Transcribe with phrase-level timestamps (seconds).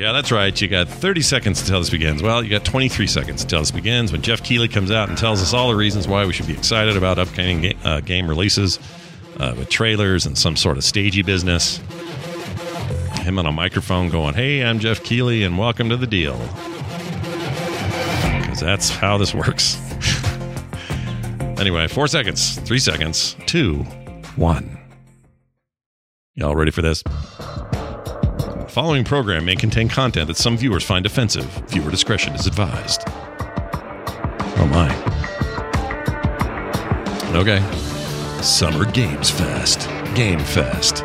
[0.00, 0.58] Yeah, that's right.
[0.58, 2.22] You got 30 seconds until this begins.
[2.22, 5.42] Well, you got 23 seconds until this begins when Jeff Keighley comes out and tells
[5.42, 8.78] us all the reasons why we should be excited about upcoming ga- uh, game releases
[9.38, 11.82] uh, with trailers and some sort of stagey business.
[13.20, 16.38] Him on a microphone going, Hey, I'm Jeff Keighley and welcome to the deal.
[18.40, 19.76] Because that's how this works.
[21.60, 23.82] anyway, four seconds, three seconds, two,
[24.36, 24.78] one.
[26.36, 27.04] Y'all ready for this?
[28.70, 31.44] The following program may contain content that some viewers find offensive.
[31.70, 33.02] Viewer discretion is advised.
[34.58, 34.94] Oh my.
[37.36, 37.58] Okay.
[38.40, 39.88] Summer Games Fest.
[40.14, 40.98] Game Fest.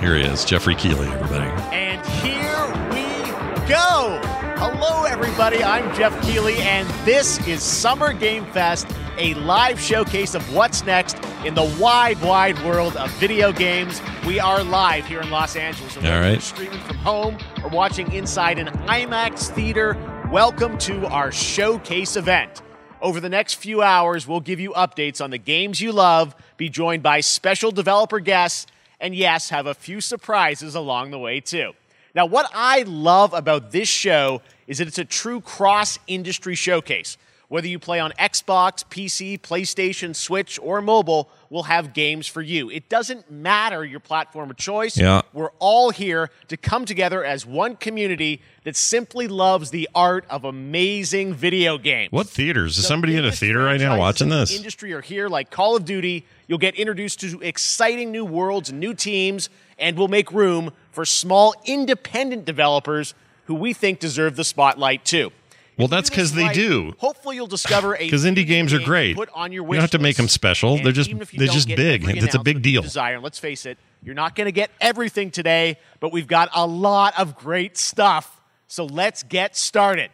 [0.00, 1.50] Here he is, Jeffrey Keighley, everybody.
[1.74, 4.20] And here we go.
[4.56, 5.64] Hello, everybody.
[5.64, 8.86] I'm Jeff Keighley, and this is Summer Game Fest,
[9.18, 14.00] a live showcase of what's next in the wide, wide world of video games.
[14.26, 15.96] We are live here in Los Angeles.
[15.96, 16.32] and All right.
[16.32, 19.96] you're Streaming from home or watching inside an IMAX theater.
[20.32, 22.62] Welcome to our showcase event.
[23.00, 26.68] Over the next few hours, we'll give you updates on the games you love, be
[26.68, 28.66] joined by special developer guests,
[28.98, 31.72] and yes, have a few surprises along the way, too.
[32.14, 37.18] Now, what I love about this show is that it's a true cross industry showcase.
[37.48, 42.70] Whether you play on Xbox, PC, PlayStation, Switch, or mobile, we'll have games for you.
[42.70, 44.96] It doesn't matter your platform of choice.
[44.96, 45.22] Yeah.
[45.32, 50.44] We're all here to come together as one community that simply loves the art of
[50.44, 52.12] amazing video games.
[52.12, 52.78] What theaters?
[52.78, 54.56] Is somebody in a theater right now watching this?
[54.56, 56.26] Industry are here like Call of Duty.
[56.48, 61.54] You'll get introduced to exciting new worlds new teams, and we'll make room for small
[61.66, 63.14] independent developers
[63.44, 65.30] who we think deserve the spotlight too.
[65.76, 66.92] Well, that's because they do.
[66.98, 69.16] Hopefully, you'll discover a Because indie games are game to great.
[69.16, 70.76] Put on your You don't have to make them special.
[70.76, 72.08] And They're just even if you they're just big.
[72.08, 72.82] It's a big deal.
[72.82, 73.20] Desire.
[73.20, 77.18] Let's face it, you're not going to get everything today, but we've got a lot
[77.18, 78.40] of great stuff.
[78.66, 80.10] So let's get started.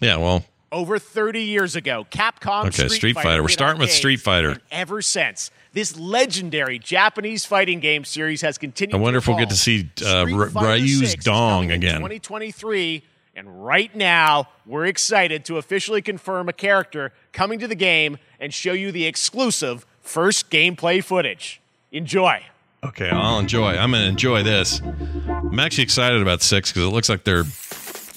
[0.00, 3.42] Yeah, well, Over 30 years ago, Capcom Okay, Street Fighter.
[3.42, 4.58] We're starting with Street Fighter.
[4.70, 8.94] ever since, this legendary Japanese fighting game series has continued.
[8.94, 11.96] I wonder to if we'll get to see, uh, R- Ryu's dong again.
[11.96, 13.02] 2023,
[13.36, 18.52] and right now we're excited to officially confirm a character coming to the game and
[18.52, 21.60] show you the exclusive first gameplay footage.
[21.92, 22.42] Enjoy.
[22.82, 23.76] Okay, I'll enjoy.
[23.76, 24.80] I'm going to enjoy this.
[25.26, 27.44] I'm actually excited about six because it looks like they're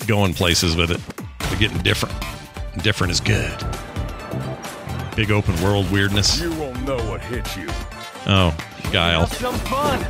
[0.08, 1.02] going places with it.
[1.50, 2.16] They're getting different.
[2.84, 3.58] Different is good.
[5.16, 6.40] Big open world weirdness.
[6.40, 7.68] You won't know what hit you.
[8.28, 8.56] Oh,
[8.92, 9.28] Guile.
[9.28, 10.06] some fun.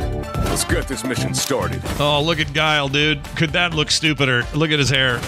[0.00, 1.80] Let's get this mission started.
[2.00, 3.22] Oh, look at Guile, dude.
[3.36, 4.44] Could that look stupider?
[4.54, 5.20] Look at his hair.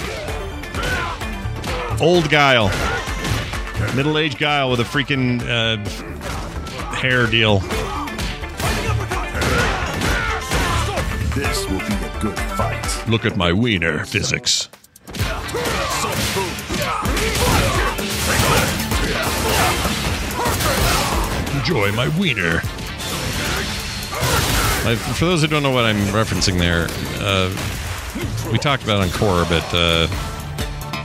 [2.01, 2.69] Old Guile.
[3.95, 5.77] Middle aged Guile with a freaking uh,
[6.95, 7.61] hair deal.
[11.35, 13.09] This will be a good fight.
[13.09, 14.69] Look at my wiener physics.
[21.55, 22.63] Enjoy my wiener.
[24.87, 26.87] I, for those who don't know what I'm referencing there,
[27.21, 27.51] uh,
[28.51, 30.09] we talked about on Core, but uh,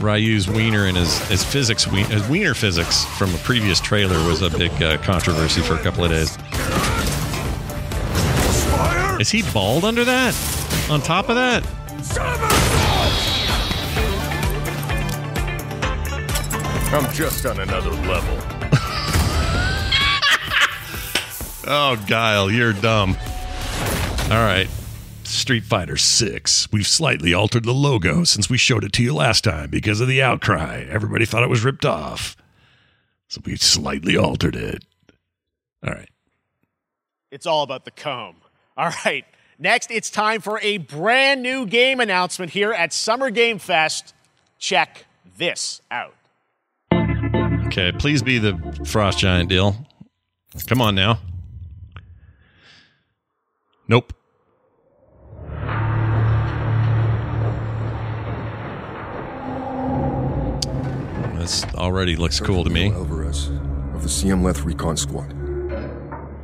[0.00, 4.50] Ryu's wiener and his, his physics, his wiener physics from a previous trailer was a
[4.50, 6.36] big uh, controversy for a couple of days.
[9.20, 10.34] Is he bald under that?
[10.90, 11.64] On top of that?
[16.92, 18.38] I'm just on another level.
[21.68, 23.16] Oh, Guile, you're dumb.
[24.28, 24.68] All right.
[25.22, 26.72] Street Fighter 6.
[26.72, 30.08] We've slightly altered the logo since we showed it to you last time because of
[30.08, 30.84] the outcry.
[30.88, 32.36] Everybody thought it was ripped off.
[33.28, 34.84] So we slightly altered it.
[35.86, 36.10] All right.
[37.30, 38.36] It's all about the comb.
[38.76, 39.24] All right.
[39.58, 44.12] Next, it's time for a brand new game announcement here at Summer Game Fest.
[44.58, 45.06] Check
[45.38, 46.14] this out.
[47.66, 49.86] Okay, please be the Frost Giant deal.
[50.66, 51.20] Come on now.
[53.88, 54.12] Nope.
[61.46, 62.90] This already looks cool to me.
[62.90, 63.50] Alvarez
[63.94, 65.32] of the CMLeth Recon Squad.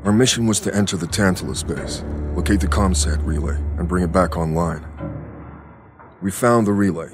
[0.05, 2.05] Our mission was to enter the Tantalus base,
[2.37, 4.87] locate the ComSat relay, and bring it back online.
[6.21, 7.11] We found the relay,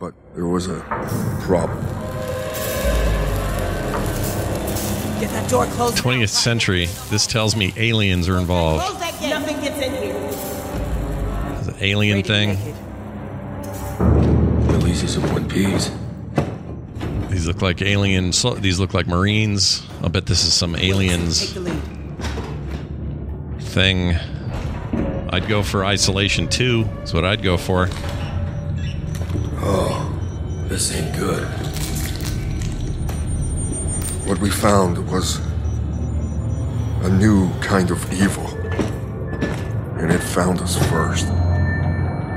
[0.00, 0.80] but there was a
[1.42, 1.80] problem.
[5.20, 5.96] Get that door closed.
[5.96, 6.86] 20th century.
[7.08, 8.84] This tells me aliens are involved.
[8.84, 9.30] Close that gate.
[9.30, 11.60] Nothing gets in here.
[11.60, 12.58] Is it alien thing?
[14.66, 15.92] Releases of One Piece.
[17.40, 18.34] These look like alien.
[18.34, 19.82] so- These look like Marines.
[20.02, 21.54] I'll bet this is some aliens
[23.60, 24.14] thing.
[25.30, 26.84] I'd go for Isolation 2.
[26.84, 27.88] That's what I'd go for.
[29.62, 30.12] Oh,
[30.68, 31.44] this ain't good.
[34.28, 35.40] What we found was
[37.04, 38.48] a new kind of evil.
[39.98, 41.26] And it found us first.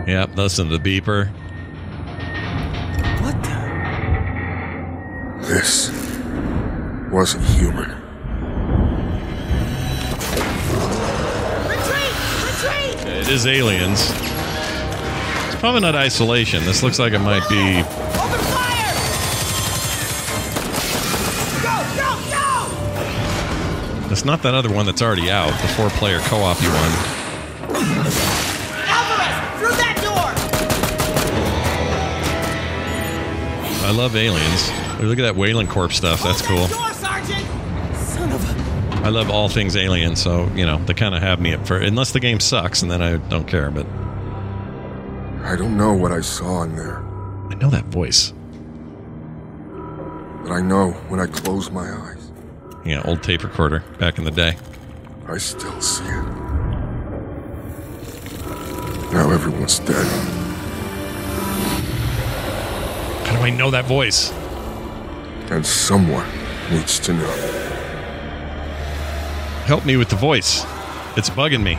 [0.07, 1.29] Yep, listen to the beeper.
[5.53, 5.91] This
[7.11, 7.91] wasn't human.
[11.69, 12.15] Retreat!
[12.43, 12.97] Retreat!
[13.05, 14.09] It is aliens.
[15.45, 16.65] It's probably not Isolation.
[16.65, 17.81] This looks like it might be.
[17.81, 18.95] Open fire!
[21.61, 24.11] Go, go, go!
[24.11, 26.93] It's not that other one that's already out, the four player co op one.
[28.89, 30.33] Alvarez, through that door!
[33.87, 34.82] I love aliens.
[35.01, 36.23] Look at that Weyland Corp stuff.
[36.23, 36.67] That's cool.
[36.67, 37.45] that Door, Sergeant!
[37.97, 39.05] Son of a...
[39.05, 41.77] I love all things alien, so, you know, they kind of have me up for
[41.77, 43.85] Unless the game sucks, and then I don't care, but
[45.43, 46.99] I don't know what I saw in there,
[47.49, 48.31] I know that voice.
[50.43, 52.31] but I know when I close my eyes,
[52.85, 54.55] Yeah, old tape recorder back in the day.
[55.27, 56.23] I still see it.
[59.11, 60.05] Now everyone's dead.
[63.25, 64.31] How do I know that voice?
[65.51, 66.27] And someone
[66.71, 67.63] needs to know.
[69.65, 70.65] Help me with the voice.
[71.15, 71.77] It's bugging me.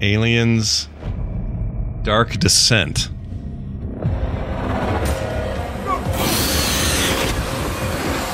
[0.00, 0.88] Aliens
[2.02, 3.10] Dark Descent.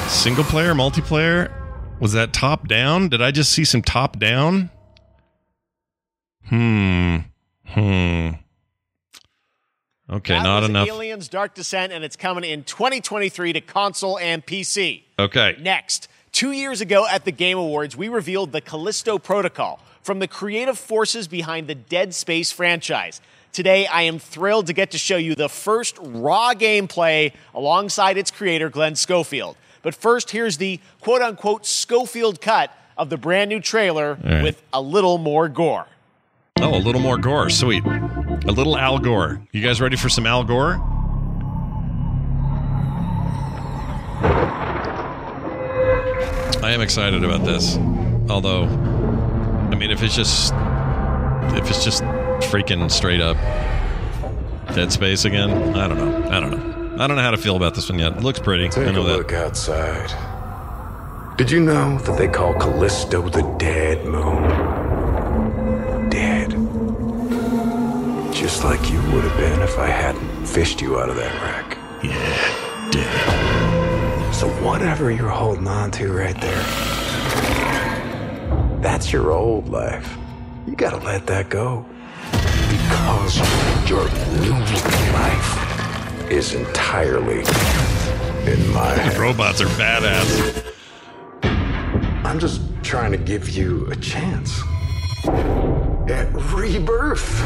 [0.09, 1.53] Single player, multiplayer?
[2.01, 3.09] Was that top down?
[3.09, 4.71] Did I just see some top down?
[6.49, 7.17] Hmm.
[7.65, 8.31] Hmm.
[10.09, 10.87] Okay, That not enough.
[10.87, 15.03] Aliens Dark Descent, and it's coming in 2023 to console and PC.
[15.19, 15.57] Okay.
[15.61, 20.29] Next, two years ago at the Game Awards, we revealed the Callisto Protocol from the
[20.29, 23.21] creative forces behind the Dead Space franchise.
[23.53, 28.31] Today, I am thrilled to get to show you the first raw gameplay alongside its
[28.31, 29.57] creator, Glenn Schofield.
[29.83, 34.43] But first, here's the quote unquote Schofield cut of the brand new trailer right.
[34.43, 35.87] with a little more gore.
[36.61, 37.51] Oh, a little more gore.
[37.51, 37.83] Sweet.
[38.49, 39.41] A little Al Gore.
[39.53, 40.81] You guys ready for some Al Gore?
[46.63, 47.77] I am excited about this.
[48.29, 50.53] Although, I mean, if it's just.
[51.57, 52.03] If it's just
[52.51, 53.37] freaking straight up
[54.75, 56.29] Dead Space again, I don't know.
[56.29, 57.03] I don't know.
[57.03, 58.17] I don't know how to feel about this one yet.
[58.17, 58.69] It looks pretty.
[58.69, 59.17] Take I know a that.
[59.19, 60.13] look outside.
[61.39, 64.86] Did you know that they call Callisto the dead moon?
[68.57, 71.77] Just like you would have been if I hadn't fished you out of that wreck.
[72.03, 74.35] Yeah, dead.
[74.35, 76.63] So whatever you're holding on to right there,
[78.81, 80.17] that's your old life.
[80.67, 81.85] You gotta let that go.
[82.71, 83.37] Because
[83.91, 84.09] your
[84.41, 84.59] new
[85.13, 87.41] life is entirely
[88.51, 89.19] in my hands.
[89.19, 90.73] Robots are badass.
[92.25, 94.63] I'm just trying to give you a chance
[96.09, 97.43] at rebirth.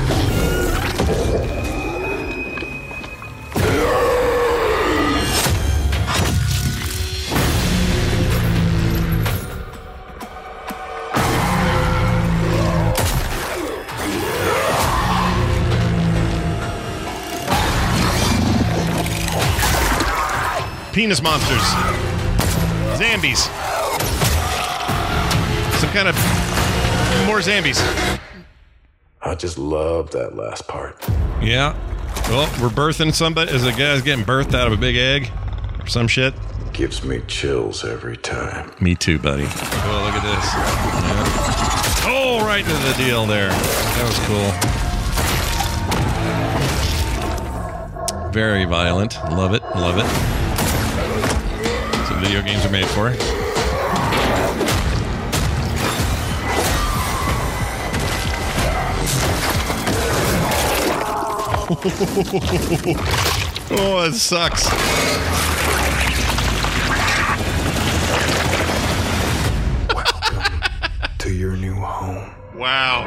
[20.93, 21.63] Penis monsters.
[22.99, 23.39] Zambies.
[25.79, 27.81] Some kind of more zombies.
[29.23, 30.97] I just love that last part.
[31.43, 31.77] Yeah.
[32.29, 33.53] Well, we're birthing somebody.
[33.53, 35.31] Is a guy's getting birthed out of a big egg
[35.79, 36.33] or some shit?
[36.73, 38.73] Gives me chills every time.
[38.81, 39.45] Me too, buddy.
[39.45, 40.45] Oh, look at this.
[40.55, 42.13] Yeah.
[42.13, 43.51] Oh, right into the deal there.
[43.51, 44.19] That was
[48.21, 48.31] cool.
[48.33, 49.17] Very violent.
[49.33, 49.63] Love it.
[49.77, 50.07] Love it.
[51.93, 53.11] That's what video games are made for.
[61.71, 61.77] Oh,
[64.05, 64.69] it sucks.
[69.95, 70.53] Welcome
[71.19, 72.35] to your new home.
[72.57, 73.05] Wow.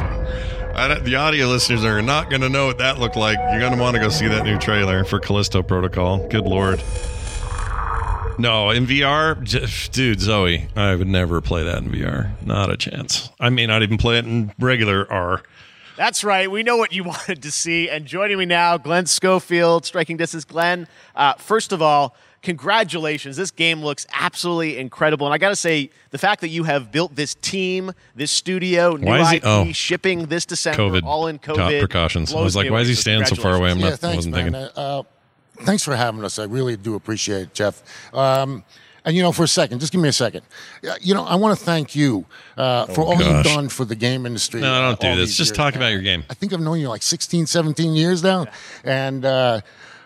[0.76, 3.38] I the audio listeners are not going to know what that looked like.
[3.38, 6.26] You're going to want to go see that new trailer for Callisto Protocol.
[6.30, 6.82] Good lord.
[8.40, 12.42] No, in VR, dude, Zoe, I would never play that in VR.
[12.46, 13.30] Not a chance.
[13.42, 15.44] I may not even play it in regular R.
[15.96, 16.50] That's right.
[16.50, 17.90] We know what you wanted to see.
[17.90, 20.46] And joining me now, Glenn Schofield, striking distance.
[20.46, 23.38] Glenn, uh, first of all, congratulations.
[23.38, 25.26] This game looks absolutely incredible.
[25.28, 28.96] And I got to say, the fact that you have built this team, this studio,
[28.96, 29.72] new Why is he- IP, oh.
[29.72, 32.34] shipping this December, COVID all in co- COVID precautions.
[32.34, 33.72] I was like, why is he standing so far away?
[33.72, 33.82] I'm congratulations.
[33.82, 34.72] not, yeah, thanks, wasn't man.
[34.74, 34.84] thinking.
[34.84, 35.04] Uh, uh,
[35.64, 36.40] thanks for having us.
[36.40, 37.82] I really do appreciate it, Jeff.
[38.14, 38.64] Um,
[39.06, 40.42] and you know, for a second, just give me a second.
[40.88, 42.26] Uh, You know, I want to thank you
[42.58, 43.28] uh, for all Oh, gosh.
[43.46, 44.62] you've done for the game industry.
[44.62, 45.36] No, uh, don't do this.
[45.36, 45.80] Just talk now.
[45.82, 46.24] about your game.
[46.30, 48.46] I think I've known you like 16, 17 years now,
[48.84, 49.62] and uh,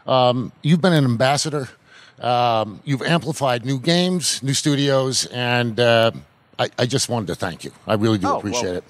[0.07, 1.69] um, you've been an ambassador.
[2.19, 6.11] Um, you've amplified new games, new studios, and uh,
[6.57, 7.71] I, I just wanted to thank you.
[7.85, 8.83] I really do Oh, appreciate well, it.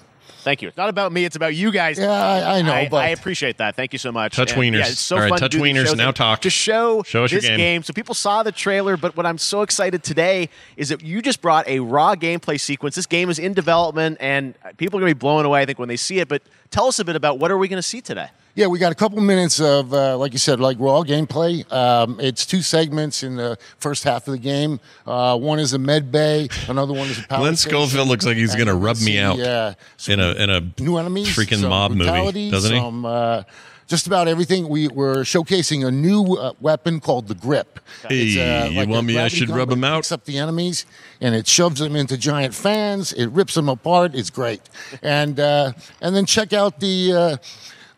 [0.48, 0.68] Thank you.
[0.68, 1.26] It's not about me.
[1.26, 1.98] It's about you guys.
[1.98, 3.76] Yeah, I, I know, I, but I appreciate that.
[3.76, 4.34] Thank you so much.
[4.34, 4.78] Touch And, wieners.
[4.78, 5.94] Yeah, it's so All right, fun touch to wieners.
[5.94, 6.40] Now and talk.
[6.40, 7.82] To show, Show us your this game.
[7.82, 11.42] So people saw the trailer, but what I'm so excited today is that you just
[11.42, 12.94] brought a raw gameplay sequence.
[12.94, 15.78] This game is in development, and people are going to be blown away, I think,
[15.78, 16.28] when they see it.
[16.28, 16.40] But
[16.70, 18.28] tell us a bit about what are we going to see today?
[18.58, 21.62] Yeah, we got a couple minutes of, uh, like you said, like raw gameplay.
[21.72, 24.80] Um, it's two segments in the first half of the game.
[25.06, 27.78] Uh, one is a med bay, another one is a power Glenn station.
[27.78, 29.74] Schofield looks like he's going to rub me out uh,
[30.08, 32.80] in a in a new enemies, freaking mob movie, doesn't he?
[32.80, 33.44] Some, uh,
[33.86, 34.68] just about everything.
[34.68, 37.78] We, we're showcasing a new uh, weapon called the Grip.
[38.10, 39.96] It's, uh, Hey, you want me- I should rub but 'em it out?
[39.98, 40.84] Picks up the enemies
[41.20, 43.12] and it shoves them into giant fans.
[43.12, 44.16] It rips them apart.
[44.16, 44.62] It's great.
[45.00, 47.38] And uh, and then check out the.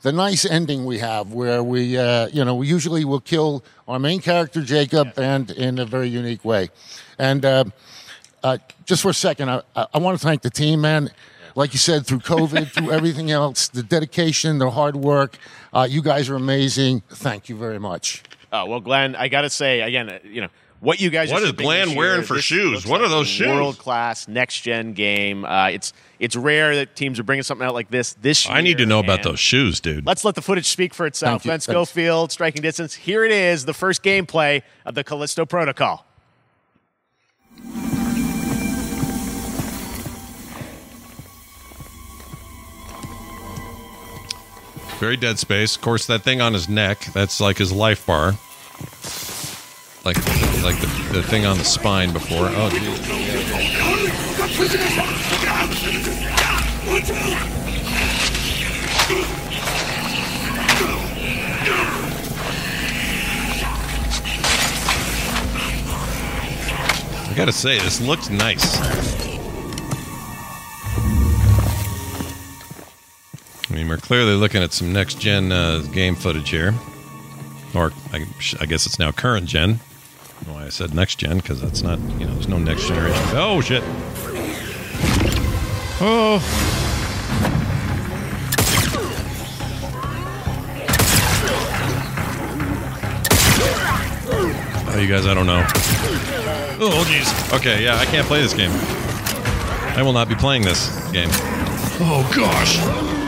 [0.02, 3.99] The nice ending we have, where we, uh, you know, we usually will kill our
[3.99, 6.71] main character Jacob, and in a very unique way.
[7.19, 7.64] And uh,
[8.42, 11.11] uh, just for a second, I, I want to thank the team, man.
[11.54, 15.37] Like you said, through COVID, through everything else, the dedication, the hard work,
[15.75, 17.02] uh, you guys are amazing.
[17.11, 18.23] Thank you very much.
[18.52, 20.49] Oh well, Glenn, I got to say again, uh, you know
[20.80, 21.30] what you guys.
[21.30, 22.87] What are is shipping Glenn wearing year, for this shoes?
[22.87, 23.49] What like are those shoes?
[23.49, 25.44] World class next gen game.
[25.44, 28.56] Uh, it's it's rare that teams are bringing something out like this this year.
[28.56, 30.06] I need to know about those shoes, dude.
[30.06, 31.42] Let's let the footage speak for itself.
[31.42, 31.49] Thank you.
[31.50, 31.64] Glenn Thanks.
[31.64, 32.94] Schofield, striking distance.
[32.94, 36.06] Here it is, the first gameplay of the Callisto Protocol.
[44.99, 45.76] Very dead space.
[45.76, 48.34] Of course, that thing on his neck, that's like his life bar.
[50.11, 50.26] Like
[50.64, 52.49] like the, the thing on the spine before.
[52.50, 52.99] Oh, geez.
[67.29, 68.81] I gotta say, this looks nice.
[73.71, 76.75] I mean, we're clearly looking at some next gen uh, game footage here.
[77.76, 78.26] Or I,
[78.61, 79.79] I guess it's now current gen.
[80.47, 83.23] Why I said next gen, because that's not, you know, there's no next generation.
[83.32, 83.82] Oh, shit.
[86.02, 86.40] Oh.
[94.88, 95.62] Oh, you guys, I don't know.
[96.82, 97.56] Oh, jeez.
[97.59, 98.73] Okay, yeah, I can't play this game.
[99.97, 101.28] I will not be playing this game.
[102.02, 103.20] Oh, gosh.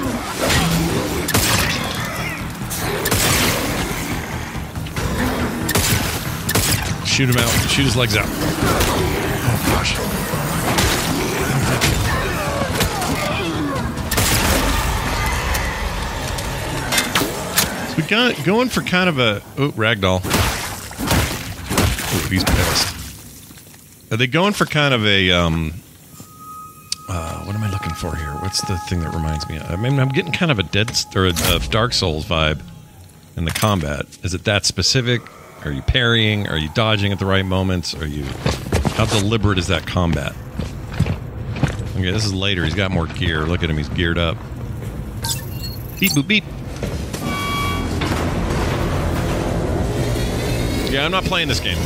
[7.12, 7.50] Shoot him out.
[7.69, 8.25] Shoot his legs out.
[8.26, 9.99] Oh, gosh.
[17.99, 20.23] We got going for kind of a oh ragdoll.
[22.14, 24.11] Oh, he's pissed.
[24.11, 25.75] Are they going for kind of a um?
[27.11, 28.33] Uh, what am I looking for here?
[28.40, 29.59] What's the thing that reminds me?
[29.59, 32.62] I mean, I'm getting kind of a dead or a, a Dark Souls vibe
[33.37, 34.07] in the combat.
[34.23, 35.21] Is it that specific?
[35.64, 36.49] Are you parrying?
[36.49, 37.95] Are you dodging at the right moments?
[37.95, 38.25] Are you
[38.95, 40.35] how deliberate is that combat?
[41.95, 42.64] Okay, this is later.
[42.64, 43.42] He's got more gear.
[43.42, 43.76] Look at him.
[43.76, 44.37] He's geared up.
[46.00, 46.45] Beep boop beep.
[50.92, 51.78] Yeah, I'm not playing this game.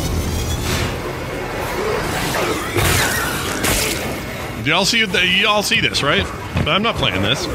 [4.65, 5.05] Y'all see
[5.41, 6.25] y'all see this, right?
[6.57, 7.47] But I'm not playing this.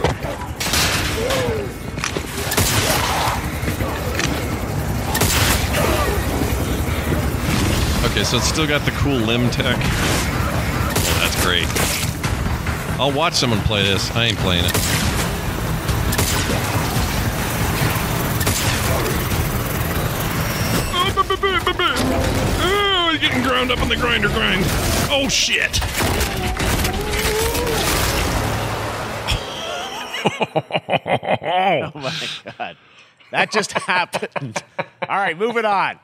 [8.04, 9.78] Okay, so it's still got the cool limb tech.
[9.78, 11.68] Oh, that's great.
[13.00, 14.10] I'll watch someone play this.
[14.16, 14.72] I ain't playing it.
[22.64, 24.64] Oh, he's oh, getting ground up on the grinder grind.
[25.10, 25.80] Oh shit.
[31.84, 32.14] Oh my
[32.58, 32.78] God.
[33.32, 34.64] That just happened.
[35.08, 36.00] All right, moving on.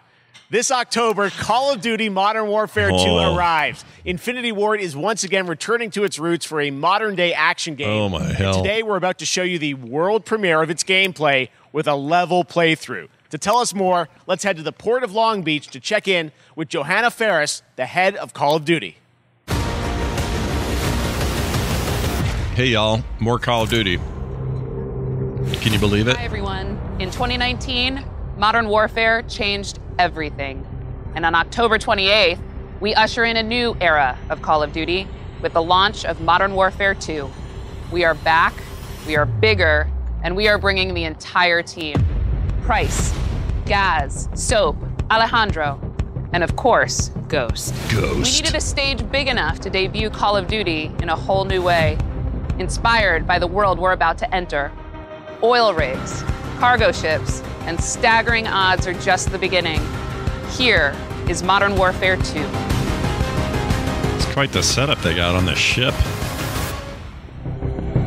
[0.50, 3.36] This October, Call of Duty Modern Warfare 2 Oh.
[3.36, 3.84] arrives.
[4.06, 7.89] Infinity Ward is once again returning to its roots for a modern day action game.
[7.89, 8.62] Oh, my And hell.
[8.63, 12.46] today, we're about to show you the world premiere of its gameplay with a level
[12.46, 13.10] playthrough.
[13.32, 16.32] To tell us more, let's head to the port of Long Beach to check in
[16.56, 18.98] with Johanna Faries, the head of Call of Duty.
[22.56, 23.03] Hey, y'all.
[23.20, 23.98] More Call of Duty.
[23.98, 26.15] Can you believe it?
[26.17, 26.79] Hi, everyone.
[27.00, 28.03] In 2019,
[28.38, 30.65] modern warfare changed everything.
[31.15, 32.39] And on October 28th,
[32.79, 35.08] we usher in a new era of Call of Duty
[35.41, 37.29] with the launch of Modern Warfare 2.
[37.91, 38.53] We are back,
[39.08, 39.89] we are bigger,
[40.24, 41.96] and we are bringing the entire team
[42.62, 43.13] Price,
[43.65, 44.77] Gaz, Soap,
[45.10, 45.79] Alejandro,
[46.34, 47.74] and of course, Ghost.
[47.89, 48.17] Ghost.
[48.17, 51.63] We needed a stage big enough to debut Call of Duty in a whole new
[51.63, 51.98] way,
[52.60, 54.72] inspired by the world we're about to enter.
[55.41, 56.24] Oil rigs,
[56.57, 59.81] cargo ships, and staggering odds are just the beginning.
[60.51, 60.95] Here
[61.29, 62.21] is Modern Warfare 2.
[64.15, 65.93] It's quite the setup they got on this ship.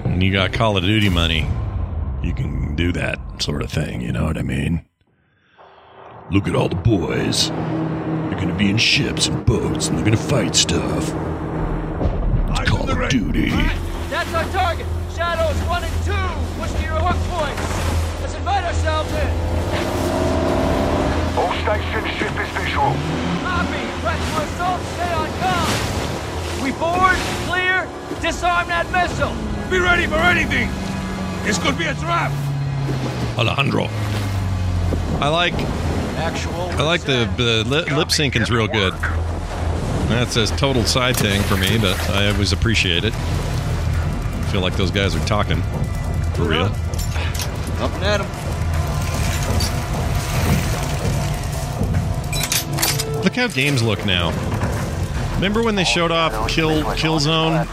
[0.05, 1.49] And you got Call of Duty money.
[2.23, 4.85] You can do that sort of thing, you know what I mean?
[6.31, 7.49] Look at all the boys.
[7.51, 11.05] They're gonna be in ships and boats and they're gonna fight stuff.
[12.51, 13.51] It's Call of Duty.
[13.51, 14.87] That's our target.
[15.15, 16.61] Shadows one and two.
[16.61, 17.80] Push to your hook points.
[18.51, 19.33] Let's ourselves in.
[21.39, 22.93] All stations, ship is visual.
[23.47, 23.83] Copy.
[24.03, 24.81] Press for assault.
[24.95, 26.63] Stay on comm.
[26.63, 27.17] We board,
[27.49, 27.89] clear,
[28.21, 29.35] disarm that missile.
[29.71, 30.69] Be ready for anything.
[31.45, 32.33] This could be a trap.
[33.39, 33.89] Alejandro.
[35.21, 35.55] I like
[36.17, 36.53] Actual.
[36.73, 38.93] I like the, the li- lip syncing's real good.
[40.11, 43.15] That's a total side thing for me, but I always appreciate it.
[43.15, 45.63] I feel like those guys are talking
[46.35, 46.71] for real.
[47.81, 48.27] Up and at him.
[53.23, 54.31] Look how games look now.
[55.35, 57.67] Remember when they showed off Kill Killzone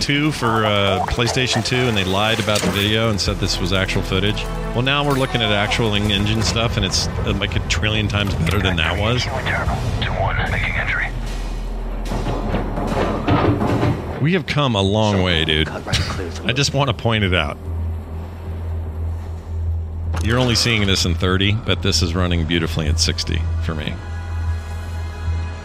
[0.00, 3.74] 2 for uh, PlayStation 2 and they lied about the video and said this was
[3.74, 4.42] actual footage?
[4.74, 8.34] Well, now we're looking at actual in-engine stuff and it's uh, like a trillion times
[8.34, 9.26] better than that was.
[14.22, 15.68] We have come a long way, dude.
[15.68, 17.58] I just want to point it out.
[20.24, 23.92] You're only seeing this in 30, but this is running beautifully at 60 for me.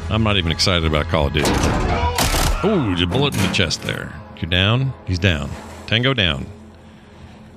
[0.10, 1.50] I'm not even excited about Call of Duty.
[2.66, 4.20] Ooh, the bullet in the chest there.
[4.38, 4.94] You're down.
[5.06, 5.52] He's down.
[5.86, 6.48] Tango down.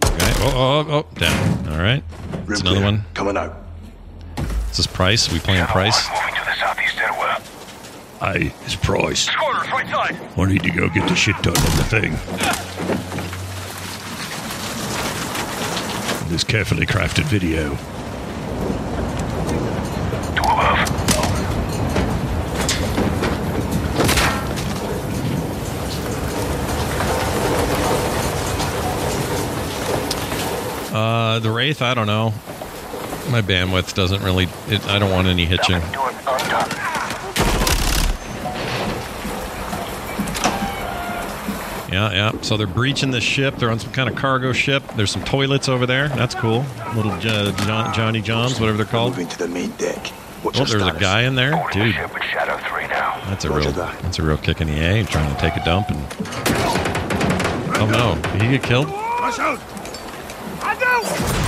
[0.04, 0.32] Okay.
[0.38, 1.68] Oh, oh, oh, oh, down.
[1.70, 2.04] All right.
[2.46, 3.04] That's another one.
[3.14, 3.56] Coming out.
[4.70, 5.32] Is this Price?
[5.32, 6.06] we playing Price?
[6.10, 6.96] Moving to the southeast.
[8.20, 9.20] I is Price.
[9.20, 10.20] Squadron, right side.
[10.36, 13.06] I need to go get the shit done on the thing.
[16.30, 17.72] This carefully crafted video.
[30.94, 32.32] Uh, the Wraith, I don't know.
[33.28, 34.44] My bandwidth doesn't really.
[34.68, 35.82] It, I don't want any hitching.
[41.90, 42.40] Yeah, yeah.
[42.42, 43.56] So they're breaching the ship.
[43.56, 44.82] They're on some kind of cargo ship.
[44.96, 46.08] There's some toilets over there.
[46.08, 46.64] That's cool.
[46.94, 49.12] Little jo- John, Johnny Johns, whatever they're called.
[49.12, 50.06] Moving to the main deck.
[50.42, 51.94] What's Oh, your there's a guy in there, Boarding the dude.
[51.96, 53.20] ship with Shadow 3 now.
[53.26, 53.72] That's a Roger real.
[53.72, 53.98] that.
[54.02, 55.04] That's a real kick in the A.
[55.04, 55.98] Trying to take a dump and.
[57.76, 58.20] Oh no!
[58.32, 58.86] Did he get killed?
[58.88, 59.58] Rush out.
[60.62, 61.39] We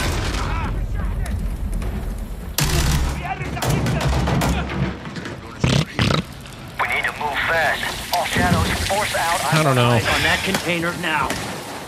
[9.02, 9.54] force out.
[9.54, 9.90] I don't know.
[9.90, 11.28] On that container now.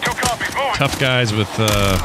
[0.03, 0.75] Two copies, moving.
[0.75, 1.97] Tough guys with uh,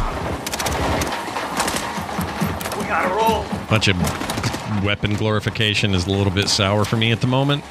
[2.78, 3.44] We gotta roll.
[3.46, 3.98] a bunch of
[4.84, 7.64] weapon glorification is a little bit sour for me at the moment.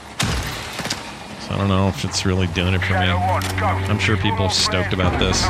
[1.41, 3.07] So I don't know if it's really doing it for me.
[3.09, 5.43] I'm sure people are stoked about this.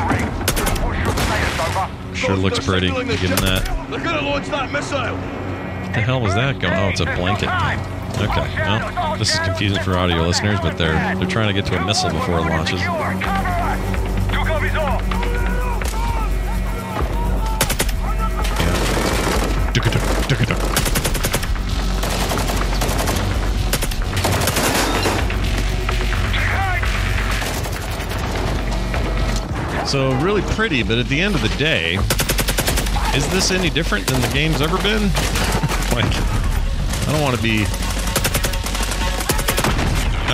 [2.18, 2.88] Sure looks pretty.
[2.88, 3.64] Give them that.
[3.90, 5.16] They're gonna launch that missile.
[5.16, 6.74] What the hell was that going?
[6.74, 7.48] Oh, it's a blanket.
[8.16, 11.81] Okay, well, this is confusing for audio listeners, but they're they're trying to get to
[11.81, 12.81] a missile before it launches.
[29.88, 31.94] So really pretty, but at the end of the day,
[33.16, 35.01] is this any different than the game's ever been?
[35.97, 37.64] like, I don't want to be,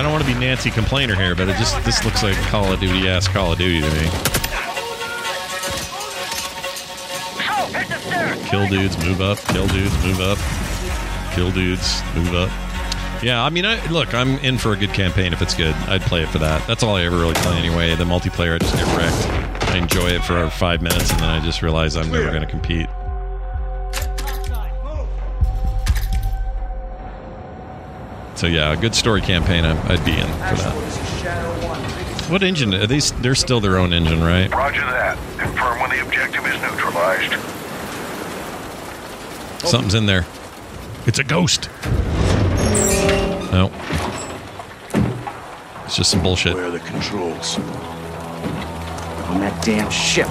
[0.05, 2.79] don't want to be Nancy complainer here, but it just this looks like Call of
[2.79, 4.07] Duty ass Call of Duty to me.
[8.47, 9.39] Kill dudes, move up.
[9.47, 10.37] Kill dudes, move up.
[11.33, 12.51] Kill dudes, move up.
[13.23, 15.73] Yeah, I mean, I, look, I'm in for a good campaign if it's good.
[15.87, 16.65] I'd play it for that.
[16.67, 17.95] That's all I ever really play anyway.
[17.95, 19.69] The multiplayer, I just get wrecked.
[19.71, 22.47] I enjoy it for five minutes, and then I just realize I'm never going to
[22.47, 22.84] compete.
[28.45, 29.65] So yeah, a good story campaign.
[29.65, 30.75] I- I'd be in for that.
[32.29, 32.75] What engine?
[32.75, 33.11] Are these?
[33.13, 34.53] They're still their own engine, right?
[34.53, 35.17] Roger that.
[35.39, 37.31] Confirm when the objective is neutralized.
[39.67, 40.27] Something's in there.
[41.07, 41.69] It's a ghost.
[43.51, 43.71] No.
[45.85, 46.53] It's just some bullshit.
[46.53, 47.57] Where are the controls?
[47.57, 50.27] On that damn ship.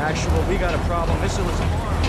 [0.00, 1.20] Actual, we got a problem.
[1.20, 2.06] Missile is armed.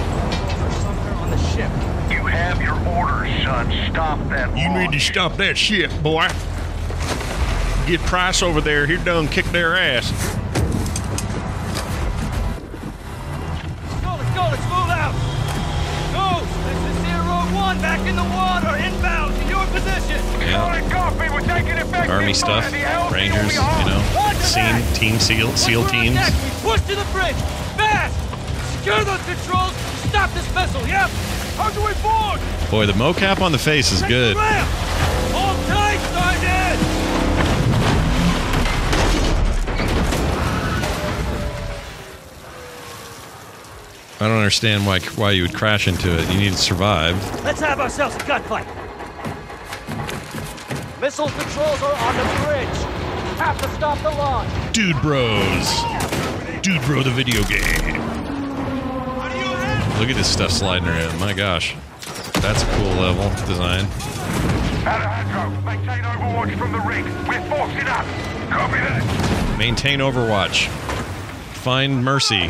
[0.63, 1.98] Or somewhere on the ship.
[2.39, 3.67] You have your orders, son.
[3.91, 6.29] Stop that You need to stop that shit, boy.
[7.85, 8.87] Get Price over there.
[8.87, 10.07] He done kicked their ass.
[10.07, 10.31] Let's
[13.99, 15.11] go, let's go, let's move out.
[16.15, 20.23] Ghost, this is Zero One back in the water, inbound to your position.
[20.39, 20.63] Yeah.
[20.63, 21.27] Solid copy.
[21.27, 22.71] We're taking effective Army stuff, fire.
[22.71, 26.15] The hell's Rangers, you know, Roger team, team SEAL, SEAL teams.
[26.15, 27.35] we push to the bridge,
[27.75, 28.15] fast.
[28.79, 29.75] Secure those controls.
[30.07, 30.87] Stop this vessel.
[30.87, 31.11] Yep.
[31.59, 32.39] How do we board?
[32.71, 34.37] Boy, the mocap on the face is good.
[34.37, 34.69] the ramp.
[35.33, 36.79] Hold tight, Sergeant.
[44.21, 46.31] I don't understand why why you would crash into it.
[46.31, 47.17] You need to survive.
[47.43, 48.65] Let's have ourselves a gunfight.
[51.01, 52.79] Missile controls are on the bridge.
[53.37, 54.49] Have to stop the launch.
[54.73, 55.83] Dude Bros.
[56.61, 57.98] Dude Bro, the video game.
[59.99, 61.19] Look at this stuff sliding around.
[61.19, 61.75] My gosh,
[62.35, 63.85] that's a cool level design.
[64.87, 67.03] Alejandro, maintain overwatch from the rig.
[67.27, 68.05] We're forcing up.
[68.49, 69.55] Copy that.
[69.59, 70.69] Maintain Overwatch.
[70.69, 72.47] Find Mercy.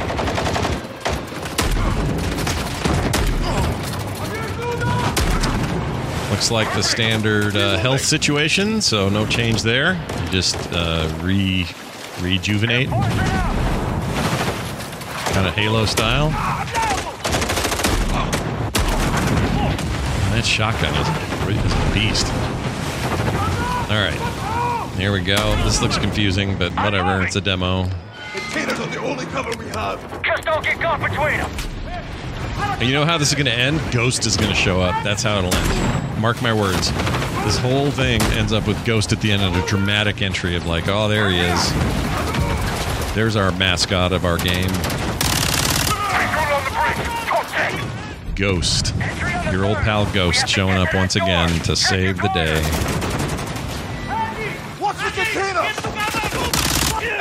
[6.29, 9.93] Looks like the standard uh, health situation, so no change there.
[10.23, 11.65] You just uh, re
[12.21, 12.89] rejuvenate,
[15.33, 16.29] kind of Halo style.
[20.29, 21.07] And that shotgun is,
[21.57, 22.27] is a beast.
[23.89, 25.55] All right, here we go.
[25.63, 27.21] This looks confusing, but whatever.
[27.23, 27.89] It's a demo.
[28.31, 30.23] Containers are the only cover we have.
[30.23, 31.51] Just don't get caught between them.
[32.79, 33.81] And you know how this is going to end?
[33.91, 35.03] Ghost is going to show up.
[35.03, 36.21] That's how it'll end.
[36.21, 36.91] Mark my words.
[37.43, 40.67] This whole thing ends up with Ghost at the end of a dramatic entry of
[40.67, 41.73] like, oh, there he is.
[43.15, 47.07] There's our mascot of our game, Visual on the bridge.
[47.27, 48.35] Contact.
[48.35, 48.93] Ghost.
[49.51, 52.62] Your old pal Ghost showing up once again to save the day.
[54.79, 55.65] Watch the container!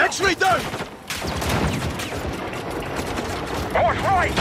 [0.02, 0.60] X-ray down!
[3.74, 4.32] Horse right.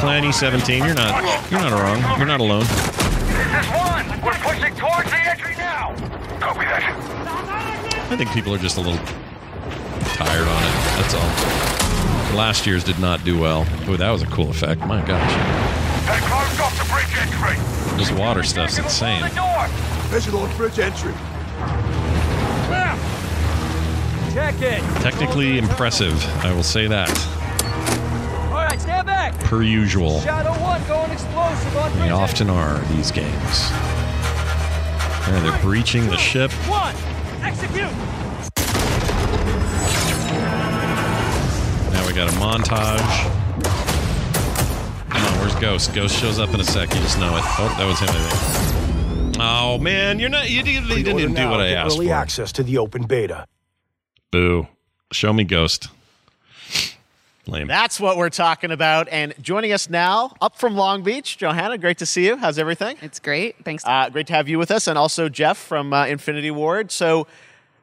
[0.00, 2.18] Clanny 17, you're not you're not wrong.
[2.18, 2.64] You're not alone.
[2.64, 4.06] This is one.
[4.22, 5.94] We're pushing towards the entry now.
[6.40, 8.08] Copy that.
[8.10, 8.98] I think people are just a little
[10.16, 10.74] tired on it.
[10.96, 12.36] That's all.
[12.36, 13.66] Last year's did not do well.
[13.86, 14.80] Oh, that was a cool effect.
[14.86, 15.32] My gosh.
[16.02, 17.31] They closed off the bridge entry.
[17.96, 19.22] This water stuff's insane.
[19.22, 19.66] the door.
[20.08, 21.14] Visual on bridge entry.
[24.32, 24.80] Check it.
[25.02, 27.10] Technically impressive, I will say that.
[28.46, 29.38] All right, stand back.
[29.40, 30.20] Per usual.
[30.20, 33.70] Shadow One going explosive on They often are, these games.
[35.28, 36.50] And they're breaching the ship.
[36.66, 36.94] One.
[37.42, 37.92] Execute.
[41.92, 43.41] Now we got a montage.
[45.42, 45.94] Come on, where's Ghost?
[45.94, 46.94] Ghost shows up in a sec.
[46.94, 47.42] You just know it.
[47.58, 49.36] Oh, that was him, I think.
[49.40, 50.48] Oh man, you're not.
[50.48, 52.12] You didn't, you didn't even do what I asked Early for.
[52.14, 53.46] access to the open beta.
[54.30, 54.68] Boo.
[55.10, 55.88] Show me Ghost.
[57.48, 57.66] Lame.
[57.66, 59.08] That's what we're talking about.
[59.08, 62.36] And joining us now, up from Long Beach, Johanna, great to see you.
[62.36, 62.96] How's everything?
[63.02, 63.56] It's great.
[63.64, 63.84] Thanks.
[63.84, 66.92] Uh, great to have you with us, and also Jeff from uh, Infinity Ward.
[66.92, 67.26] So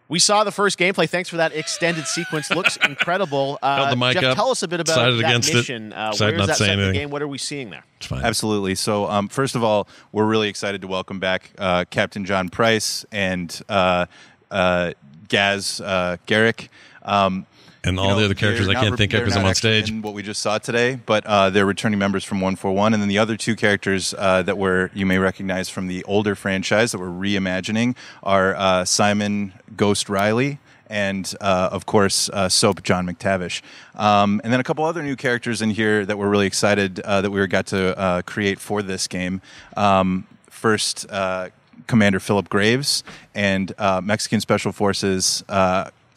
[0.09, 1.07] we saw the first gameplay.
[1.07, 2.49] Thanks for that extended sequence.
[2.49, 3.59] Looks incredible.
[3.61, 5.55] Uh, Held the mic Jeff, up, tell us a bit about decided that against it,
[5.55, 5.93] mission.
[5.93, 7.09] Uh, decided where not is that to set in the game?
[7.11, 7.83] What are we seeing there?
[7.97, 8.25] It's fine.
[8.25, 8.75] Absolutely.
[8.75, 13.05] So, um, first of all, we're really excited to welcome back uh, Captain John Price
[13.11, 14.07] and uh,
[14.49, 14.93] uh,
[15.27, 16.69] Gaz uh, Garrick.
[17.03, 17.45] Um,
[17.89, 19.91] And all you know, the other characters I can't think of because I'm on stage.
[19.91, 22.93] what we just saw today, but uh, they're returning members from 141.
[22.93, 26.35] And then the other two characters uh, that were you may recognize from the older
[26.35, 32.83] franchise that we're reimagining are uh, Simon Ghost Riley and uh, of course uh, Soap
[32.83, 33.61] John McTavish,
[33.95, 37.21] um, and then a couple other new characters in here that we're really excited uh,
[37.21, 39.41] that we got to uh, create for this game.
[39.77, 41.49] Um, first, uh,
[41.87, 45.43] Commander Philip Graves and uh, Mexican Special Forces.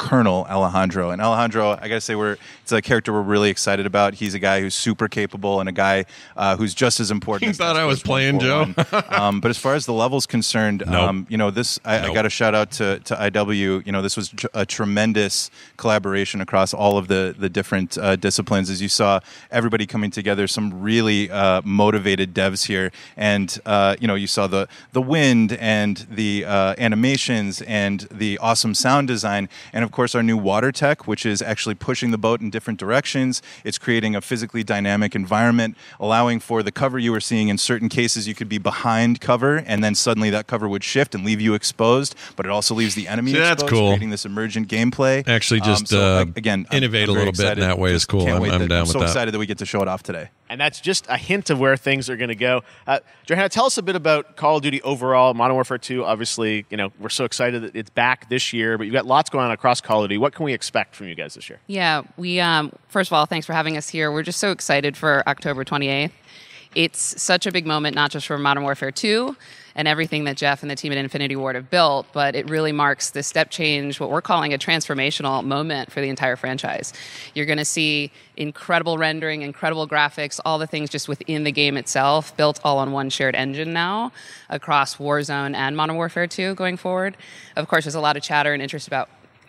[0.03, 1.11] Colonel Alejandro.
[1.11, 4.15] And Alejandro, I gotta say, we're it's a character we're really excited about.
[4.15, 7.43] He's a guy who's super capable and a guy uh, who's just as important.
[7.47, 8.67] You as thought I was playing, Joe?
[9.11, 10.95] um, but as far as the levels concerned, Nope.
[10.95, 13.87] um, you know, this I, I got a shout out to to IW.
[13.87, 18.71] You know, this was a tremendous collaboration across all of the the different uh, disciplines.
[18.71, 19.21] As you saw,
[19.53, 20.49] everybody coming together.
[20.49, 25.53] Some really uh, motivated devs here, and uh, you know, you saw the the wind
[25.53, 30.73] and the uh, animations and the awesome sound design, and of course our new water
[30.73, 33.41] tech, which is actually pushing the boat in different directions.
[33.65, 37.49] It's creating a physically dynamic environment, allowing for the cover you were seeing.
[37.49, 41.15] In certain cases, you could be behind cover, and then suddenly that cover would shift
[41.15, 42.15] and leave you exposed.
[42.37, 43.89] But it also leaves the enemy See, that's exposed, cool.
[43.91, 45.27] creating this emergent gameplay.
[45.29, 47.61] Actually, Um, just, so, uh, a- again, I'm- innovate I'm a very little bit in
[47.61, 48.27] that way is cool.
[48.27, 49.05] I'm- I'm that- down I'm with so that.
[49.07, 50.29] excited that we get to show it off today.
[50.53, 52.63] And that's just a hint of where things are going to go.
[52.87, 55.33] Uh, Johanna, tell us a bit about Call of Duty overall.
[55.33, 58.85] Modern Warfare 2, obviously, you know, we're so excited that it's back this year, but
[58.85, 60.19] you've got lots going on across Call of Duty.
[60.19, 61.59] What can we expect from you guys this year?
[61.69, 64.13] Yeah, we um, first of all, thanks for having us here.
[64.13, 66.11] We're just so excited for October 28th.
[66.75, 69.35] It's such a big moment, not just for Modern Warfare 2
[69.75, 72.73] and everything that Jeff and the team at Infinity Ward have built, but it really
[72.73, 76.93] marks the step change, what we're calling a transformational moment for the entire franchise.
[77.35, 81.77] You're going to see incredible rendering, incredible graphics, all the things just within the game
[81.77, 84.13] itself, built all on one shared engine now
[84.49, 87.17] across Warzone and Modern Warfare 2 going forward.
[87.57, 89.09] Of course, there's a lot of chatter and interest about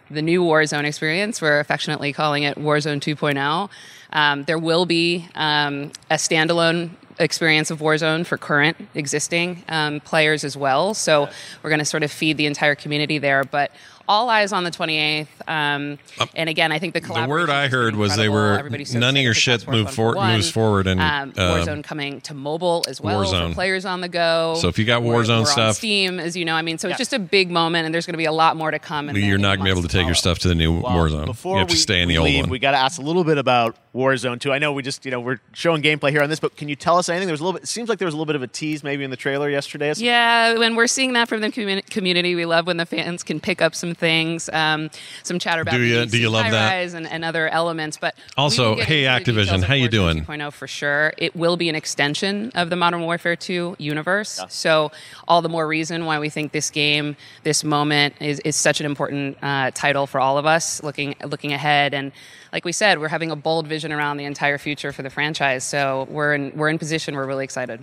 [0.09, 1.41] the new Warzone experience.
[1.41, 3.69] We're affectionately calling it Warzone 2.0.
[4.11, 10.43] Um, there will be um, a standalone experience of Warzone for current existing um, players
[10.43, 10.93] as well.
[10.93, 11.29] So
[11.61, 13.43] we're going to sort of feed the entire community there.
[13.43, 13.71] But
[14.07, 15.27] all eyes on the 28th.
[15.47, 15.97] Um,
[16.35, 19.23] and again, I think the The word I heard was they were so none of
[19.23, 22.99] your shit Task move for, moves forward and um, uh, Warzone coming to mobile as
[23.01, 23.49] well Warzone.
[23.49, 24.55] for players on the go.
[24.59, 26.77] So if you got We're- Warzone we're on stuff- Steam, as you know, I mean,
[26.77, 28.79] so it's just a big moment, and there's going to be a lot more to
[28.79, 29.09] come.
[29.09, 30.47] in the- you're the not going to be able to months take your stuff to
[30.47, 31.25] the new Well, Warzone.
[31.25, 32.49] Before You have to we, stay in the we old leave, one.
[32.49, 34.51] we got to ask a little bit about Warzone 2.
[34.51, 36.75] I know we just, you know, we're showing gameplay here on this, but can you
[36.75, 37.27] tell us anything?
[37.27, 38.47] There was a little bit, it seems like there was a little bit of a
[38.47, 39.93] tease maybe in the trailer yesterday.
[39.97, 41.51] Yeah, when we're seeing that from the
[41.89, 44.89] community, we love when the fans can pick up some things, um,
[45.23, 46.69] some chatter about Do the you- do you love that?
[46.69, 47.97] high-rise and, and other elements.
[47.97, 50.25] But Also, hey, Activision, details of how you doing?
[50.25, 51.13] 2.0 for sure.
[51.17, 54.39] It will be an extension of the Modern Warfare 2 universe.
[54.49, 54.91] So
[55.27, 58.85] all the more reason why we think this game, this moment, is, is such an
[58.85, 61.93] important uh, title for all of us looking looking ahead.
[61.93, 62.11] And
[62.51, 65.63] like we said, we're having a bold vision around the entire future for the franchise.
[65.63, 67.15] So we're in we're in position.
[67.15, 67.81] We're really excited.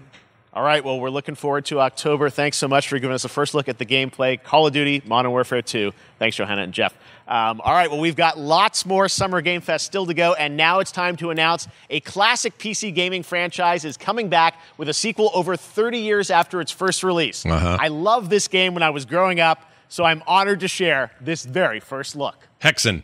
[0.52, 2.28] All right, well, we're looking forward to October.
[2.28, 4.42] Thanks so much for giving us a first look at the gameplay.
[4.42, 5.92] Call of Duty, Modern Warfare 2.
[6.18, 6.92] Thanks, Johanna and Jeff.
[7.28, 10.56] Um, all right, well, we've got lots more Summer Game Fest still to go, and
[10.56, 14.92] now it's time to announce a classic PC gaming franchise is coming back with a
[14.92, 17.46] sequel over 30 years after its first release.
[17.46, 17.78] Uh-huh.
[17.80, 21.44] I love this game when I was growing up, so I'm honored to share this
[21.44, 22.48] very first look.
[22.60, 23.02] Hexen.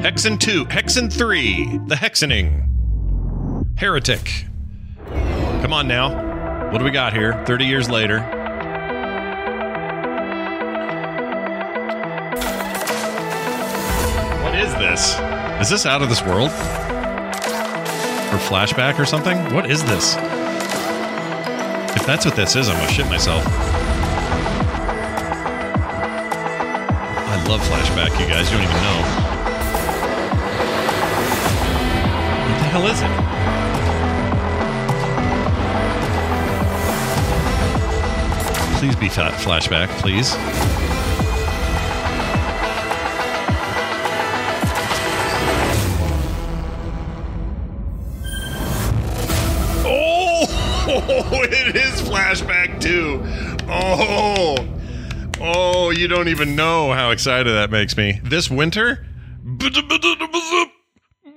[0.00, 0.64] Hexen 2.
[0.64, 1.78] Hexen 3.
[1.86, 2.64] The Hexening.
[3.78, 4.46] Heretic.
[5.62, 6.27] Come on now.
[6.70, 7.32] What do we got here?
[7.46, 8.20] 30 years later.
[14.42, 15.18] What is this?
[15.62, 16.50] Is this out of this world?
[18.28, 19.38] Or flashback or something?
[19.54, 20.16] What is this?
[21.96, 23.42] If that's what this is, I'm gonna shit myself.
[27.26, 28.50] I love flashback, you guys.
[28.52, 29.02] You don't even know.
[32.44, 33.57] What the hell is it?
[38.78, 40.36] Please be fa- flashback, please.
[49.84, 50.46] Oh,
[51.42, 53.20] it is flashback too.
[53.68, 54.56] Oh,
[55.40, 58.20] oh, you don't even know how excited that makes me.
[58.22, 59.04] This winter.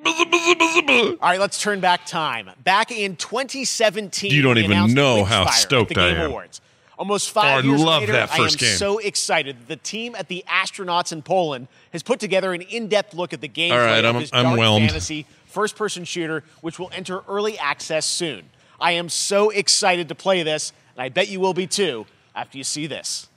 [0.03, 2.51] All right, let's turn back time.
[2.63, 6.29] Back in 2017, You don't even know how stoked I am.
[6.29, 6.61] Awards.
[7.01, 8.77] Almost five Oh, years love later, that first I am game.
[8.77, 9.55] so excited.
[9.67, 13.49] The team at the Astronauts in Poland has put together an in-depth look at the
[13.49, 14.85] gameplay All right, I'm- I'm whelmed.
[14.85, 18.43] fantasy first-person shooter, which will enter early access soon.
[18.79, 22.59] I am so excited to play this, and I bet you will be too after
[22.59, 23.29] you see this.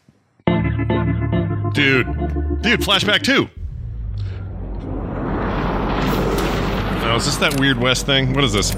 [1.72, 2.07] Dude,
[2.61, 3.48] dude, flashback two.
[7.07, 8.35] Oh, is this that Weird West thing?
[8.35, 8.74] What is this?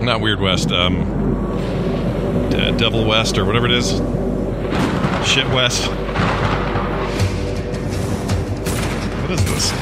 [0.00, 0.70] Not Weird West.
[0.70, 1.37] Um,
[2.50, 3.90] uh, Devil West or whatever it is.
[5.28, 5.86] Shit West.
[9.20, 9.72] What is this?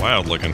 [0.00, 0.52] Wild looking.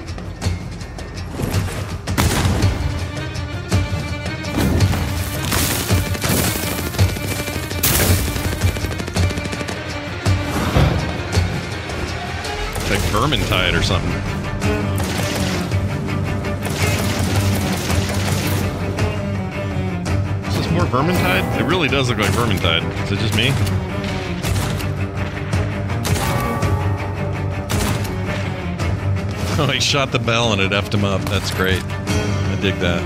[12.86, 14.37] Take like Vermintide or something.
[20.78, 21.60] More Vermintide?
[21.60, 22.84] It really does look like Vermintide.
[23.04, 23.50] Is it just me?
[29.60, 31.20] Oh, he shot the bell and it effed him up.
[31.22, 31.82] That's great.
[31.82, 33.02] I dig that.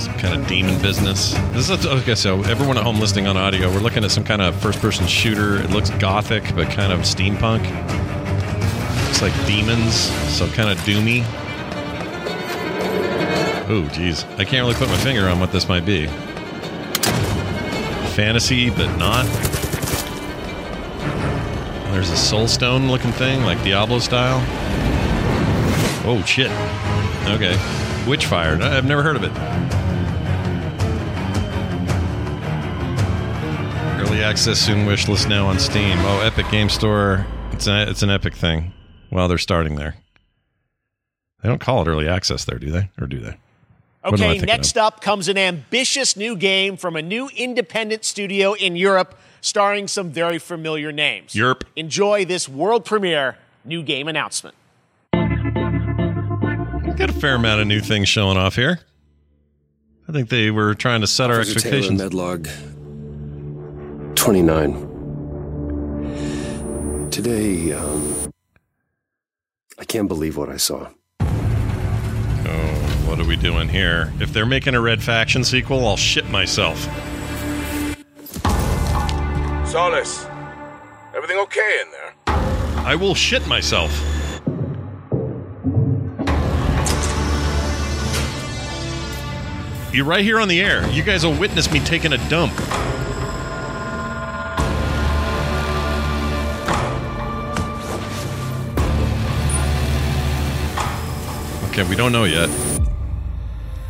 [0.00, 1.34] Some kind of demon business.
[1.52, 2.16] This is okay.
[2.16, 5.62] So everyone at home listening on audio, we're looking at some kind of first-person shooter.
[5.62, 7.62] It looks gothic, but kind of steampunk.
[9.06, 9.94] Looks like demons,
[10.36, 11.24] so kind of doomy.
[13.74, 16.06] Oh, geez, I can't really put my finger on what this might be.
[18.08, 19.24] Fantasy, but not.
[21.90, 24.40] There's a soul stone looking thing, like Diablo style.
[26.04, 26.50] Oh shit.
[27.30, 27.54] Okay.
[28.04, 28.60] Witchfire.
[28.60, 29.32] I've never heard of it.
[34.02, 35.96] Early access soon wish list now on Steam.
[36.00, 37.26] Oh, Epic Game Store.
[37.52, 38.74] It's an it's an Epic thing.
[39.10, 39.94] Well, they're starting there.
[41.42, 42.90] They don't call it early access there, do they?
[43.00, 43.38] Or do they?
[44.02, 44.84] What am I Okay, next of?
[44.84, 50.10] up comes an ambitious new game from a new independent studio in Europe starring some
[50.10, 51.34] very familiar names.
[51.34, 51.64] Europe.
[51.76, 54.56] Enjoy this world premiere new game announcement.
[56.96, 58.80] Got a fair amount of new things showing off here.
[60.08, 62.02] I think they were trying to set our Officer Taylor, expectations.
[62.02, 62.48] Medlog
[64.16, 64.88] 29.
[67.10, 68.32] Today, um,
[69.78, 70.88] I can't believe what I saw.
[73.22, 74.12] What are we doing here?
[74.18, 76.76] If they're making a Red Faction sequel, I'll shit myself.
[79.64, 80.26] Solis,
[81.14, 82.14] everything okay in there?
[82.84, 83.92] I will shit myself.
[89.94, 90.90] You're right here on the air.
[90.90, 92.52] You guys will witness me taking a dump.
[101.70, 102.71] Okay, we don't know yet.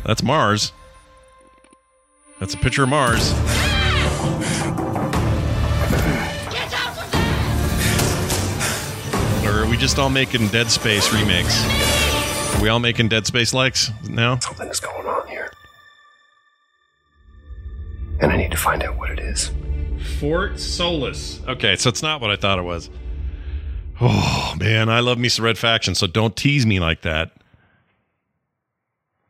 [0.05, 0.73] That's Mars.
[2.39, 3.31] That's a picture of Mars.
[9.45, 11.63] Or are we just all making Dead Space remakes?
[12.55, 14.39] Are we all making Dead Space likes now?
[14.39, 15.51] Something is going on here.
[18.19, 19.51] And I need to find out what it is.
[20.19, 21.41] Fort Solis.
[21.47, 22.89] Okay, so it's not what I thought it was.
[24.01, 27.31] Oh man, I love me some Red Faction, so don't tease me like that.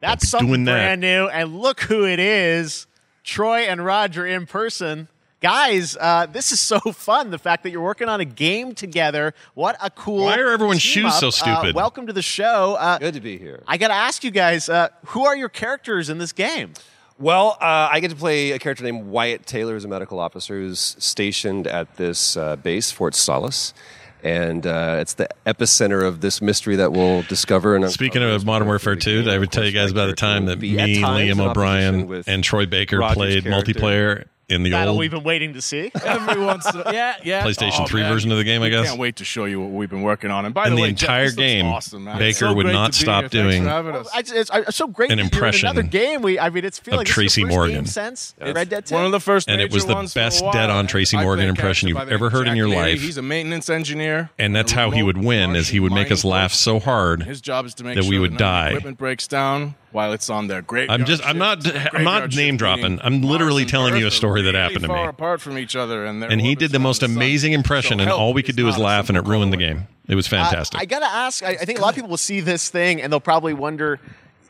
[0.04, 0.74] That's something doing that.
[0.74, 1.28] brand new.
[1.28, 2.88] And look who it is
[3.24, 5.08] Troy and Roger in person.
[5.42, 7.30] Guys, uh, this is so fun.
[7.32, 9.34] The fact that you're working on a game together.
[9.56, 10.24] What a cool.
[10.26, 11.20] Why are everyone's shoes up.
[11.20, 11.76] so Uh, stupid?
[11.76, 12.76] welcome to the show.
[12.80, 13.64] Uh, Good to be here.
[13.68, 16.74] I got to ask you guys uh, who are your characters in this game?
[17.20, 20.56] Well, uh, I get to play a character named Wyatt Taylor, who's a medical officer
[20.56, 23.74] who's stationed at this uh, base, Fort Solis.
[24.24, 27.76] And uh, it's the epicenter of this mystery that we'll discover.
[27.76, 30.60] And Speaking of Modern Warfare 2, I would tell you guys about the time that
[30.60, 35.24] me, Liam O'Brien, and Troy Baker Roger's played multiplayer in the Battle old we've been
[35.24, 35.92] waiting to see.
[36.04, 37.44] Every once in a, yeah, yeah.
[37.46, 38.12] PlayStation Oh, 3 man.
[38.14, 38.88] version of the game, I We guess.
[38.88, 40.46] Can't wait to show you what we've been working on.
[40.46, 42.18] And by And the the way, entire this looks game, awesome, man.
[42.20, 43.44] Baker so would not stop here.
[43.44, 44.10] Doing having us.
[44.14, 45.68] I, it's, it's, it's so great An impression.
[45.70, 46.22] another game.
[46.22, 47.76] We, I mean, it's feel like Tracy it's your first Morgan.
[47.76, 48.96] game since It's Red Dead 2.
[48.96, 51.20] One of the first And it was the ones for a best dead-on Tracy I
[51.20, 53.02] play a Morgan impression you've by the name ever heard in your life.
[53.02, 54.30] He's a maintenance engineer.
[54.38, 57.42] and that's how he would win is he would make us laugh so hard His
[57.42, 58.68] job is to make that we would none of the die.
[58.70, 60.90] Equipment breaks down while it's on their great.
[60.90, 63.00] I'm just I'm not I'm not name dropping.
[63.02, 65.04] I'm literally telling you a story that happened to me.
[65.06, 67.12] apart from each other, and, And he did the most sun.
[67.12, 69.88] amazing impression, So and all we could do a laugh, and it ruined the game.
[70.08, 70.78] It was fantastic.
[70.80, 71.44] Uh, I gotta ask.
[71.44, 74.00] I, I think a lot of people will see this thing and they'll probably wonder.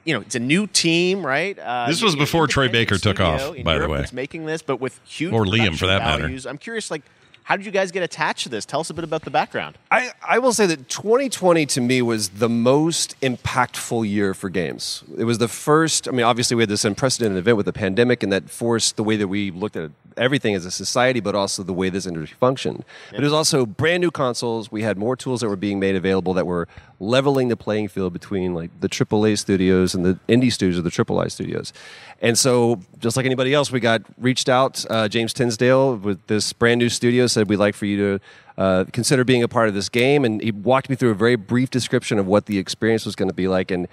[0.05, 1.57] You know, it's a new team, right?
[1.57, 4.05] Uh, This was before Troy Baker took off, by the way.
[4.11, 6.23] making this, but with huge Or Liam, for that matter.
[6.23, 6.45] values.
[6.45, 7.03] I'm curious, like,
[7.43, 8.65] how did you guys get attached to this?
[8.65, 9.77] Tell us a bit about the background.
[9.91, 15.03] I, I will say that 2020 to me was the most impactful year for games.
[15.17, 18.23] It was the first, I mean, obviously, we had this unprecedented event with the pandemic,
[18.23, 21.63] and that forced the way that we looked at everything as a society, but also
[21.63, 22.83] the way this industry functioned.
[23.11, 24.71] But it was also brand new consoles.
[24.71, 26.67] We had more tools that were being made available that were
[26.99, 30.89] leveling the playing field between like the AAA studios and the indie studios or the
[30.89, 31.73] AAA studios.
[32.21, 34.85] And so, just like anybody else, we got reached out.
[34.89, 38.85] Uh, James Tinsdale with this brand new studio said, We'd like for you to uh,
[38.93, 40.25] consider being a part of this game.
[40.25, 43.29] And he walked me through a very brief description of what the experience was going
[43.29, 43.71] to be like.
[43.71, 43.87] And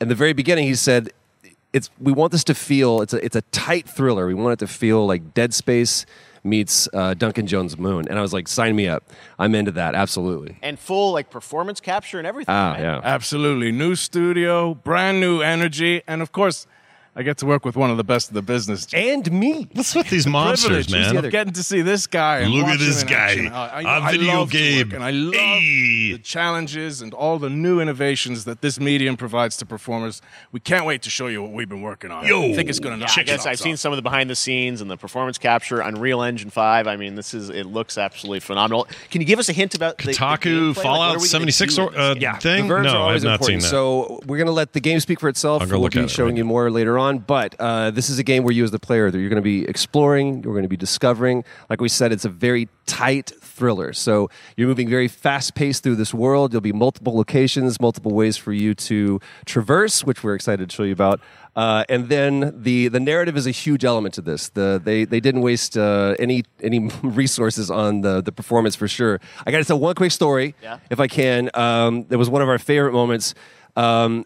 [0.00, 1.10] in the very beginning, he said,
[1.72, 4.26] it's, we want this to feel, it's a, it's a tight thriller.
[4.26, 6.06] We want it to feel like Dead Space
[6.44, 8.06] meets uh, Duncan Jones' Moon.
[8.08, 9.02] And I was like, sign me up.
[9.38, 9.94] I'm into that.
[9.94, 10.58] Absolutely.
[10.62, 12.54] And full like performance capture and everything.
[12.54, 12.80] Ah, right?
[12.80, 13.00] yeah.
[13.02, 13.72] Absolutely.
[13.72, 16.66] New studio, brand new energy, and of course,
[17.16, 18.88] I get to work with one of the best of the business.
[18.92, 19.68] And me.
[19.72, 21.24] What's with these monsters, Privilege man?
[21.24, 22.38] of getting to see this guy.
[22.40, 23.48] and Look at this guy action.
[23.52, 24.88] I, on I video love game.
[24.88, 29.56] work, and I love the challenges and all the new innovations that this medium provides
[29.58, 30.20] to performers.
[30.50, 32.24] We can't wait to show you what we've been working on.
[32.24, 34.28] I think it's going to knock I guess I've socks seen some of the behind
[34.28, 36.88] the scenes and the performance capture, Unreal Engine Five.
[36.88, 38.88] I mean, this is it looks absolutely phenomenal.
[39.10, 40.66] Can you give us a hint about the, the Kotaku gameplay?
[40.68, 42.34] Like, what Fallout are 76 or, uh, game?
[42.40, 42.62] thing?
[42.64, 43.62] The verbs No, are I've always not seen important.
[43.62, 43.68] that.
[43.68, 45.62] So we're going to let the game speak for itself.
[45.62, 47.03] I'll go we'll look be at it showing right you more later on.
[47.26, 49.42] But uh, this is a game where you, as the player, that you're going to
[49.42, 51.44] be exploring, you're going to be discovering.
[51.70, 53.92] Like we said, it's a very tight thriller.
[53.92, 56.52] So you're moving very fast paced through this world.
[56.52, 60.82] There'll be multiple locations, multiple ways for you to traverse, which we're excited to show
[60.82, 61.20] you about.
[61.56, 64.48] Uh, and then the the narrative is a huge element to this.
[64.48, 69.20] The they they didn't waste uh, any any resources on the the performance for sure.
[69.46, 70.78] I got to tell one quick story, Yeah.
[70.90, 71.50] if I can.
[71.54, 73.34] Um, was one of our favorite moments.
[73.76, 74.24] Um,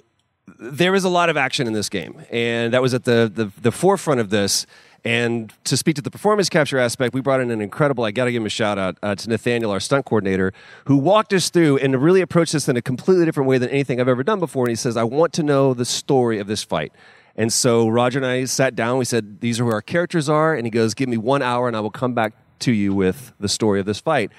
[0.59, 3.51] there is a lot of action in this game, and that was at the, the,
[3.61, 4.67] the forefront of this.
[5.05, 8.25] And to speak to the performance capture aspect, we brought in an incredible, I got
[8.25, 10.53] to give him a shout out uh, to Nathaniel, our stunt coordinator,
[10.87, 14.01] who walked us through and really approached this in a completely different way than anything
[14.01, 14.65] I've ever done before.
[14.65, 16.93] And he says, I want to know the story of this fight.
[17.37, 18.99] And so Roger and I sat down.
[18.99, 20.55] We said, These are who our characters are.
[20.55, 23.33] And he goes, Give me one hour and I will come back to you with
[23.39, 24.33] the story of this fight.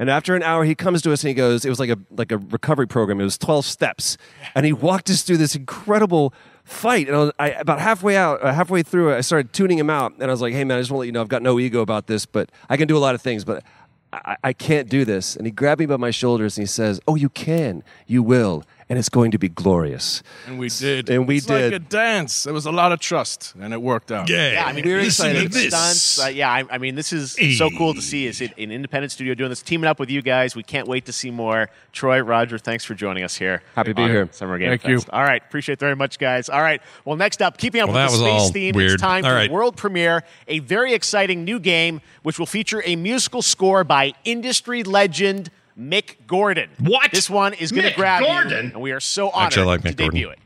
[0.00, 1.98] And after an hour, he comes to us and he goes, "It was like a
[2.10, 3.20] like a recovery program.
[3.20, 4.16] It was twelve steps."
[4.54, 6.32] And he walked us through this incredible
[6.64, 7.06] fight.
[7.06, 10.14] And I, was, I about halfway out, uh, halfway through, I started tuning him out,
[10.18, 11.42] and I was like, "Hey, man, I just want to let you know I've got
[11.42, 13.62] no ego about this, but I can do a lot of things, but
[14.10, 16.98] I, I can't do this." And he grabbed me by my shoulders and he says,
[17.06, 21.08] "Oh, you can, you will, and it's going to be glorious." And we did.
[21.08, 21.72] And we it's did.
[21.72, 22.42] like a dance.
[22.42, 24.28] There was a lot of trust, and it worked out.
[24.28, 25.52] Yeah, I mean, We're listen to excited.
[25.52, 26.20] the stunts.
[26.22, 28.26] Uh, yeah, I, I mean, this is so cool to see.
[28.26, 30.54] Is it an independent studio doing this, teaming up with you guys?
[30.54, 31.70] We can't wait to see more.
[31.92, 33.62] Troy, Roger, thanks for joining us here.
[33.74, 34.28] Happy to be here.
[34.32, 35.00] Summer Game Thank you.
[35.12, 36.48] All right, appreciate it very much, guys.
[36.48, 38.92] All right, well, next up, keeping up Well, with the space theme, weird.
[38.92, 39.50] it's time All for right.
[39.50, 44.82] world premiere, a very exciting new game which will feature a musical score by industry
[44.82, 46.70] legend Mick Gordon.
[46.78, 47.10] What?
[47.12, 48.50] This one is going to grab Gordon?
[48.50, 50.14] you, and we are so honored Actually, I like to Mick Gordon.
[50.20, 50.38] debut it.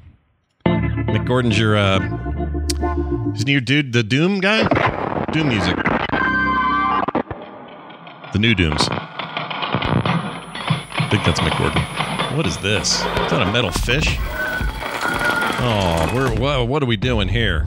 [1.08, 4.66] Mick Gordon's your, uh, isn't your dude, the Doom guy?
[5.32, 5.76] Doom music.
[8.32, 8.88] The new Dooms.
[10.96, 11.82] I think that's Mick Gordon.
[12.36, 12.96] What is this?
[12.96, 14.16] Is that a metal fish?
[15.66, 17.66] Oh, we're, what, what are we doing here?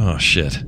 [0.00, 0.58] Oh, shit.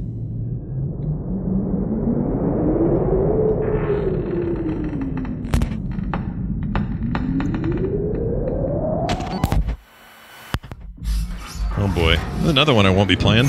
[11.82, 12.16] Oh boy.
[12.46, 13.48] Another one I won't be playing.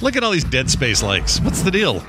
[0.00, 1.40] Look at all these Dead Space likes.
[1.40, 2.04] What's the deal?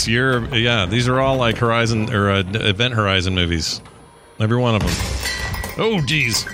[0.00, 0.86] It's your yeah.
[0.86, 3.82] These are all like Horizon or uh, Event Horizon movies.
[4.38, 4.90] Every one of them.
[5.76, 6.46] Oh geez.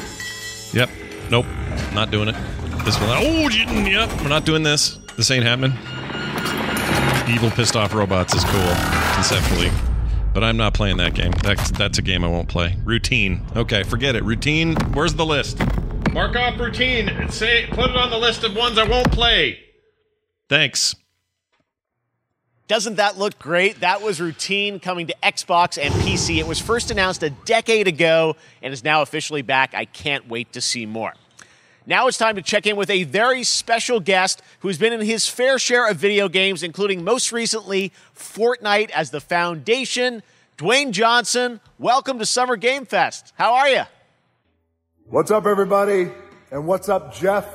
[0.75, 0.91] Yep.
[1.31, 1.47] Nope.
[1.95, 2.35] Not doing it.
[2.85, 3.09] This one.
[3.13, 4.11] Oh gee, yep.
[4.21, 4.97] We're not doing this.
[5.17, 5.71] This ain't happening.
[7.33, 8.75] Evil pissed off robots is cool
[9.15, 9.71] conceptually,
[10.35, 11.31] but I'm not playing that game.
[11.45, 12.77] That's that's a game I won't play.
[12.83, 13.47] Routine.
[13.55, 14.25] Okay, forget it.
[14.25, 14.75] Routine.
[14.93, 15.61] Where's the list?
[16.13, 17.31] Mark off routine.
[17.31, 19.61] Say put it on the list of ones I won't play.
[20.49, 20.97] Thanks.
[22.69, 23.81] Doesn't that look great?
[23.81, 26.39] That was routine coming to Xbox and PC.
[26.39, 29.73] It was first announced a decade ago and is now officially back.
[29.73, 31.13] I can't wait to see more.
[31.87, 35.29] Now it's time to check in with a very special guest who's been in his
[35.29, 40.25] fair share of video games, including most recently Fortnite as the foundation.
[40.59, 43.33] Dwayne Johnson, welcome to Summer Game Fest.
[43.39, 43.83] How are you?
[45.05, 46.11] What's up, everybody?
[46.51, 47.47] And what's up, Jeff?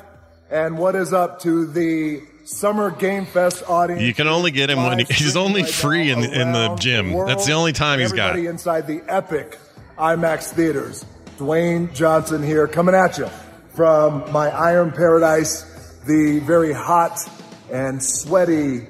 [0.50, 2.22] And what is up to the
[2.52, 4.02] Summer Game Fest audience?
[4.02, 7.14] You can only get him when he, he's only free in, in the gym.
[7.26, 8.32] That's the only time he's got.
[8.32, 9.58] Everybody inside the epic
[9.98, 11.06] IMAX theaters.
[11.38, 13.28] Dwayne Johnson here, coming at you
[13.74, 15.64] from my Iron Paradise,
[16.06, 17.18] the very hot
[17.72, 18.86] and sweaty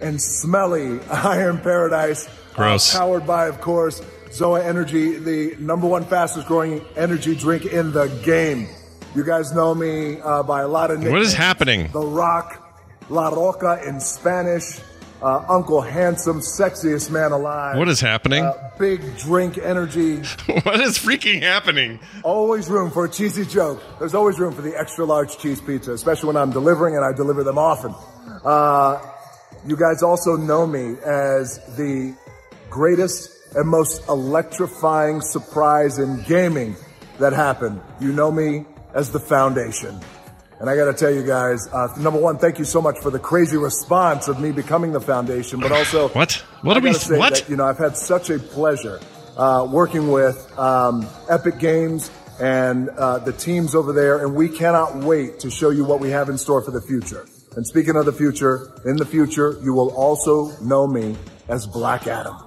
[0.00, 2.28] and smelly Iron Paradise.
[2.54, 2.94] Gross.
[2.94, 4.00] Uh, powered by, of course,
[4.30, 8.68] Zoa Energy, the number one fastest growing energy drink in the game.
[9.16, 11.10] You guys know me uh, by a lot of names.
[11.10, 11.90] What is happening?
[11.90, 12.62] The Rock,
[13.08, 14.78] La Roca in Spanish.
[15.22, 17.78] uh, Uncle Handsome, sexiest man alive.
[17.78, 18.44] What is happening?
[18.44, 20.16] Uh, big drink energy.
[20.64, 21.98] what is freaking happening?
[22.24, 23.82] Always room for a cheesy joke.
[23.98, 27.12] There's always room for the extra large cheese pizza, especially when I'm delivering and I
[27.12, 27.94] deliver them often.
[28.44, 29.00] Uh,
[29.66, 32.14] you guys also know me as the
[32.68, 36.76] greatest and most electrifying surprise in gaming
[37.18, 37.80] that happened.
[37.98, 40.00] You know me as the foundation.
[40.58, 43.10] And I got to tell you guys, uh, number one, thank you so much for
[43.10, 46.32] the crazy response of me becoming the foundation, but also what?
[46.62, 47.18] What I are we?
[47.18, 47.34] What?
[47.34, 48.98] that, you know, I've had such a pleasure
[49.36, 54.96] uh, working with um, Epic Games and uh, the teams over there, and we cannot
[54.96, 57.26] wait to show you what we have in store for the future.
[57.54, 61.16] And speaking of the future, in the future, you will also know me
[61.48, 62.45] as Black Adam.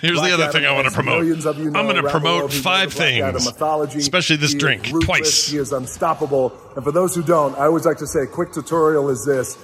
[0.00, 1.24] Here's Black the other Adam, thing I want to promote.
[1.26, 4.84] you know I'm going to promote five knows the Black things, especially this He drink
[4.84, 5.48] ruthless, twice.
[5.48, 6.52] He is unstoppable.
[6.76, 9.56] And for those who don't, I always like to say a quick tutorial is this.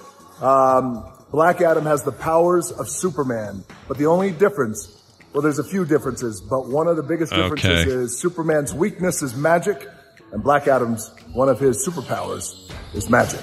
[0.43, 5.64] Um, Black Adam has the powers of Superman, but the only difference, well, there's a
[5.64, 7.91] few differences, but one of the biggest differences Okay.
[7.91, 9.89] is Superman's weakness is magic,
[10.32, 13.41] and Black Adam's, one of his superpowers is magic.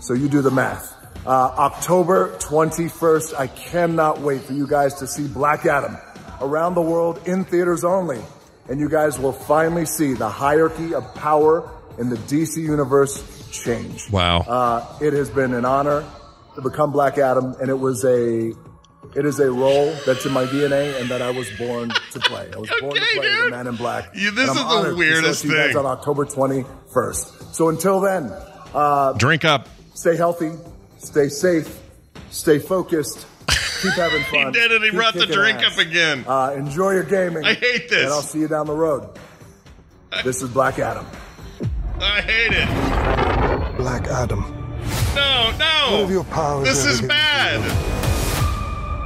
[0.00, 0.92] So you do the math.
[1.26, 5.96] Uh, October 21st, I cannot wait for you guys to see Black Adam
[6.40, 8.20] around the world in theaters only.
[8.68, 11.68] And you guys will finally see the hierarchy of power
[11.98, 14.10] in the DC universe change.
[14.10, 14.40] Wow.
[14.40, 16.04] Uh, it has been an honor
[16.54, 18.52] to become Black Adam, and it was a
[19.16, 22.48] it is a role that's in my DNA and that I was born to play.
[22.54, 24.10] I was born to play the Man in Black.
[24.14, 25.76] You- this is the honored to show it weirdest you guys thing.
[25.78, 27.54] on October 21st.
[27.54, 28.32] So until then,
[28.72, 29.68] uh, Drink up.
[29.94, 30.52] stay healthy,
[30.98, 31.76] stay safe,
[32.30, 33.26] stay focused,
[33.82, 34.46] keep having fun.
[34.46, 34.82] He did it.
[34.82, 35.72] He keep brought the drink ass.
[35.72, 36.24] up again.
[36.26, 37.44] Uh, enjoy your gaming.
[37.44, 38.04] I hate this.
[38.04, 39.08] And I'll see you down the road.
[40.24, 41.06] This is Black Adam.
[42.00, 43.76] I hate it.
[43.76, 44.40] Black Adam.
[45.14, 45.86] No, no.
[45.90, 47.60] What have your powers This is bad.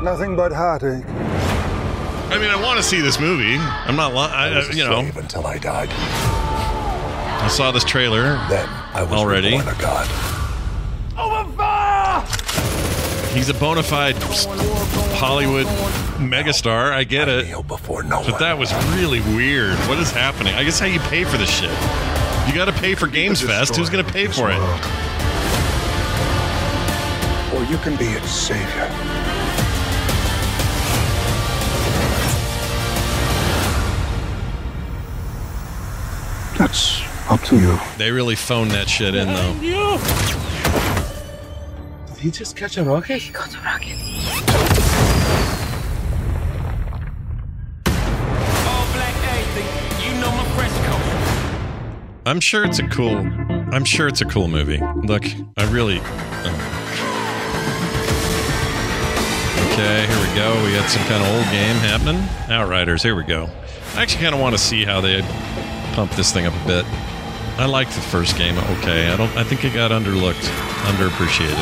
[0.02, 1.04] Nothing but heartache.
[1.06, 3.56] I mean, I want to see this movie.
[3.58, 4.54] I'm not lying.
[4.54, 5.88] I, was a you know, until I died.
[5.90, 9.56] I saw this trailer Then I was already.
[9.56, 10.08] reborn a god.
[13.34, 14.14] He's a bona fide
[15.16, 15.66] Hollywood
[16.18, 16.92] megastar.
[16.92, 17.52] I get it.
[17.68, 19.76] but that was really weird.
[19.88, 20.54] What is happening?
[20.54, 21.70] I guess how you pay for this shit.
[22.46, 23.74] You got to pay for Games Fest.
[23.74, 24.58] Who's going to pay for it?
[27.54, 28.88] Or you can be its savior.
[36.56, 37.78] That's up to you.
[37.98, 39.54] They really phoned that shit in, though.
[42.24, 43.18] Did he just catch a rocket?
[43.18, 43.98] He caught a rocket.
[52.24, 53.18] I'm sure it's a cool.
[53.74, 54.80] I'm sure it's a cool movie.
[55.02, 55.26] Look,
[55.58, 56.00] I really.
[56.00, 56.70] uh.
[59.72, 60.64] Okay, here we go.
[60.64, 62.22] We got some kind of old game happening.
[62.50, 63.02] Outriders.
[63.02, 63.50] Here we go.
[63.96, 65.20] I actually kind of want to see how they
[65.92, 66.86] pump this thing up a bit.
[67.56, 68.58] I liked the first game.
[68.58, 69.30] Okay, I don't.
[69.36, 70.42] I think it got underlooked,
[70.90, 71.54] underappreciated.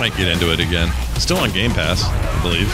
[0.00, 0.92] Might get into it again.
[1.18, 2.72] Still on Game Pass, I believe.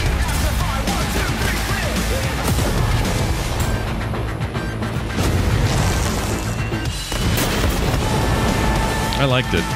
[9.17, 9.74] I liked it.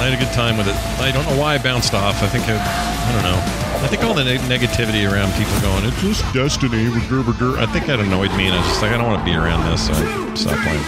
[0.00, 0.74] I had a good time with it.
[0.98, 2.22] I don't know why I bounced off.
[2.22, 3.36] I think I, I don't know.
[3.84, 7.58] I think all the neg- negativity around people going, "It's just Destiny." brr, brr, brr,"
[7.58, 9.36] I think that annoyed me, and I was just like, I don't want to be
[9.36, 10.84] around this, so I stopped playing.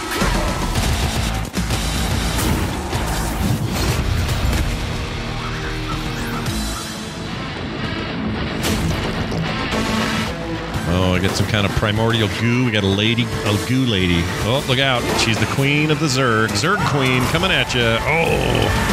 [10.95, 12.65] Oh, I get some kind of primordial goo.
[12.65, 14.21] We got a lady, a goo lady.
[14.45, 15.01] Oh, look out.
[15.21, 16.49] She's the queen of the Zerg.
[16.49, 17.81] Zerg queen coming at you.
[17.81, 18.92] Oh.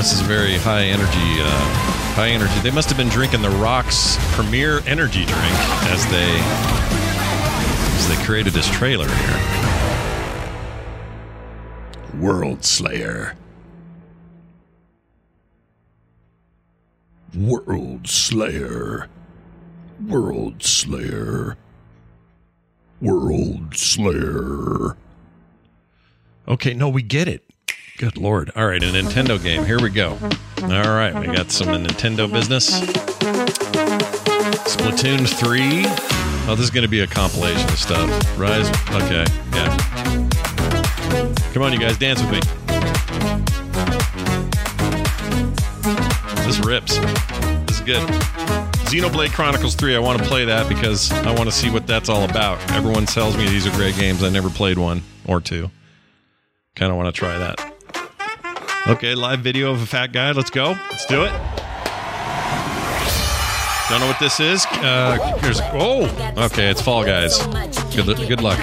[0.00, 1.42] This is very high energy.
[1.42, 1.50] Uh,
[2.14, 2.58] high energy.
[2.60, 5.54] They must have been drinking the Rock's premier energy drink
[5.92, 6.38] as they
[7.98, 9.38] as they created this trailer here.
[12.18, 13.36] World Slayer.
[17.36, 19.06] World Slayer.
[20.08, 21.58] World Slayer.
[23.02, 24.96] World Slayer.
[26.48, 27.49] Okay, no, we get it.
[28.00, 28.50] Good lord.
[28.56, 29.66] All right, a Nintendo game.
[29.66, 30.16] Here we go.
[30.62, 32.80] All right, we got some Nintendo business.
[34.70, 35.82] Splatoon 3.
[36.48, 38.38] Oh, this is going to be a compilation of stuff.
[38.38, 38.70] Rise.
[38.90, 39.76] Okay, yeah.
[41.52, 42.40] Come on, you guys, dance with me.
[46.46, 46.96] This rips.
[47.66, 48.08] This is good.
[48.88, 52.08] Xenoblade Chronicles 3, I want to play that because I want to see what that's
[52.08, 52.58] all about.
[52.70, 54.22] Everyone tells me these are great games.
[54.22, 55.70] I never played one or two.
[56.74, 57.69] Kind of want to try that.
[58.86, 60.32] Okay, live video of a fat guy.
[60.32, 60.70] Let's go.
[60.90, 61.32] Let's do it.
[63.90, 64.64] Don't know what this is.
[64.70, 66.04] Uh, here's oh,
[66.38, 67.38] okay, it's Fall Guys.
[67.94, 68.58] Good, good luck.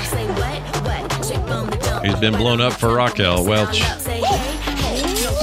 [2.03, 3.81] He's been blown up for Raquel Welch.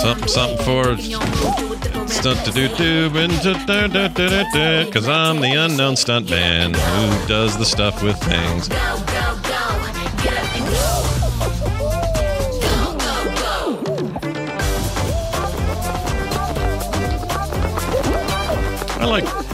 [0.01, 0.97] Something, something for
[2.09, 3.11] stunt to do do
[4.87, 8.69] because I'm the unknown stunt man who does the stuff with things.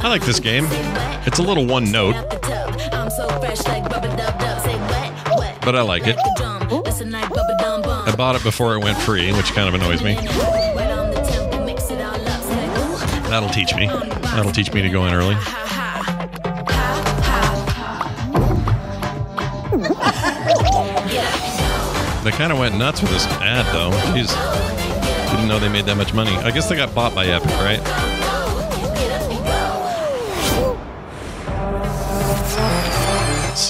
[0.02, 0.66] I like this game.
[1.26, 2.14] It's a little one note,
[5.62, 6.16] but I like it.
[6.18, 10.14] I bought it before it went free, which kind of annoys me.
[13.28, 13.86] That'll teach me.
[13.86, 15.36] That'll teach me to go in early.
[22.24, 23.90] They kind of went nuts with this ad, though.
[24.12, 24.34] Jeez.
[25.30, 26.36] Didn't know they made that much money.
[26.38, 28.09] I guess they got bought by Epic, right?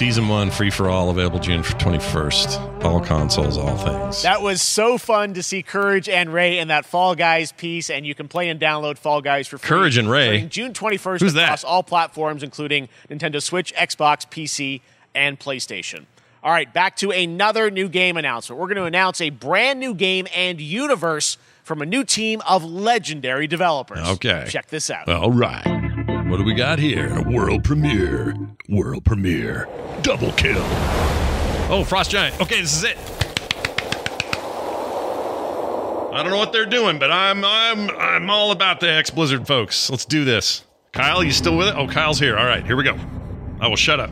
[0.00, 2.84] Season 1 free for all available June 21st.
[2.86, 4.22] All consoles, all things.
[4.22, 8.06] That was so fun to see Courage and Ray in that Fall Guys piece, and
[8.06, 9.68] you can play and download Fall Guys for free.
[9.68, 10.46] Courage and Ray?
[10.46, 11.44] June 21st Who's that?
[11.44, 14.80] across all platforms, including Nintendo Switch, Xbox, PC,
[15.14, 16.06] and PlayStation.
[16.42, 18.58] All right, back to another new game announcement.
[18.58, 22.64] We're going to announce a brand new game and universe from a new team of
[22.64, 24.08] legendary developers.
[24.08, 24.46] Okay.
[24.48, 25.10] Check this out.
[25.10, 25.79] All right.
[26.30, 27.12] What do we got here?
[27.16, 28.36] A World premiere.
[28.68, 29.68] World premiere.
[30.02, 30.62] Double kill.
[31.68, 32.40] Oh, Frost Giant.
[32.40, 32.96] Okay, this is it.
[36.12, 39.48] I don't know what they're doing, but I'm I'm I'm all about the X Blizzard
[39.48, 39.90] folks.
[39.90, 40.64] Let's do this.
[40.92, 41.74] Kyle, you still with it?
[41.76, 42.38] Oh, Kyle's here.
[42.38, 42.96] All right, here we go.
[43.60, 44.10] I will shut up.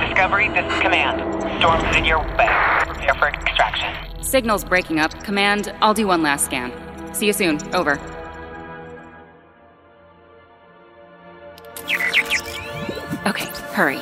[0.00, 1.20] Discovery, this is Command.
[1.60, 2.48] Storm's in your way.
[2.88, 4.05] Prepare for extraction.
[4.20, 5.22] Signal's breaking up.
[5.24, 6.72] Command, I'll do one last scan.
[7.14, 7.58] See you soon.
[7.74, 8.00] Over.
[13.26, 13.98] Okay, hurry.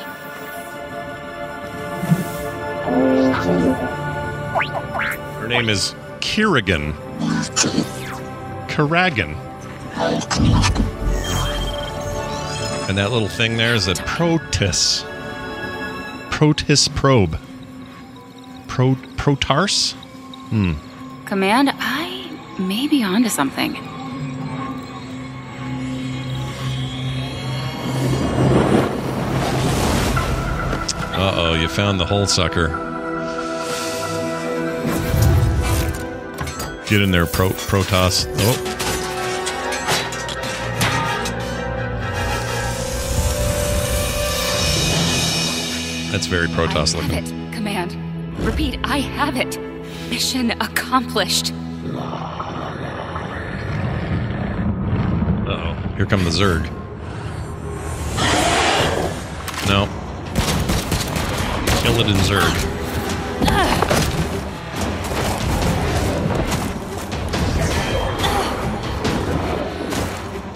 [5.39, 6.93] Her name is Kirigan.
[8.67, 9.35] Karagan.
[12.87, 15.03] And that little thing there is a Protoss.
[16.29, 17.39] Protoss probe.
[18.67, 19.95] Pro Protars?
[20.55, 20.71] Hmm.
[21.25, 23.75] Command, I may be onto something.
[31.13, 32.69] Uh oh, you found the hole sucker.
[36.87, 38.25] Get in there, Pro Protoss.
[38.39, 38.71] Oh.
[46.13, 47.49] That's very Protoss I have looking.
[47.49, 47.53] it.
[47.53, 48.39] Command.
[48.39, 49.74] Repeat, I have it.
[50.15, 51.51] Mission accomplished.
[51.51, 51.97] Uh
[55.45, 55.73] oh.
[55.97, 56.63] Here come the Zerg.
[59.67, 59.89] No.
[61.81, 62.55] Kill it in Zerg.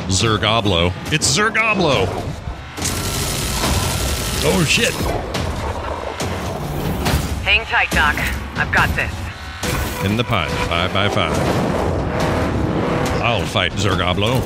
[0.07, 0.93] Zergoblo.
[1.11, 2.07] It's Zergoblo!
[4.45, 4.93] Oh shit!
[7.43, 8.15] Hang tight, Doc.
[8.55, 9.18] I've got this.
[10.05, 10.49] In the pine.
[10.69, 11.37] Five by five.
[13.21, 14.39] I'll fight Zergoblo.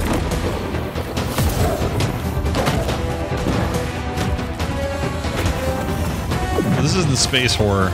[6.82, 7.90] This is the space horror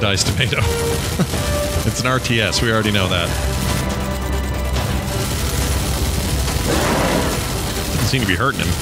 [0.00, 0.56] dice tomato.
[1.86, 2.62] it's an RTS.
[2.62, 3.28] We already know that.
[7.92, 8.81] Doesn't seem to be hurting him.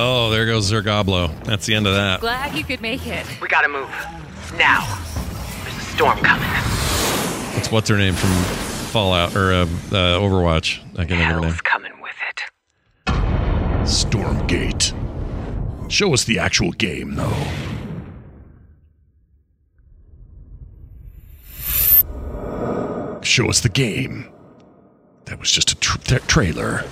[0.00, 1.42] Oh, there goes Zergoblo.
[1.42, 2.20] That's the end of that.
[2.20, 3.26] Glad you could make it.
[3.42, 3.88] We gotta move.
[4.56, 4.86] Now.
[5.64, 6.48] There's a storm coming.
[7.54, 8.30] That's what's her name from
[8.92, 9.66] Fallout or uh, uh,
[10.20, 10.78] Overwatch.
[10.96, 11.58] I can remember her name.
[11.64, 12.42] coming with it.
[13.82, 14.94] Stormgate.
[15.90, 17.34] Show us the actual game, though.
[23.22, 24.30] Show us the game.
[25.26, 26.84] That was just a tr- tra- trailer.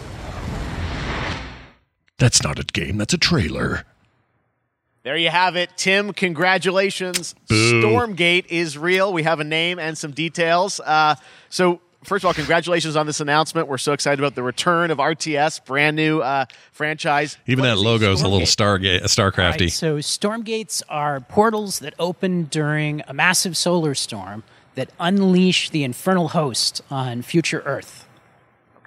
[2.19, 3.85] That's not a game, that's a trailer.
[5.03, 5.71] There you have it.
[5.77, 7.37] Tim, congratulations.
[7.49, 7.81] Boo.
[7.81, 9.13] Stormgate is real.
[9.13, 10.81] We have a name and some details.
[10.81, 11.15] Uh,
[11.49, 13.69] so, first of all, congratulations on this announcement.
[13.69, 17.39] We're so excited about the return of RTS, brand new uh, franchise.
[17.47, 19.03] Even What that is a logo is a little Stormgate?
[19.03, 19.61] Stargate, Starcrafty.
[19.61, 24.43] Right, so Stormgates are portals that open during a massive solar storm
[24.75, 28.06] that unleash the infernal host on future Earth.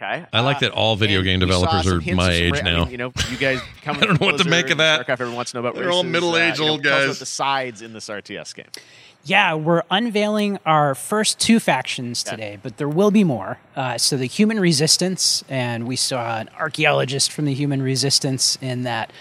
[0.01, 0.25] Okay.
[0.31, 2.79] I like that all video and game developers are my age ra- I now.
[2.83, 3.97] mean, you know, you guys come.
[3.97, 5.01] I don't know what to make of that.
[5.05, 7.19] StarCraft, everyone wants to know about They're all middle-aged uh, you know, old guys.
[7.19, 8.67] the sides in this RTS game.
[9.25, 13.57] Yeah, we're unveiling our first two factions today, but there will be more.
[13.75, 18.83] Uh, so the Human Resistance, and we saw an archaeologist from the Human Resistance in
[18.83, 19.11] that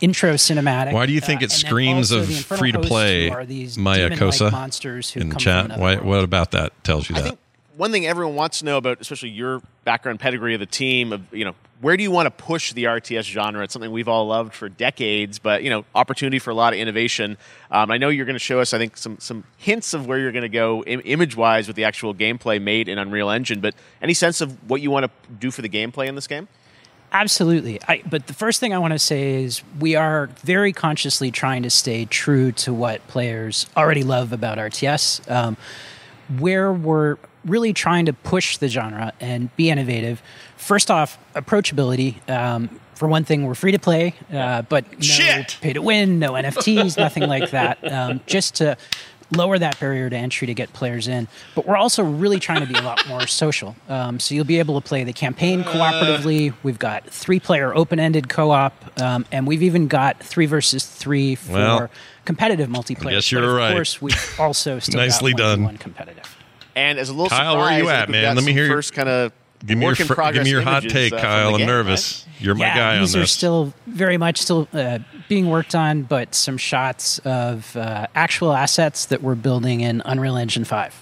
[0.00, 0.92] intro cinematic.
[0.92, 3.30] Why do you think Uh, it screams of free to play?
[3.30, 5.70] are these Maya Kosa monsters who in the come chat?
[5.72, 7.38] From Why, what about that tells you I that?
[7.80, 11.22] One thing everyone wants to know about, especially your background pedigree of the team, of
[11.32, 13.64] you know, where do you want to push the RTS genre?
[13.64, 16.78] It's something we've all loved for decades, but you know, opportunity for a lot of
[16.78, 17.38] innovation.
[17.70, 20.18] Um, I know you're going to show us, I think, some some hints of where
[20.18, 23.60] you're going to go Im- image wise with the actual gameplay made in Unreal Engine.
[23.60, 26.48] But any sense of what you want to do for the gameplay in this game?
[27.12, 27.80] Absolutely.
[27.88, 31.62] I, but the first thing I want to say is we are very consciously trying
[31.62, 35.28] to stay true to what players already love about RTS.
[35.30, 35.56] Um,
[36.38, 40.22] where we're really trying to push the genre and be innovative.
[40.56, 42.16] First off, approachability.
[42.30, 46.32] Um, for one thing, we're free to play, uh, but no pay to win, no
[46.32, 47.78] NFTs, nothing like that.
[47.90, 48.76] Um, just to
[49.34, 51.28] lower that barrier to entry to get players in.
[51.54, 53.74] But we're also really trying to be a lot more social.
[53.88, 56.52] Um, so you'll be able to play the campaign cooperatively.
[56.62, 60.84] We've got three player open ended co op, um, and we've even got three versus
[60.84, 61.90] three for Well,
[62.26, 63.14] competitive multiplayer.
[63.14, 63.72] But you're of right.
[63.72, 65.64] course, we've also still Nicely got done.
[65.64, 66.36] one competitive.
[66.74, 68.36] And as a little Kyle, surprise, where you at, think we've man?
[68.36, 69.32] Let me hear your- first kind of
[69.66, 71.50] Give me your work in fr- progress give me your hot take, uh, Kyle.
[71.50, 72.26] I'm game, nervous.
[72.38, 76.02] You're my yeah, guy on these are still very much still uh, being worked on,
[76.02, 80.94] but some shots of uh, actual assets that we're building in Unreal Engine Five.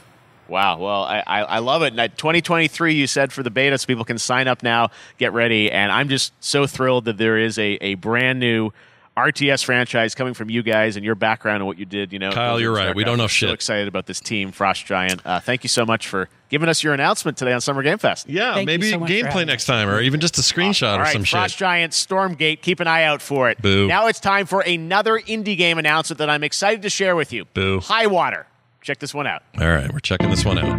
[0.49, 0.79] Wow.
[0.79, 1.89] Well, I, I, I love it.
[1.89, 5.33] And at 2023, you said for the beta, so people can sign up now, get
[5.33, 5.71] ready.
[5.71, 8.73] And I'm just so thrilled that there is a, a brand new
[9.19, 12.13] RTS franchise coming from you guys and your background and what you did.
[12.13, 12.95] You know, Kyle, you're right.
[12.95, 13.51] We don't know I'm So shit.
[13.51, 15.21] excited about this team, Frost Giant.
[15.25, 18.29] Uh, thank you so much for giving us your announcement today on Summer Game Fest.
[18.29, 21.29] Yeah, maybe gameplay next time, or even just a screenshot All or right, some Frost
[21.29, 21.39] shit.
[21.39, 22.63] Frost Giant Stormgate.
[22.63, 23.61] Keep an eye out for it.
[23.61, 23.87] Boo.
[23.87, 27.45] Now it's time for another indie game announcement that I'm excited to share with you.
[27.55, 27.81] Boo.
[27.81, 28.47] High Water.
[28.81, 29.43] Check this one out.
[29.61, 30.79] All right, we're checking this one out.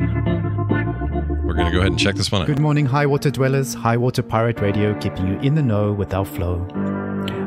[1.43, 2.47] We're gonna go ahead and check this one out.
[2.47, 3.73] Good morning, High Water Dwellers.
[3.73, 6.65] High Water Pirate Radio keeping you in the know with our flow.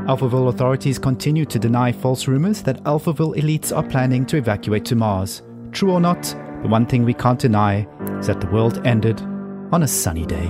[0.06, 4.96] Alphaville authorities continue to deny false rumors that Alphaville elites are planning to evacuate to
[4.96, 5.42] Mars.
[5.70, 6.22] True or not,
[6.62, 7.86] the one thing we can't deny
[8.18, 9.20] is that the world ended
[9.70, 10.48] on a sunny day.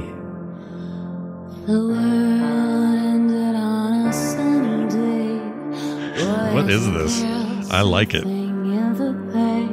[1.66, 6.54] The world ended on a sunny day.
[6.54, 7.22] What is this?
[7.70, 8.24] I like it.
[8.24, 9.68] In the bay.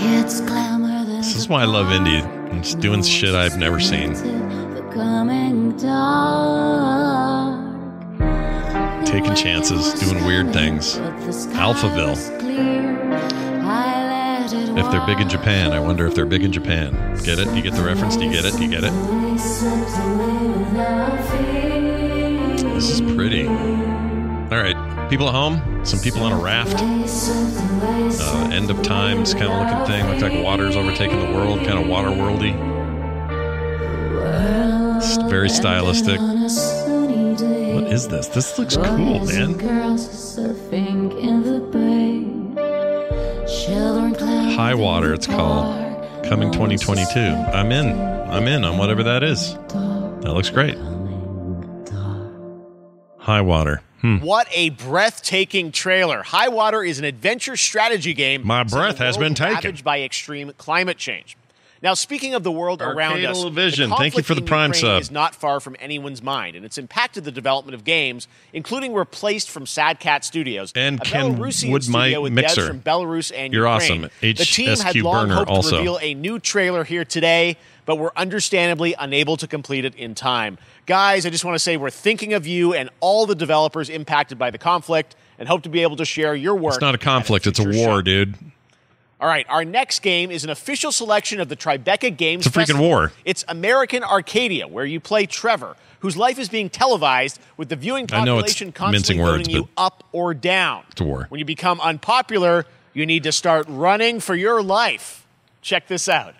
[0.00, 2.24] Kids clamor This is why I love indie.
[2.58, 4.14] It's doing shit I've never seen.
[9.10, 10.96] Taking chances, doing weird things.
[11.56, 12.16] Alphaville.
[14.78, 16.92] If they're big in Japan, I wonder if they're big in Japan.
[17.24, 17.46] Get it?
[17.46, 18.16] Do You get the reference?
[18.16, 18.54] Do you get it?
[18.56, 18.92] Do you get it?
[22.62, 23.48] This is pretty.
[23.48, 25.84] All right, people at home.
[25.84, 26.76] Some people on a raft.
[26.80, 30.08] Uh, end of times kind of looking thing.
[30.08, 31.58] Looks like water's overtaking the world.
[31.66, 32.54] Kind of water worldy.
[34.98, 36.20] It's very stylistic.
[37.90, 38.28] Is this?
[38.28, 39.66] This looks cool, Boys and man.
[39.66, 42.26] girls surfing in the bay.
[43.66, 44.14] Children
[44.54, 45.76] High Water, it's called.
[46.24, 47.18] Coming 2022.
[47.18, 47.98] I'm in.
[48.30, 49.54] I'm in on whatever that is.
[49.54, 50.76] That looks great.
[53.18, 53.82] High Water.
[54.00, 54.18] Hmm.
[54.18, 56.22] What a breathtaking trailer.
[56.22, 58.46] High Water is an adventure strategy game.
[58.46, 59.54] My set in a breath has been taken.
[59.56, 61.36] ravaged by extreme climate change.
[61.82, 64.70] Now, speaking of the world around us, Vision, the thank you conflict for the Prime
[64.72, 65.00] Ukraine sub.
[65.00, 69.48] is not far from anyone's mind, and it's impacted the development of games, including replaced
[69.48, 72.60] from Sad Cat Studios, And a Ken Belarusian Wood my studio with mixer.
[72.62, 74.04] devs from Belarus and You're Ukraine.
[74.04, 74.10] awesome.
[74.20, 75.70] the team had long Burner hoped also.
[75.70, 77.56] to reveal a new trailer here today,
[77.86, 80.58] but we're understandably unable to complete it in time.
[80.84, 84.38] Guys, I just want to say we're thinking of you and all the developers impacted
[84.38, 86.74] by the conflict, and hope to be able to share your work.
[86.74, 87.46] It's not a conflict.
[87.46, 88.34] It's a war, dude.
[89.20, 92.46] All right, our next game is an official selection of the Tribeca Games.
[92.46, 92.88] It's a freaking Festival.
[92.88, 93.12] war.
[93.26, 98.06] It's American Arcadia, where you play Trevor, whose life is being televised with the viewing
[98.12, 100.84] I know it's population constantly words, voting you up or down.
[100.92, 101.26] It's a war.
[101.28, 102.64] When you become unpopular,
[102.94, 105.26] you need to start running for your life.
[105.60, 106.34] Check this out.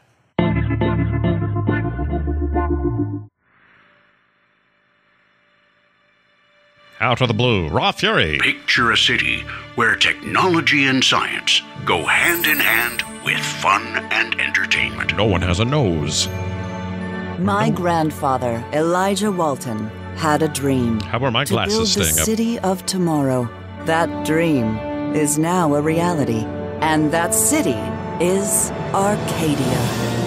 [7.03, 8.39] Out of the blue, Raw Fury.
[8.43, 9.41] Picture a city
[9.75, 13.83] where technology and science go hand in hand with fun
[14.13, 15.17] and entertainment.
[15.17, 16.29] No one has a nose.
[17.39, 21.01] My grandfather, Elijah Walton, had a dream.
[21.01, 22.27] How about my to build glasses the staying up?
[22.27, 23.49] The city of tomorrow.
[23.87, 24.77] That dream
[25.17, 26.45] is now a reality,
[26.83, 27.81] and that city
[28.23, 30.20] is Arcadia.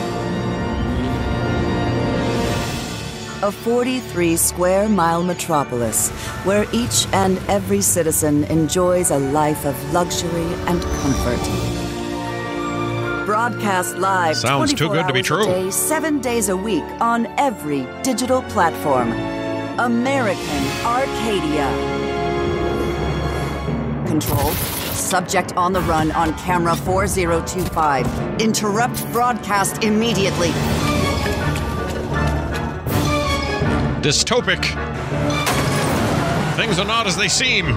[3.43, 6.11] A 43 square mile metropolis
[6.45, 11.43] where each and every citizen enjoys a life of luxury and comfort.
[13.25, 15.43] Broadcast live Sounds too 24 good to be true.
[15.43, 19.11] Day, seven days a week on every digital platform.
[19.77, 21.67] American Arcadia.
[24.07, 24.51] Control.
[24.93, 28.39] Subject on the run on camera 4025.
[28.39, 30.53] Interrupt broadcast immediately.
[34.03, 34.65] Dystopic.
[36.57, 37.67] Things are not as they seem.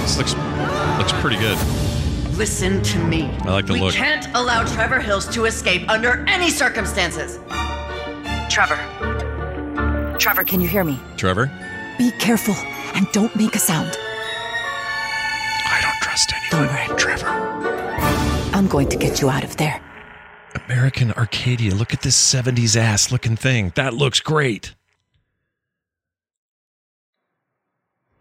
[0.00, 0.34] This looks
[0.98, 1.58] looks pretty good.
[2.38, 3.24] Listen to me.
[3.42, 3.92] I like the we look.
[3.92, 7.38] can't allow Trevor Hills to escape under any circumstances.
[8.48, 8.78] Trevor.
[10.18, 10.98] Trevor, can you hear me?
[11.18, 11.50] Trevor?
[11.98, 12.54] Be careful
[12.94, 13.94] and don't make a sound.
[15.66, 16.66] I don't trust anyone.
[16.66, 16.98] Don't worry.
[16.98, 17.28] Trevor.
[18.56, 19.82] I'm going to get you out of there.
[20.70, 21.74] American Arcadia.
[21.74, 23.72] Look at this 70s ass looking thing.
[23.74, 24.72] That looks great.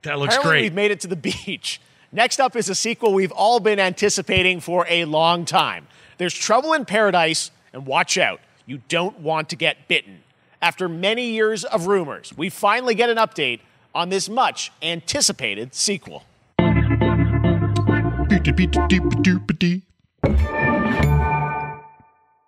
[0.01, 0.63] That looks Apparently great.
[0.63, 1.79] We've made it to the beach.
[2.11, 5.87] Next up is a sequel we've all been anticipating for a long time.
[6.17, 10.23] There's Trouble in Paradise, and watch out, you don't want to get bitten.
[10.59, 13.59] After many years of rumors, we finally get an update
[13.93, 16.23] on this much anticipated sequel.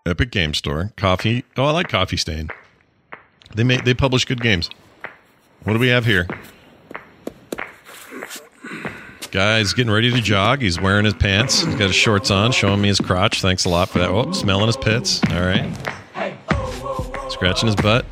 [0.05, 0.91] Epic Game Store.
[0.97, 1.43] Coffee.
[1.57, 2.49] Oh, I like Coffee Stain.
[3.53, 4.69] They make they publish good games.
[5.63, 6.27] What do we have here?
[9.31, 10.61] Guy's getting ready to jog.
[10.61, 11.61] He's wearing his pants.
[11.61, 13.41] He's got his shorts on, showing me his crotch.
[13.41, 14.09] Thanks a lot for that.
[14.09, 15.21] Oh, smelling his pits.
[15.29, 15.71] All right.
[17.29, 18.05] Scratching his butt.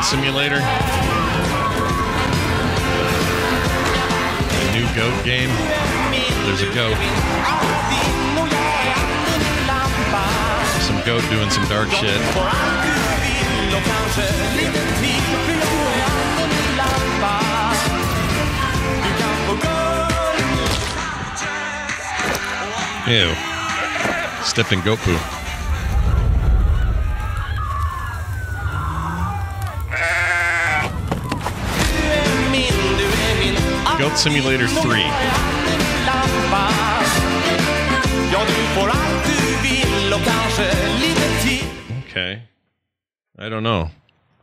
[0.00, 0.56] Goat Simulator.
[4.56, 5.50] A new goat game.
[6.46, 6.96] There's a goat.
[10.80, 12.18] Some goat doing some dark shit.
[23.06, 23.34] Ew.
[24.44, 25.18] Stepped in goat poo.
[34.10, 35.02] Goat Simulator 3.
[36.06, 36.68] lampa.
[38.32, 40.62] Ja, du får allt du vill och kanske
[41.00, 41.64] lite tid.
[42.08, 42.32] Okay.
[43.38, 43.90] I don't know.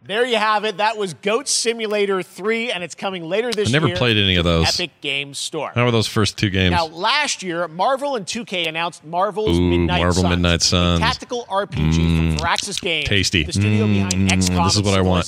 [0.07, 0.77] There you have it.
[0.77, 3.75] That was Goat Simulator 3, and it's coming later this year.
[3.75, 3.97] I never year.
[3.97, 4.69] played any of those.
[4.79, 5.71] Epic Games Store.
[5.75, 6.71] How were those first two games?
[6.71, 10.99] Now, last year, Marvel and 2K announced Marvel's Ooh, Midnight Marvel Suns, Midnight Suns.
[11.01, 12.17] a tactical RPG Mm.
[12.17, 13.43] from Firaxis Games, Tasty.
[13.43, 15.25] the studio behind Mm, XCOM this is what I want.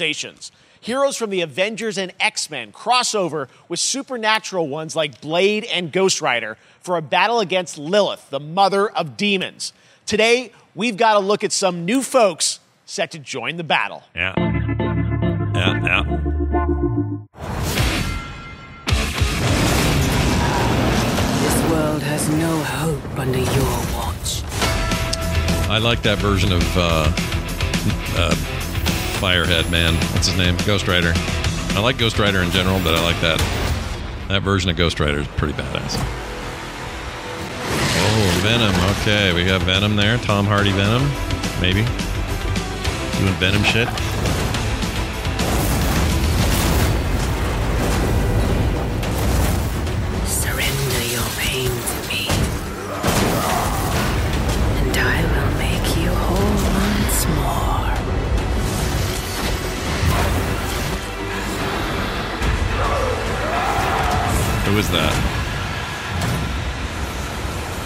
[0.81, 0.85] Civilizations.
[0.85, 6.57] Heroes from the Avengers and X-Men crossover with supernatural ones like Blade and Ghost Rider
[6.81, 9.73] for a battle against Lilith, the mother of demons.
[10.05, 14.03] Today, we've got to look at some new folks set to join the battle.
[14.15, 14.33] Yeah.
[15.53, 16.03] Yeah, yeah.
[21.41, 24.43] This world has no hope under your watch.
[25.69, 27.11] I like that version of uh,
[28.15, 28.35] uh,
[29.19, 29.95] Firehead, man.
[30.13, 30.55] What's his name?
[30.65, 31.11] Ghost Rider.
[31.75, 33.39] I like Ghost Rider in general, but I like that
[34.29, 35.95] that version of Ghost Rider is pretty badass.
[38.01, 38.73] Oh, Venom.
[39.01, 40.17] Okay, we got Venom there.
[40.19, 41.01] Tom Hardy Venom,
[41.59, 41.81] maybe
[43.19, 43.89] doing Venom shit.
[64.79, 65.13] Who is that?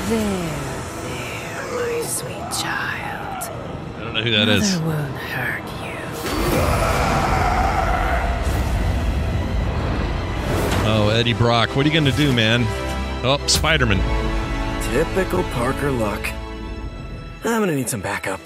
[0.09, 0.53] There,
[1.01, 3.49] there, my sweet child.
[3.97, 4.79] I don't know who that is.
[4.79, 5.97] Mother won't hurt you.
[10.85, 11.75] Oh, Eddie Brock.
[11.75, 12.63] What are you going to do, man?
[13.25, 13.97] Oh, Spider Man.
[14.93, 16.23] Typical Parker luck.
[17.43, 18.39] I'm gonna need some backup.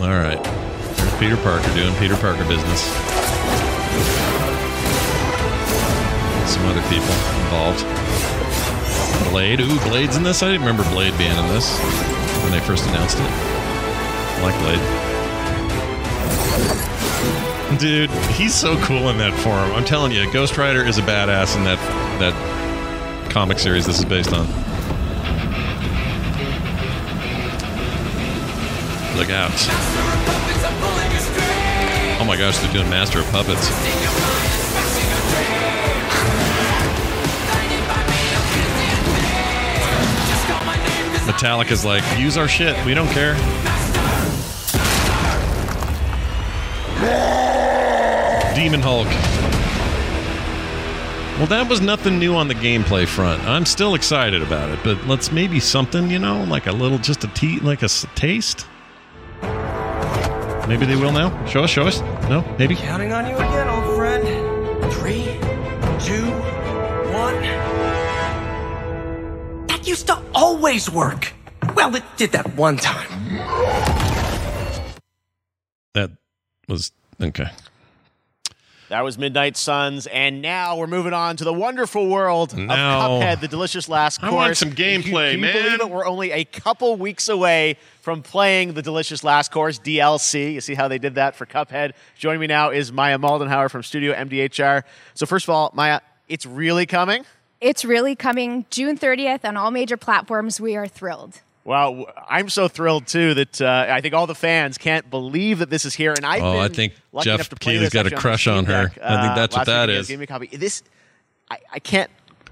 [0.00, 0.42] All right.
[0.42, 3.13] There's Peter Parker doing Peter Parker business.
[6.64, 7.12] Some other people
[7.44, 7.84] involved.
[9.30, 9.60] Blade.
[9.60, 10.42] Ooh, Blade's in this.
[10.42, 11.78] I didn't remember Blade being in this
[12.42, 13.26] when they first announced it.
[13.26, 14.58] I like
[17.68, 17.78] Blade.
[17.78, 19.72] Dude, he's so cool in that form.
[19.72, 21.78] I'm telling you, Ghost Rider is a badass in that
[22.18, 22.32] that
[23.30, 24.46] comic series this is based on.
[29.18, 29.52] Look out.
[32.18, 33.68] Oh my gosh, they're doing Master of Puppets.
[41.34, 42.76] Metallica's like, use our shit.
[42.86, 43.34] We don't care.
[48.54, 49.08] Demon Hulk.
[51.38, 53.42] Well, that was nothing new on the gameplay front.
[53.42, 57.24] I'm still excited about it, but let's maybe something, you know, like a little, just
[57.24, 58.64] a tea, like a taste.
[60.68, 61.44] Maybe they will now.
[61.46, 62.00] Show us, show us.
[62.30, 62.76] No, maybe.
[62.76, 64.24] Counting on you again, old friend.
[64.92, 65.24] Three,
[65.98, 66.30] two,
[67.12, 67.73] one.
[70.44, 71.32] That used to always work.
[71.74, 73.08] Well, it did that one time.
[75.94, 76.10] That
[76.68, 77.46] was okay.
[78.90, 83.22] That was Midnight Suns, and now we're moving on to the wonderful world Now- of
[83.22, 84.28] Cuphead, the delicious last course.
[84.28, 84.44] I course.
[84.46, 85.52] want some gameplay, can you, man.
[85.64, 85.90] believe it?
[85.90, 90.52] We're only a couple weeks away from playing the delicious last course DLC.
[90.52, 91.92] You see how they did that for Cuphead.
[92.18, 94.82] Joining me now is Maja Moldenhauer from Studio MDHR.
[95.14, 97.24] So first of all, Maja, it's really coming.
[97.64, 100.60] It's really coming June 30th on all major platforms.
[100.60, 101.40] We are thrilled.
[101.64, 105.70] Well, I'm so thrilled too that uh, I think all the fans can't believe that
[105.70, 106.12] this is here.
[106.14, 108.14] And I've Oh, been I think lucky Jeff enough to play Keighley's this got a
[108.14, 108.88] crush the on her.
[108.88, 109.88] Deck, I think uh, that's what that is.
[109.88, 110.08] week that you guys is.
[110.08, 110.56] Gave me a copy.
[110.58, 110.82] This,
[111.50, 112.10] I, I can't.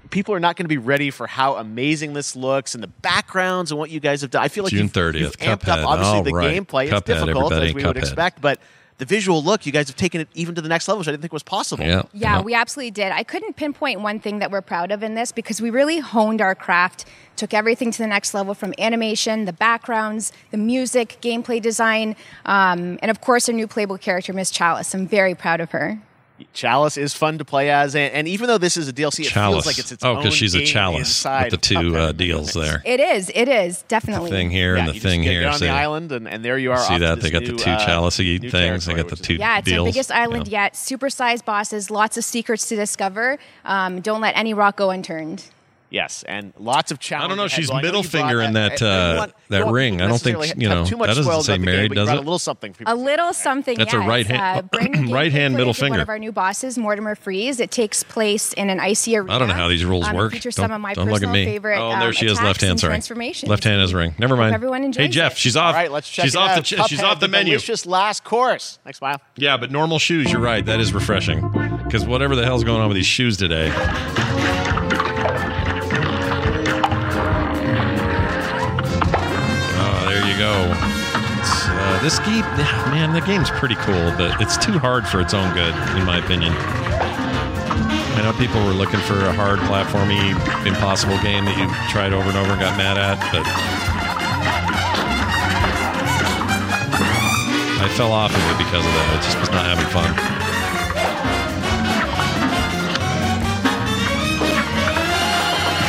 [0.09, 3.69] People are not going to be ready for how amazing this looks and the backgrounds
[3.71, 4.41] and what you guys have done.
[4.43, 5.67] I feel like June you've, 30th, you've amped Cuphead.
[5.83, 5.87] up.
[5.89, 6.55] Obviously, All the right.
[6.67, 7.99] gameplay is Cuphead, difficult everybody, as we would Cuphead.
[7.99, 8.59] expect, but
[8.97, 11.11] the visual look, you guys have taken it even to the next level, which I
[11.11, 11.83] didn't think was possible.
[11.83, 12.03] Yeah.
[12.13, 13.11] Yeah, we absolutely did.
[13.11, 16.41] I couldn't pinpoint one thing that we're proud of in this because we really honed
[16.41, 21.61] our craft, took everything to the next level from animation, the backgrounds, the music, gameplay
[21.61, 22.15] design,
[22.45, 24.93] um, and of course, our new playable character, Miss Chalice.
[24.93, 25.99] I'm very proud of her.
[26.53, 29.27] Chalice is fun to play as, and, and even though this is a DLC, it
[29.29, 29.53] Chalice.
[29.55, 32.53] feels like it's its oh, own because she's a chalice with the two uh, deals
[32.53, 32.81] there.
[32.85, 33.31] It is.
[33.33, 34.29] It is definitely.
[34.29, 35.47] the thing here and the you just thing get- here.
[35.47, 36.77] On See, the island, and, and there you are.
[36.79, 38.85] see that they this got the two uh, chalicey things.
[38.85, 39.79] They got the two Yeah, it's deals.
[39.87, 40.63] our biggest island Yeah.
[40.63, 40.73] yet.
[40.73, 43.37] Supersized bosses, lots of secrets to discover.
[43.65, 45.45] Um, don't let any rock go unturned.
[45.93, 47.25] Yes, and lots of challenges.
[47.25, 47.47] I don't know.
[47.47, 50.01] She's Well, I know middle finger in that- that I- I uh, want- that ring.
[50.01, 51.95] I don't think necessarily you have know too much that doesn't say married, game, you
[51.95, 52.17] does brought it?
[52.17, 52.73] A little something.
[52.73, 53.77] For A little something.
[53.77, 55.91] That's a right hand- Uh, brand new gameplay right hand middle finger.
[55.91, 57.59] One of our new bosses, Mortimer Freeze.
[57.59, 59.35] It takes place in an icy arena.
[59.35, 60.31] I don't know how these rules Um, work.
[60.31, 61.45] features don't some of my don't look at personal me.
[61.45, 61.77] favorite.
[61.77, 62.41] oh, um, there she is.
[62.41, 62.71] Left hand.
[62.71, 62.89] and Sorry.
[62.89, 63.49] transformations.
[63.51, 64.15] Left hand is ring.
[64.17, 64.55] Never mind.
[64.55, 65.75] everyone hey Jeff, she's off.
[65.75, 66.55] All right, let's check she's off out.
[66.55, 66.61] the.
[66.63, 67.51] ch- she's Cuphead, off the menu.
[67.53, 68.79] Delicious last course.
[68.83, 69.21] Next smile.
[69.35, 70.31] Yeah, but normal shoes.
[70.31, 70.65] You're right.
[70.65, 71.47] That is refreshing.
[71.83, 73.69] Because whatever the hell's going on with these shoes today.
[80.55, 82.45] Uh, this game,
[82.91, 86.17] man, the game's pretty cool, but it's too hard for its own good, in my
[86.17, 86.53] opinion.
[88.15, 90.31] I know people were looking for a hard platformy,
[90.65, 93.43] impossible game that you tried over and over and got mad at, but
[97.83, 99.09] I fell off of it because of that.
[99.11, 100.13] I just was not having fun.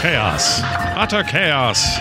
[0.00, 0.60] Chaos.
[0.96, 1.98] Utter chaos.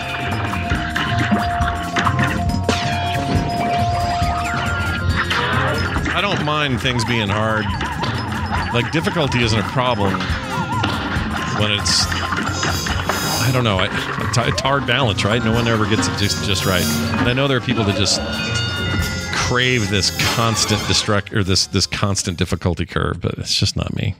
[6.14, 7.64] I don't mind things being hard.
[8.72, 10.12] Like, difficulty isn't a problem
[11.58, 12.06] when it's.
[12.06, 13.80] I don't know.
[13.80, 15.44] It's hard balance, right?
[15.44, 16.84] No one ever gets it just, just right.
[17.18, 18.20] And I know there are people that just
[19.34, 24.14] crave this constant destruct or this this constant difficulty curve, but it's just not me.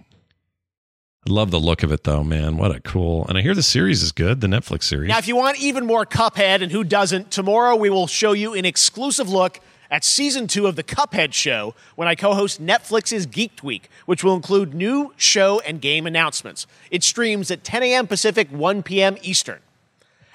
[1.26, 2.57] I love the look of it though, man.
[2.57, 3.24] What a cool.
[3.28, 5.09] And I hear the series is good, the Netflix series.
[5.09, 8.55] Now, if you want even more Cuphead, and who doesn't, tomorrow we will show you
[8.55, 9.61] an exclusive look
[9.95, 14.24] at season two of the Cuphead show when I co host Netflix's Geeked Week, which
[14.24, 16.66] will include new show and game announcements.
[16.90, 18.09] It streams at 10 a.m.
[18.09, 19.16] Pacific, 1 p.m.
[19.22, 19.61] Eastern.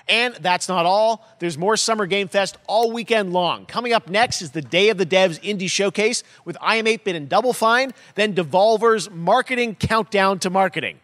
[0.08, 1.28] And that's not all.
[1.40, 3.66] There's more Summer Game Fest all weekend long.
[3.66, 7.18] Coming up next is the Day of the Devs Indie Showcase with I Am 8-Bit
[7.18, 11.02] and Double Fine, then Devolver's Marketing Countdown to Marketing.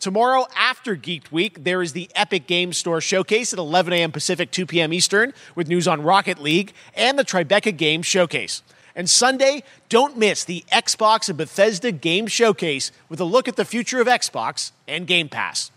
[0.00, 4.12] Tomorrow after Geeked Week, there is the Epic Game Store Showcase at 11 a.m.
[4.12, 4.92] Pacific, 2 p.m.
[4.92, 8.62] Eastern, with news on Rocket League and the Tribeca Game Showcase.
[8.94, 13.64] And Sunday, don't miss the Xbox and Bethesda Game Showcase with a look at the
[13.64, 15.72] future of Xbox and Game Pass.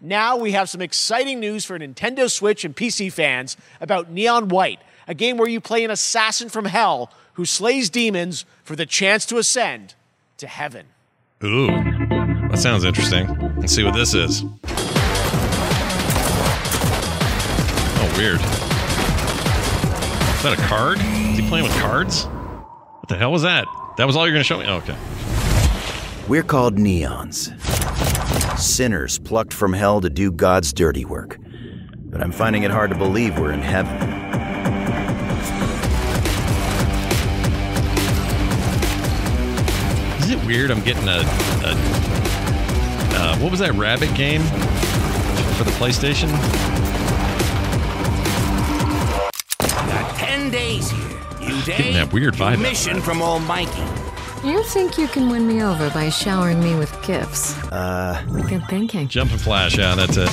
[0.00, 4.80] Now we have some exciting news for Nintendo Switch and PC fans about Neon White,
[5.08, 9.26] a game where you play an assassin from hell who slays demons for the chance
[9.26, 9.94] to ascend
[10.36, 10.86] to heaven.
[11.42, 11.68] Ooh,
[12.54, 13.26] that sounds interesting.
[13.56, 14.44] Let's see what this is.
[17.96, 18.36] Oh, weird.
[20.36, 20.98] Is that a card?
[21.00, 22.26] Is he playing with cards?
[22.26, 23.66] What the hell was that?
[23.96, 24.66] That was all you're going to show me?
[24.68, 24.96] Oh, okay.
[26.28, 27.50] We're called neons.
[28.56, 31.38] Sinners plucked from hell to do God's dirty work.
[32.04, 33.96] But I'm finding it hard to believe we're in heaven.
[40.22, 41.18] Is it weird I'm getting a.
[41.18, 42.43] a
[43.14, 44.42] uh, what was that rabbit game
[45.56, 46.30] for the PlayStation?
[49.58, 51.00] Got ten days here.
[51.40, 51.76] You day.
[51.76, 52.60] Getting that weird vibe.
[52.60, 53.82] Mission from Almighty.
[54.46, 57.56] You think you can win me over by showering me with gifts?
[57.72, 58.22] Uh.
[58.48, 59.08] Good thinking.
[59.08, 60.28] Jump and flash, yeah, that's it.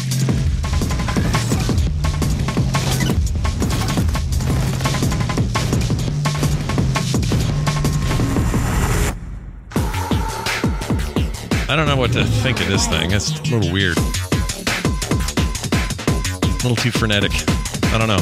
[11.71, 13.11] I don't know what to think of this thing.
[13.11, 13.97] It's a little weird.
[13.97, 14.01] A
[16.67, 17.31] little too frenetic.
[17.93, 18.19] I don't know.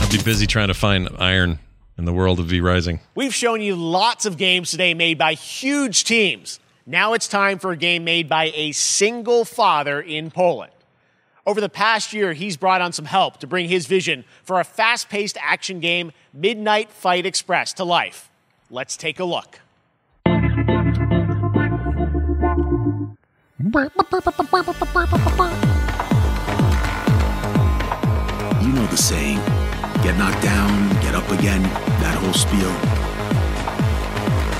[0.00, 1.58] I'll be busy trying to find iron
[1.98, 3.00] in the world of V Rising.
[3.16, 6.60] We've shown you lots of games today made by huge teams.
[6.86, 10.70] Now it's time for a game made by a single father in Poland.
[11.44, 14.64] Over the past year, he's brought on some help to bring his vision for a
[14.64, 18.30] fast paced action game, Midnight Fight Express, to life.
[18.70, 19.58] Let's take a look.
[28.62, 29.38] You know the saying
[30.02, 31.62] get knocked down, get up again,
[32.02, 32.68] that whole spiel.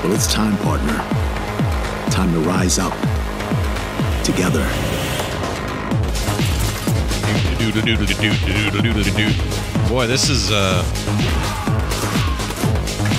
[0.02, 0.96] Well, it's time, partner.
[2.10, 2.94] Time to rise up.
[4.24, 4.64] Together.
[9.90, 10.82] Boy, this is uh,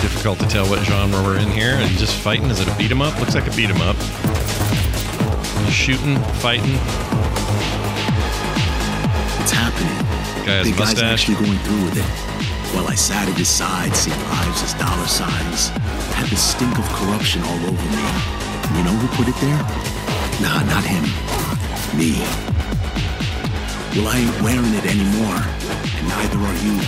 [0.02, 1.76] difficult to tell what genre we're in here.
[1.76, 2.50] And just fighting.
[2.50, 3.20] Is it a beat 'em up?
[3.20, 3.96] Looks like a beat 'em up.
[5.70, 6.76] Shooting, fighting.
[9.41, 10.45] It's happening.
[10.45, 11.03] Guy a guy's mustache.
[11.03, 12.28] actually going through with it.
[12.74, 15.70] While I sat at his side, seeing lives as dollar signs,
[16.15, 18.03] had the stink of corruption all over me.
[18.78, 19.59] You know who put it there?
[20.41, 21.03] Nah, not him.
[21.97, 22.15] Me.
[23.95, 25.41] Well, I ain't wearing it anymore,
[25.99, 26.80] and neither are you.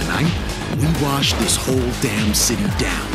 [0.00, 0.32] Tonight,
[0.80, 3.08] we wash this whole damn city down.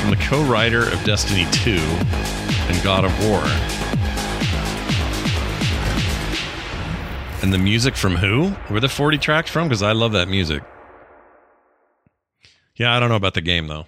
[0.00, 1.76] From the co-writer of Destiny 2
[2.68, 3.42] and God of War.
[7.42, 8.48] And the music from who?
[8.68, 9.68] Where the 40 tracks from?
[9.68, 10.62] Because I love that music.
[12.76, 13.86] Yeah, I don't know about the game though.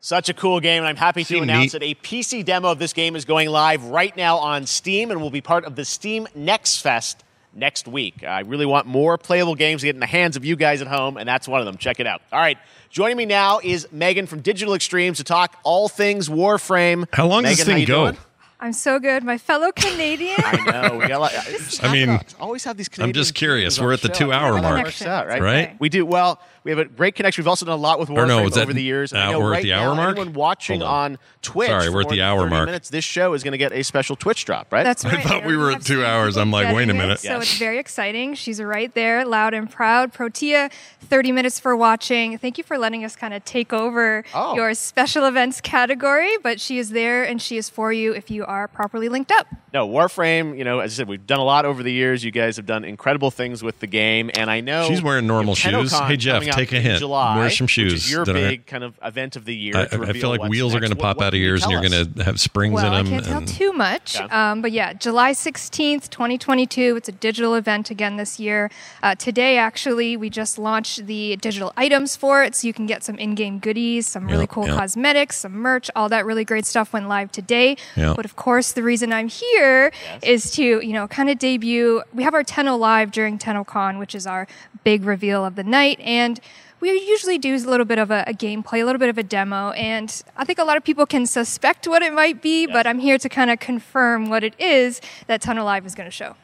[0.00, 1.78] Such a cool game, and I'm happy to announce neat.
[1.78, 5.22] that a PC demo of this game is going live right now on Steam and
[5.22, 7.22] will be part of the Steam Next Fest
[7.54, 8.24] next week.
[8.24, 10.88] I really want more playable games to get in the hands of you guys at
[10.88, 11.76] home, and that's one of them.
[11.76, 12.22] Check it out.
[12.32, 12.58] All right,
[12.90, 17.06] joining me now is Megan from Digital Extremes to talk all things Warframe.
[17.12, 18.06] How long does this thing you go?
[18.06, 18.18] doing?
[18.62, 19.24] I'm so good.
[19.24, 20.36] My fellow Canadian.
[20.38, 20.98] I know.
[20.98, 21.80] We got a.
[21.82, 22.88] I mean, always have these.
[23.00, 23.80] I'm just curious.
[23.80, 24.26] We're at the show.
[24.26, 25.42] two-hour mark, works out, right?
[25.42, 25.76] right?
[25.80, 26.40] We do well.
[26.64, 27.42] We have a great connection.
[27.42, 29.12] We've also done a lot with Warframe no, is that- over the years.
[29.12, 30.16] And I uh, know we're at right the hour now, mark?
[30.16, 31.12] Anyone watching on.
[31.12, 31.68] on Twitch?
[31.68, 32.66] Sorry, we're at the than hour 30 mark.
[32.66, 32.88] Minutes.
[32.90, 34.84] This show is going to get a special Twitch drop, right?
[34.84, 35.14] That's right.
[35.14, 36.36] I thought we were at two hours.
[36.36, 37.18] I'm like, wait a Getting it, minute.
[37.20, 38.34] So it's very exciting.
[38.34, 40.12] She's right there, loud and proud.
[40.12, 42.38] Protea, 30 minutes for watching.
[42.38, 44.54] Thank you for letting us kind of take over Oh.
[44.54, 48.44] your special events category, but she is there and she is for you if you
[48.44, 49.46] are properly linked up.
[49.74, 52.22] No, Warframe, you know, as I said, we've done a lot over the years.
[52.22, 54.30] You guys have done incredible things with the game.
[54.34, 54.86] And I know.
[54.86, 55.92] She's wearing normal shoes.
[55.98, 56.98] Hey, Jeff, coming up take a in hint.
[56.98, 59.54] July, Wear some which shoes is your that are- big kind of event of the
[59.54, 59.76] year.
[59.76, 61.40] I, to I feel like what's wheels are going to pop what out of can
[61.40, 63.06] you ears and you're going to have springs well, in them.
[63.06, 66.96] I can't tell too much, um, but yeah, July 16th, 2022.
[66.96, 68.70] It's a digital event again this year.
[69.02, 73.02] Uh, today, actually, we just launched the digital items for it, so you can get
[73.02, 74.76] some in-game goodies, some really Yep, cool yep.
[74.76, 77.76] cosmetics, some merch, all that really great stuff went live today.
[77.96, 78.16] Yep.
[78.16, 79.92] But of course, the reason I'm here
[80.22, 82.02] is to you know kind of debut.
[82.12, 84.46] We have our Tenno live during TennoCon, which is our
[84.84, 86.40] big reveal of the night, and
[86.82, 89.22] we usually do a little bit of a, a gameplay, a little bit of a
[89.22, 92.88] demo, and I think a lot of people can suspect what it might be, but
[92.88, 96.10] I'm here to kind of confirm what it is that Tenno Live is going to
[96.10, 96.34] show.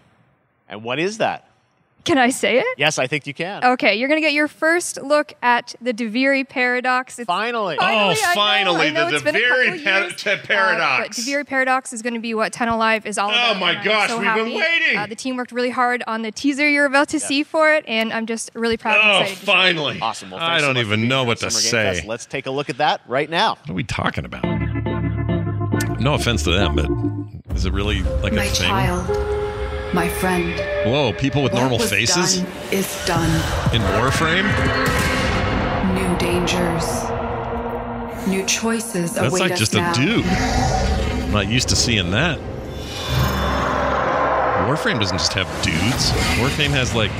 [0.68, 1.50] And what is that?
[2.08, 2.66] Can I say it?
[2.78, 3.62] Yes, I think you can.
[3.62, 7.18] Okay, you're going to get your first look at the Duviri paradox.
[7.18, 7.76] It's finally.
[7.76, 10.22] finally oh, I know, finally, I know the it's been a very couple years.
[10.22, 11.18] pa- t- paradox.
[11.18, 13.56] Uh, but Duviri Paradox is going to be what Tenno Live is all about.
[13.56, 14.96] Oh my and gosh, so we've been waiting.
[14.96, 17.84] Uh, the team worked really hard on the teaser you're about to see for it,
[17.86, 19.40] and I'm just really proud and Oh, excited.
[19.40, 20.00] to finally.
[20.00, 20.30] Awesome.
[20.30, 21.94] Well, I don't much for even know what to Summer say.
[21.96, 22.06] Fest.
[22.06, 23.56] Let's take a look at that right now.
[23.56, 24.44] What are we talking about?
[26.00, 28.68] No offense to them, but is it really like My a thing?
[28.68, 29.06] child,
[29.94, 30.54] My friend.
[30.90, 33.30] Whoa, people with what normal was faces done is done.
[33.74, 34.44] in Warframe?
[35.94, 36.86] New dangers.
[38.28, 39.90] New choices That's await like us just now.
[39.90, 40.26] a dude.
[40.26, 42.38] I'm not used to seeing that.
[44.68, 46.10] Warframe doesn't just have dudes.
[46.38, 47.10] Warframe has like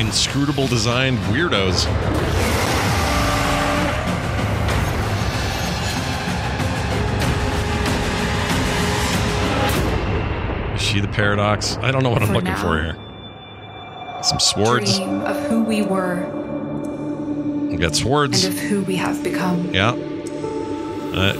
[0.00, 1.86] inscrutable designed weirdos.
[10.96, 11.76] She the paradox?
[11.82, 12.62] I don't know what I'm looking now.
[12.62, 14.22] for here.
[14.22, 14.96] Some swords.
[14.96, 16.24] Dream of who we were
[17.70, 18.44] We got swords.
[18.46, 19.74] and of who we have become.
[19.74, 19.90] Yeah.
[19.90, 21.34] Uh,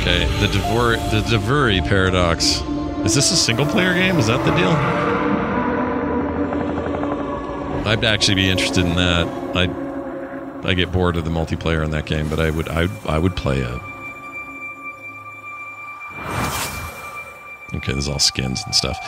[0.00, 2.62] okay, the Devor the Duviri paradox.
[3.04, 4.16] Is this a single player game?
[4.16, 4.70] Is that the deal?
[7.86, 9.26] I'd actually be interested in that.
[9.54, 9.68] I
[10.66, 13.36] I get bored of the multiplayer in that game, but I would I I would
[13.36, 13.78] play a.
[17.74, 18.98] Okay, there's all skins and stuff.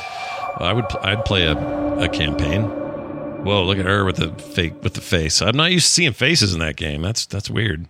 [0.59, 1.57] I would I'd play a,
[1.99, 2.63] a campaign.
[3.45, 5.43] Whoa, look at her with the fake with the face.
[5.43, 7.03] I'm not used to seeing faces in that game.
[7.03, 7.87] That's that's weird.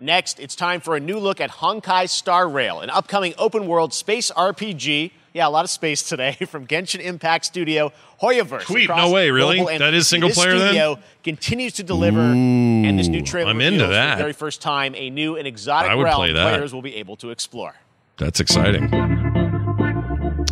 [0.00, 3.94] Next, it's time for a new look at Honkai Star Rail, an upcoming open world
[3.94, 5.12] space RPG.
[5.32, 8.62] Yeah, a lot of space today from Genshin Impact Studio Hoyoverse.
[8.64, 9.78] Sweet, across no way, really?
[9.78, 10.68] That is single This player then?
[10.68, 14.14] studio continues to deliver, and this new Ooh, trailer I'm into reveals for that.
[14.16, 16.48] the very first time a new and exotic I would realm play that.
[16.50, 17.74] players will be able to explore.
[18.18, 18.90] That's exciting.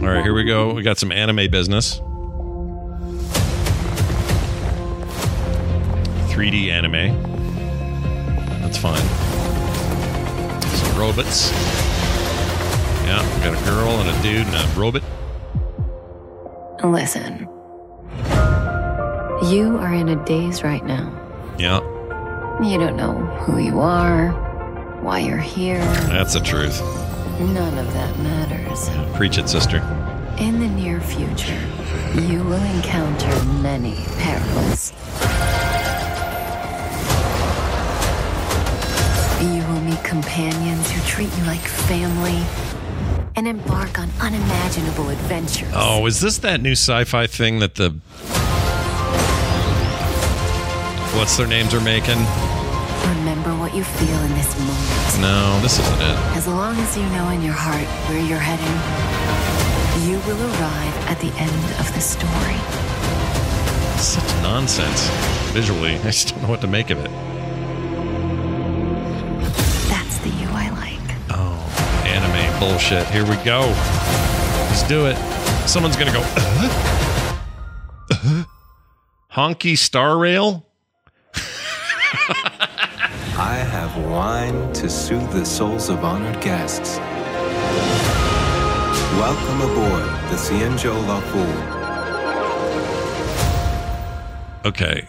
[0.01, 0.73] All right, here we go.
[0.73, 2.01] We got some anime business.
[6.33, 7.23] 3D anime.
[8.63, 9.01] That's fine.
[10.63, 11.51] Some robots.
[13.05, 15.03] Yeah, we got a girl and a dude and a robot.
[16.83, 17.47] Listen.
[19.53, 21.13] You are in a daze right now.
[21.59, 21.81] Yeah,
[22.63, 23.13] You don't know
[23.45, 24.31] who you are,
[25.03, 25.79] why you're here.
[26.09, 26.81] that's the truth.
[27.41, 28.91] None of that matters.
[29.17, 29.79] Preach it, sister.
[30.39, 31.59] In the near future,
[32.15, 34.93] you will encounter many perils.
[39.41, 42.45] You will meet companions who treat you like family
[43.37, 45.73] and embark on unimaginable adventures.
[45.75, 47.91] Oh, is this that new sci-fi thing that the
[51.17, 52.19] what's their names are making?
[53.17, 55.21] Remember what you feel in this moment.
[55.21, 56.37] No, this isn't it.
[56.37, 58.67] As long as you know in your heart where you're heading,
[60.09, 62.59] you will arrive at the end of the story.
[63.99, 65.09] Such nonsense.
[65.53, 67.11] Visually, I just don't know what to make of it.
[69.89, 71.17] That's the you I like.
[71.31, 73.07] Oh, anime bullshit.
[73.09, 73.61] Here we go.
[74.69, 75.17] Let's do it.
[75.69, 76.21] Someone's gonna go.
[76.21, 77.37] Uh-huh.
[78.11, 78.45] Uh-huh.
[79.33, 80.67] Honkai Star Rail.
[83.41, 86.99] I have wine to soothe the souls of honored guests.
[89.17, 91.57] Welcome aboard the Cienjo La Fool.
[94.67, 95.09] Okay,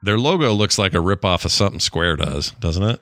[0.00, 3.00] their logo looks like a ripoff of something Square does, doesn't it?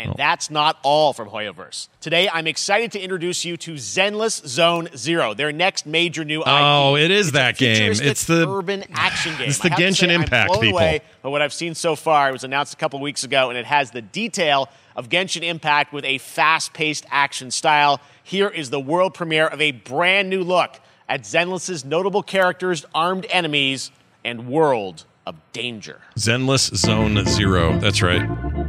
[0.00, 1.88] And that's not all from Hoyoverse.
[2.00, 6.46] Today, I'm excited to introduce you to Zenless Zone Zero, their next major new IP.
[6.48, 7.92] Oh, it is that game.
[7.92, 9.48] It's the urban action game.
[9.50, 10.68] It's the I have to Genshin say, I'm Impact people.
[10.78, 12.30] away by what I've seen so far.
[12.30, 15.92] It was announced a couple weeks ago, and it has the detail of Genshin Impact
[15.92, 18.00] with a fast-paced action style.
[18.22, 23.26] Here is the world premiere of a brand new look at Zenless's notable characters, armed
[23.28, 23.90] enemies,
[24.24, 26.00] and world of danger.
[26.16, 27.78] Zenless Zone Zero.
[27.78, 28.26] That's right.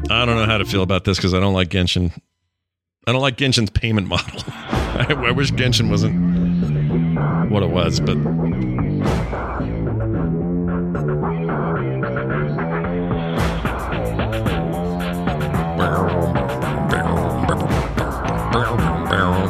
[0.10, 2.12] I don't know how to feel about this because I don't like Genshin.
[3.08, 4.42] I don't like Genshin's payment model.
[4.48, 8.18] I, I wish Genshin wasn't what it was, but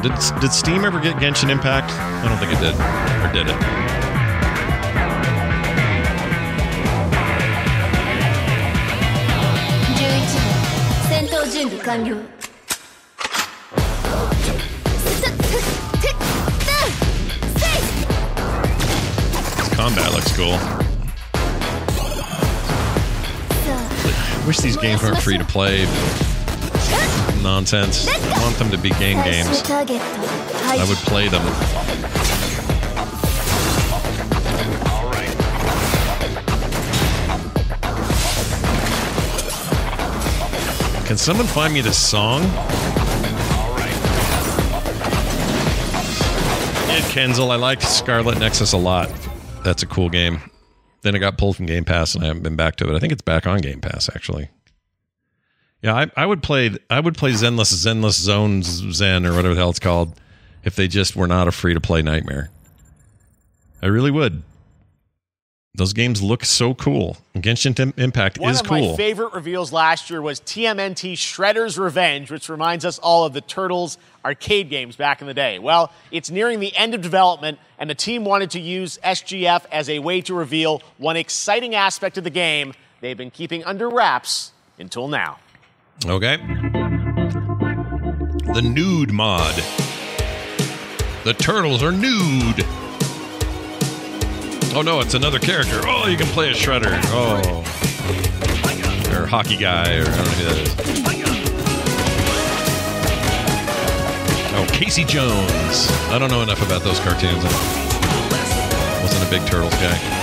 [0.01, 1.91] did did Steam ever get Genshin Impact?
[1.91, 4.10] I don't think it did, or did it?
[11.85, 12.17] 完了
[19.75, 20.57] Combat looks cool.
[23.63, 25.85] I wish these games weren't free to play.
[27.41, 28.07] Nonsense.
[28.07, 29.63] I want them to be game games.
[29.67, 31.41] I would play them.
[41.11, 42.41] Can someone find me this song?
[42.43, 42.47] Yeah,
[47.09, 49.11] Kenzel, I liked Scarlet Nexus a lot.
[49.61, 50.39] That's a cool game.
[51.01, 52.95] Then it got pulled from Game Pass, and I haven't been back to it.
[52.95, 54.51] I think it's back on Game Pass actually.
[55.81, 56.77] Yeah, I, I would play.
[56.89, 60.17] I would play Zenless Zenless Zones Zen or whatever the hell it's called
[60.63, 62.51] if they just were not a free to play nightmare.
[63.83, 64.43] I really would.
[65.73, 67.15] Those games look so cool.
[67.35, 68.91] Genshin Im- Impact One is of cool.
[68.91, 73.39] my favorite reveals last year was TMNT Shredder's Revenge, which reminds us all of the
[73.39, 75.59] Turtles arcade games back in the day.
[75.59, 79.89] Well, it's nearing the end of development, and the team wanted to use SGF as
[79.89, 84.51] a way to reveal one exciting aspect of the game they've been keeping under wraps
[84.77, 85.39] until now.
[86.05, 86.35] Okay.
[88.53, 89.55] The nude mod.
[91.23, 92.65] The turtles are nude.
[94.73, 95.81] Oh no, it's another character.
[95.83, 96.97] Oh, you can play a shredder.
[97.07, 97.41] Oh.
[99.13, 100.73] Or hockey guy, or I don't know who that is.
[104.55, 105.91] Oh, Casey Jones.
[106.09, 107.43] I don't know enough about those cartoons.
[107.43, 110.20] I wasn't a big Turtles guy.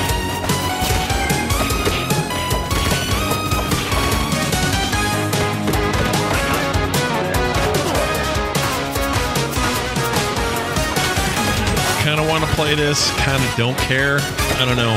[12.09, 14.18] Kind of want to play this, kind of don't care.
[14.56, 14.97] I don't know.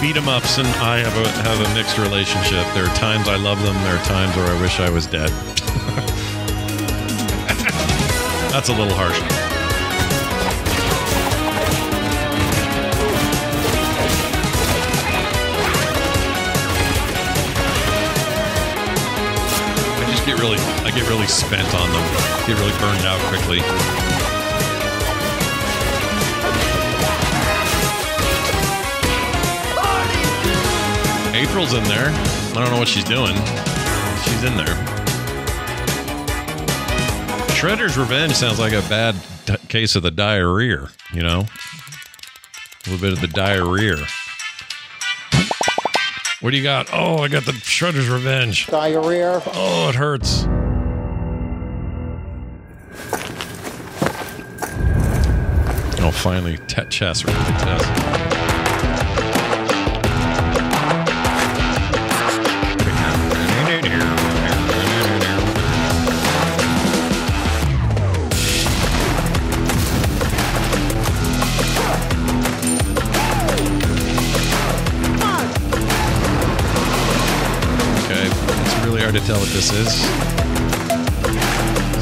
[0.00, 2.66] Beat 'em ups and I have a have a mixed relationship.
[2.72, 3.74] There are times I love them.
[3.84, 5.28] There are times where I wish I was dead.
[8.52, 9.20] That's a little harsh.
[20.00, 22.02] I just get really I get really spent on them.
[22.46, 23.60] Get really burned out quickly.
[31.42, 32.08] April's in there.
[32.08, 33.34] I don't know what she's doing.
[34.22, 34.76] She's in there.
[37.56, 41.40] Shredder's Revenge sounds like a bad t- case of the diarrhea, you know?
[42.86, 43.96] A little bit of the diarrhea.
[46.40, 46.88] What do you got?
[46.92, 48.68] Oh, I got the Shredder's Revenge.
[48.68, 49.42] Diarrhea.
[49.46, 50.44] Oh, it hurts.
[56.00, 58.21] Oh, finally, Tet chess or the
[79.32, 79.92] tell what this is.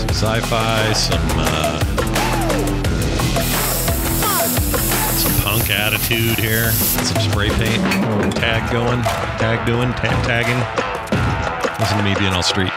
[0.00, 1.78] Some sci-fi, some uh,
[5.14, 7.82] some punk attitude here, some spray paint,
[8.34, 9.02] tag going,
[9.38, 10.58] tag doing, tag tagging.
[11.78, 12.72] Listen to me being all street.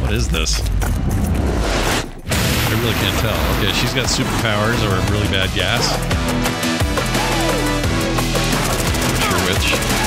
[0.00, 0.60] What is this?
[2.30, 3.58] I really can't tell.
[3.58, 5.90] Okay, she's got superpowers or a really bad gas.
[9.10, 10.03] Not sure which.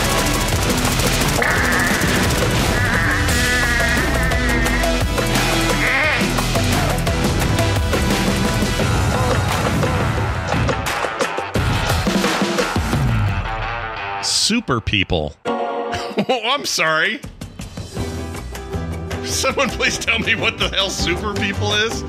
[14.48, 15.36] Super people.
[15.46, 17.20] oh, I'm sorry.
[19.26, 22.02] Someone please tell me what the hell Super People is?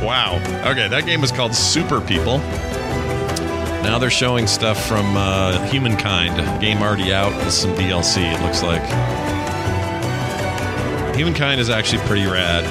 [0.00, 0.36] Wow.
[0.70, 2.38] Okay, that game is called Super People.
[3.82, 6.60] Now they're showing stuff from uh, Humankind.
[6.60, 8.82] Game already out with some DLC, it looks like.
[11.16, 12.62] Humankind is actually pretty rad.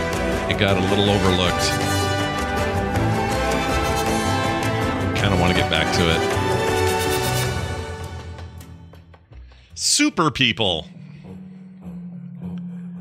[0.49, 1.69] It got a little overlooked.
[5.19, 6.38] Kind of want to get back to it.
[9.99, 10.87] Super people.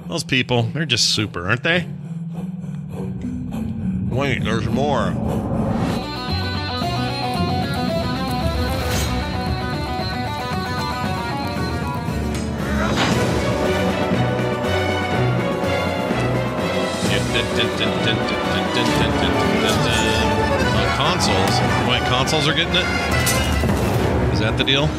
[0.08, 1.86] Those people, they're just super, aren't they?
[4.10, 5.04] Wait, there's more.
[5.04, 5.14] On
[20.96, 21.60] consoles.
[21.88, 22.84] Wait, consoles are getting it?
[24.32, 24.90] Is that the deal?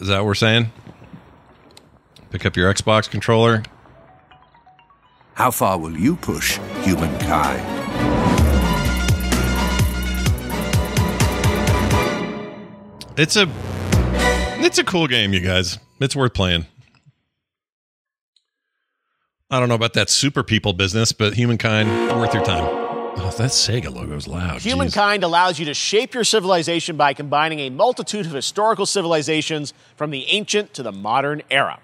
[0.00, 0.72] Is that what we're saying?
[2.30, 3.62] Pick up your Xbox controller.
[5.34, 7.60] How far will you push humankind?
[13.18, 13.46] It's a
[14.62, 15.78] it's a cool game, you guys.
[16.00, 16.66] It's worth playing.
[19.50, 22.89] I don't know about that super people business, but humankind worth your time.
[23.22, 24.60] Oh, that Sega logo is loud.
[24.60, 24.62] Jeez.
[24.62, 30.10] Humankind allows you to shape your civilization by combining a multitude of historical civilizations from
[30.10, 31.78] the ancient to the modern era.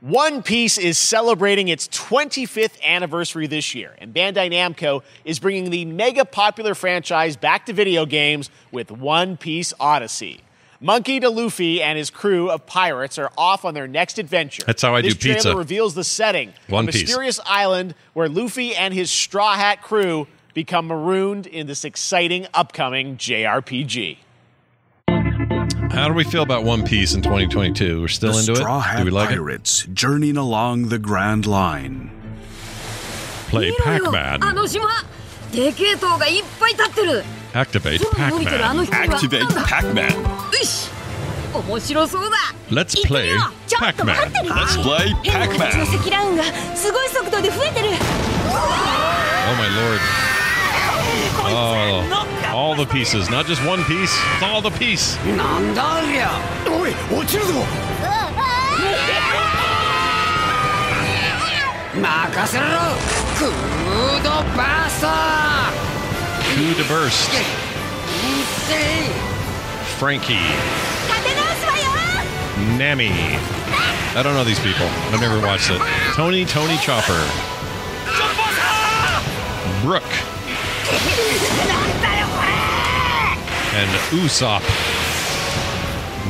[0.00, 5.84] One Piece is celebrating its 25th anniversary this year, and Bandai Namco is bringing the
[5.84, 10.40] mega popular franchise back to video games with One Piece Odyssey.
[10.80, 11.26] Monkey D.
[11.26, 14.62] Luffy and his crew of pirates are off on their next adventure.
[14.66, 15.34] That's how I this do pizza.
[15.34, 17.02] This trailer reveals the setting, One a Piece.
[17.02, 23.16] mysterious island where Luffy and his Straw Hat crew become marooned in this exciting upcoming
[23.16, 24.18] JRPG.
[25.90, 28.02] How do we feel about One Piece in 2022?
[28.02, 28.82] We're still the into Straw it.
[28.82, 32.10] Hat Do we like Pirates journeying along the Grand Line.
[33.48, 34.42] Play Pac-Man.
[37.56, 38.44] Activate Pac-Man.
[38.92, 40.12] Activate Pac-Man.
[42.70, 43.34] Let's play
[43.80, 44.32] Pac-Man.
[44.46, 45.72] Let's play Pac-Man.
[49.48, 50.00] Oh my lord.
[51.48, 55.16] Oh, all the pieces, not just one piece, it's all the piece.
[66.56, 67.28] two to burst.
[69.98, 70.40] Franky.
[72.78, 73.10] Nami.
[73.12, 74.86] I don't know these people.
[75.12, 75.82] I've never watched it.
[76.14, 77.20] Tony, Tony Chopper.
[79.82, 80.02] Brook.
[83.74, 84.64] And Usopp.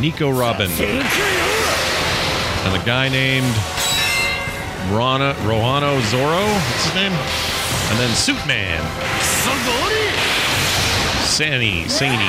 [0.01, 0.73] Nico Robin.
[0.73, 3.55] And a guy named
[4.91, 6.43] Rana, Rohano Zoro.
[6.43, 7.13] What's his name?
[7.13, 10.06] And then Suitman.
[11.37, 12.25] Sani, Sani.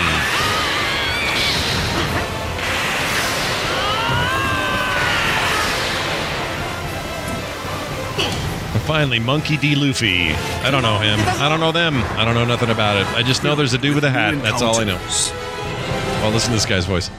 [8.73, 9.75] And finally, Monkey D.
[9.75, 10.31] Luffy.
[10.65, 11.19] I don't know him.
[11.41, 11.95] I don't know them.
[12.17, 13.07] I don't know nothing about it.
[13.15, 14.41] I just know there's a dude with a hat.
[14.43, 14.99] That's all I know.
[16.21, 17.09] Well, listen to this guy's voice.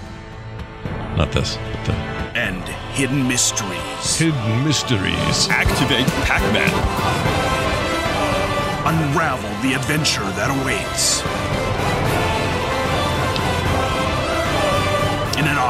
[1.16, 1.92] Not this, but the
[2.38, 2.62] And
[2.94, 4.16] hidden mysteries.
[4.16, 5.48] hidden mysteries.
[5.48, 6.70] Activate Pac-Man.
[8.86, 11.22] Unravel the adventure that awaits.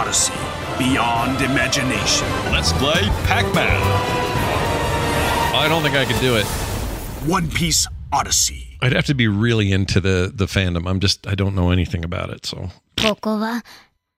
[0.08, 0.32] odyssey
[0.78, 2.26] beyond imagination.
[2.50, 3.80] Let's play Pac-Man.
[5.54, 6.46] I don't think I could do it.
[7.26, 8.78] One Piece Odyssey.
[8.80, 10.88] I'd have to be really into the the fandom.
[10.88, 12.70] I'm just I don't know anything about it, so.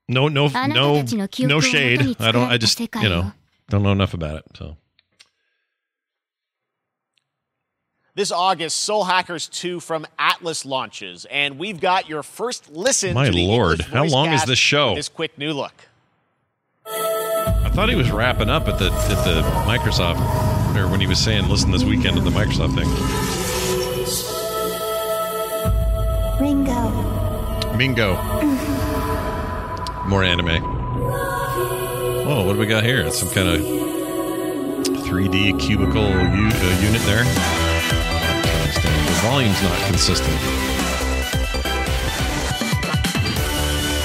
[0.09, 1.03] No, no, no,
[1.41, 2.17] no shade.
[2.21, 2.49] I don't.
[2.49, 3.33] I just you know
[3.69, 4.45] don't know enough about it.
[4.57, 4.77] So.
[8.20, 13.24] This August, Soul Hackers 2 from Atlus launches, and we've got your first listen My
[13.24, 14.94] to the lord, English how long is this show?
[14.94, 15.72] This quick new look.
[16.84, 20.18] I thought he was wrapping up at the at the Microsoft
[20.76, 22.90] or when he was saying listen this weekend at the Microsoft thing.
[26.38, 26.90] Ringo
[27.74, 28.16] Mingo.
[30.06, 30.62] More anime.
[32.28, 33.01] Oh, what do we got here?
[33.01, 33.60] It's some kind of
[35.06, 37.69] 3D cubicle u- uh, unit there.
[39.22, 40.38] Volume's not consistent.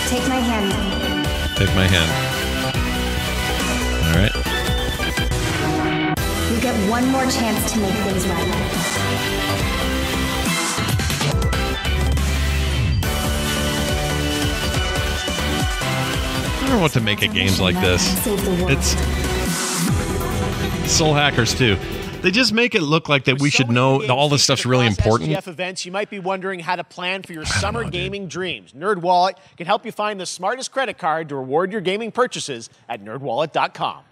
[0.09, 0.95] Take my hand
[1.55, 2.11] Take my hand.
[4.03, 4.35] All right.
[6.51, 8.45] You get one more chance to make things right
[16.57, 18.21] I don't know what to make of games like this.
[18.67, 18.97] It's
[20.91, 21.77] Soul Hackers 2.
[22.25, 25.29] They just make it look like that we should know all this stuff's really important.
[25.29, 28.73] SGF events, you might be wondering how to plan for your summer gaming dreams.
[28.73, 33.05] NerdWallet can help you find the smartest credit card to reward your gaming purchases at
[33.05, 34.05] nerdwallet.com.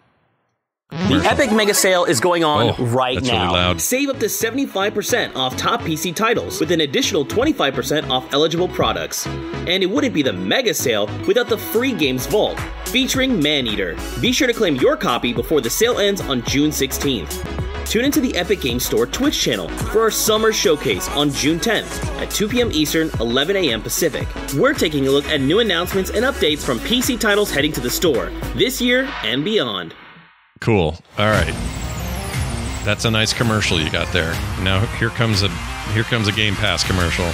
[0.94, 3.46] The Epic Mega Sale is going on Oh, right that's now.
[3.46, 3.82] really loud.
[3.82, 9.26] Save up to 75% off top PC titles with an additional 25% off eligible products.
[9.26, 13.96] And it wouldn't be the Mega Sale without the free Games Vault, featuring Maneater.
[14.22, 17.44] Be sure to claim your copy before the sale ends on June 16th.
[17.88, 22.06] Tune into the Epic Games Store Twitch channel for our summer showcase on June 10th
[22.22, 22.70] at 2 p.m.
[22.72, 23.82] Eastern, 11 a.m.
[23.82, 24.28] Pacific.
[24.56, 27.90] We're taking a look at new announcements and updates from PC titles heading to the
[27.90, 29.96] store this year and beyond.
[30.64, 30.96] Cool.
[31.18, 31.54] All right.
[32.86, 34.32] That's a nice commercial you got there.
[34.62, 35.50] Now here comes a
[35.92, 37.30] here comes a Game Pass commercial.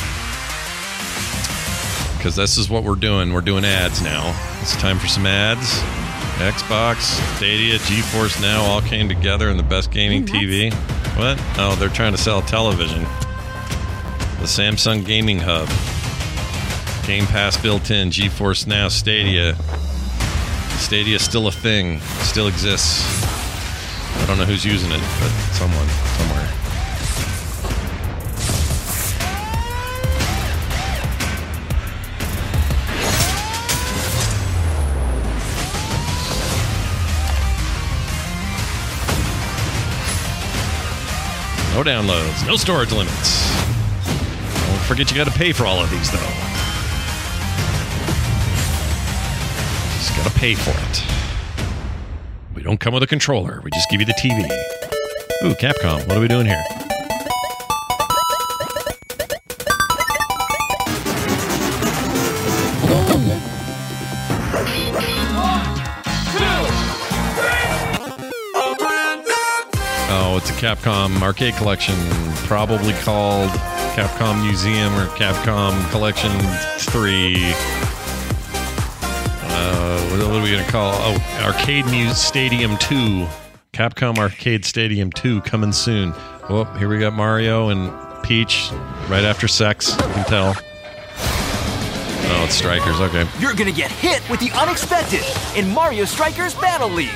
[2.23, 3.31] Cuz this is what we're doing.
[3.31, 4.35] We're doing ads now.
[4.61, 5.79] It's time for some ads.
[6.39, 7.01] Xbox,
[7.37, 10.73] Stadia, GeForce Now all came together in the best gaming TV.
[11.15, 11.39] What?
[11.59, 13.03] Oh, they're trying to sell television.
[14.39, 15.67] The Samsung Gaming Hub.
[17.05, 19.55] Game Pass built in, GeForce Now, Stadia.
[20.79, 23.03] Stadia is still a thing, still exists.
[24.17, 25.87] I don't know who's using it, but someone,
[26.17, 26.47] somewhere.
[41.75, 43.47] No downloads, no storage limits.
[44.65, 46.48] Don't forget you got to pay for all of these, though.
[50.39, 51.03] Pay for it.
[52.55, 53.59] We don't come with a controller.
[53.61, 54.45] We just give you the TV.
[55.43, 56.07] Ooh, Capcom.
[56.07, 56.63] What are we doing here?
[70.11, 71.95] Oh, it's a Capcom arcade collection,
[72.47, 73.49] probably called
[73.91, 76.31] Capcom Museum or Capcom Collection
[76.79, 77.98] 3.
[79.89, 80.93] Uh, what are we going to call?
[80.97, 83.27] Oh, Arcade Muse Stadium 2.
[83.73, 86.13] Capcom Arcade Stadium 2 coming soon.
[86.47, 87.91] Oh, here we got Mario and
[88.23, 88.69] Peach
[89.07, 89.93] right after sex.
[89.93, 90.55] You can tell.
[91.15, 92.99] Oh, it's Strikers.
[92.99, 93.27] Okay.
[93.39, 95.23] You're gonna get hit with the unexpected
[95.57, 97.09] in Mario Strikers Battle League.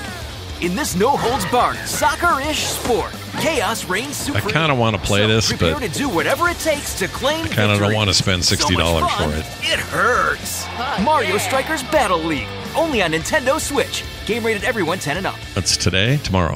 [0.62, 4.48] In this no-holds-barred soccer-ish sport, chaos reigns supreme.
[4.48, 7.08] I kind of want to play this, Prepare but to do whatever it takes to
[7.08, 9.46] claim I kind of don't want to spend $60 much fun, for it.
[9.62, 10.66] It hurts.
[11.04, 14.04] Mario Strikers Battle League, only on Nintendo Switch.
[14.26, 15.36] Game rated everyone 10 and up.
[15.56, 16.56] That's today, tomorrow.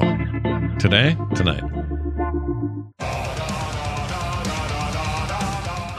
[0.78, 1.62] Today, tonight.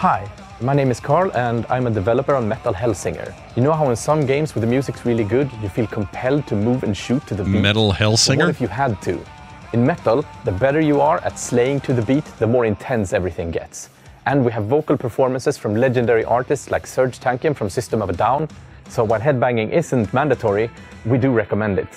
[0.02, 0.30] Hi,
[0.62, 3.34] my name is Carl and I'm a developer on Metal Hellsinger.
[3.56, 6.56] You know how in some games where the music's really good, you feel compelled to
[6.56, 7.62] move and shoot to the beat?
[7.62, 8.38] Metal But Hellsinger?
[8.38, 9.20] what if you had to?
[9.74, 13.52] In Metal, the better you are at slaying to the beat, the more intense everything
[13.52, 13.90] gets.
[14.26, 18.14] And we have vocal performances from legendary artists like Serj Tankian from System of a
[18.14, 18.48] Down.
[18.90, 20.70] So while headbanging isn't mandatory,
[21.06, 21.88] we do recommend it.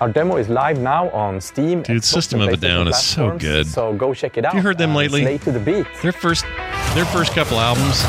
[0.00, 1.82] Our demo is live now on Steam.
[1.82, 3.66] Dude, System of a Down is so good.
[3.66, 4.54] So go check it out.
[4.54, 5.20] Have you heard them lately?
[5.20, 5.86] Slay to the beat.
[6.02, 6.46] Their first,
[6.94, 8.02] their first couple albums.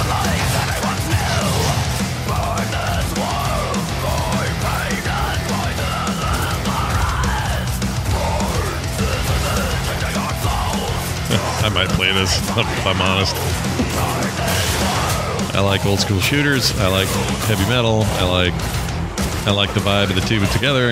[11.64, 14.21] I might play this if I'm honest.
[15.54, 16.72] I like old school shooters.
[16.80, 17.08] I like
[17.48, 18.04] heavy metal.
[18.04, 18.54] I like
[19.46, 20.92] I like the vibe of the two together.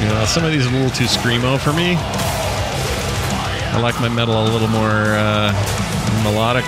[0.00, 1.96] You know, some of these are a little too screamo for me.
[3.74, 5.52] I like my metal a little more uh,
[6.22, 6.64] melodic.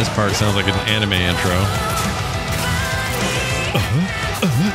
[0.00, 1.50] This part sounds like an anime intro.
[3.76, 4.72] Uh-huh, uh-huh.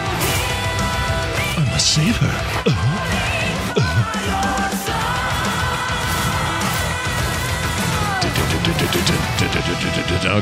[1.61, 2.27] I must save her.
[2.69, 3.01] Uh-huh.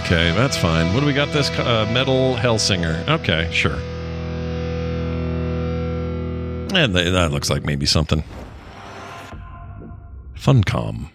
[0.01, 0.93] Okay, that's fine.
[0.93, 1.31] What do we got?
[1.31, 3.07] This uh, metal Hellsinger.
[3.07, 3.79] Okay, sure.
[6.77, 8.21] And th- that looks like maybe something.
[10.35, 11.09] Funcom.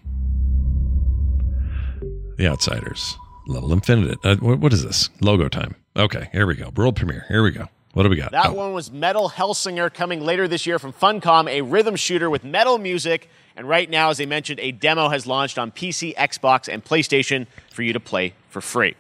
[2.38, 3.18] The Outsiders.
[3.48, 4.18] Level Infinite.
[4.24, 5.10] Uh, what, what is this?
[5.20, 5.74] Logo time.
[5.96, 6.70] Okay, here we go.
[6.76, 7.24] World premiere.
[7.28, 7.66] Here we go.
[7.94, 8.30] What do we got?
[8.32, 12.30] That Oh, one was Metal Hellsinger coming later this year from Funcom, a rhythm shooter
[12.30, 13.28] with metal music.
[13.56, 17.46] And right now, as I mentioned, a demo has launched on PC, Xbox, and PlayStation
[17.72, 18.94] for you to play for free.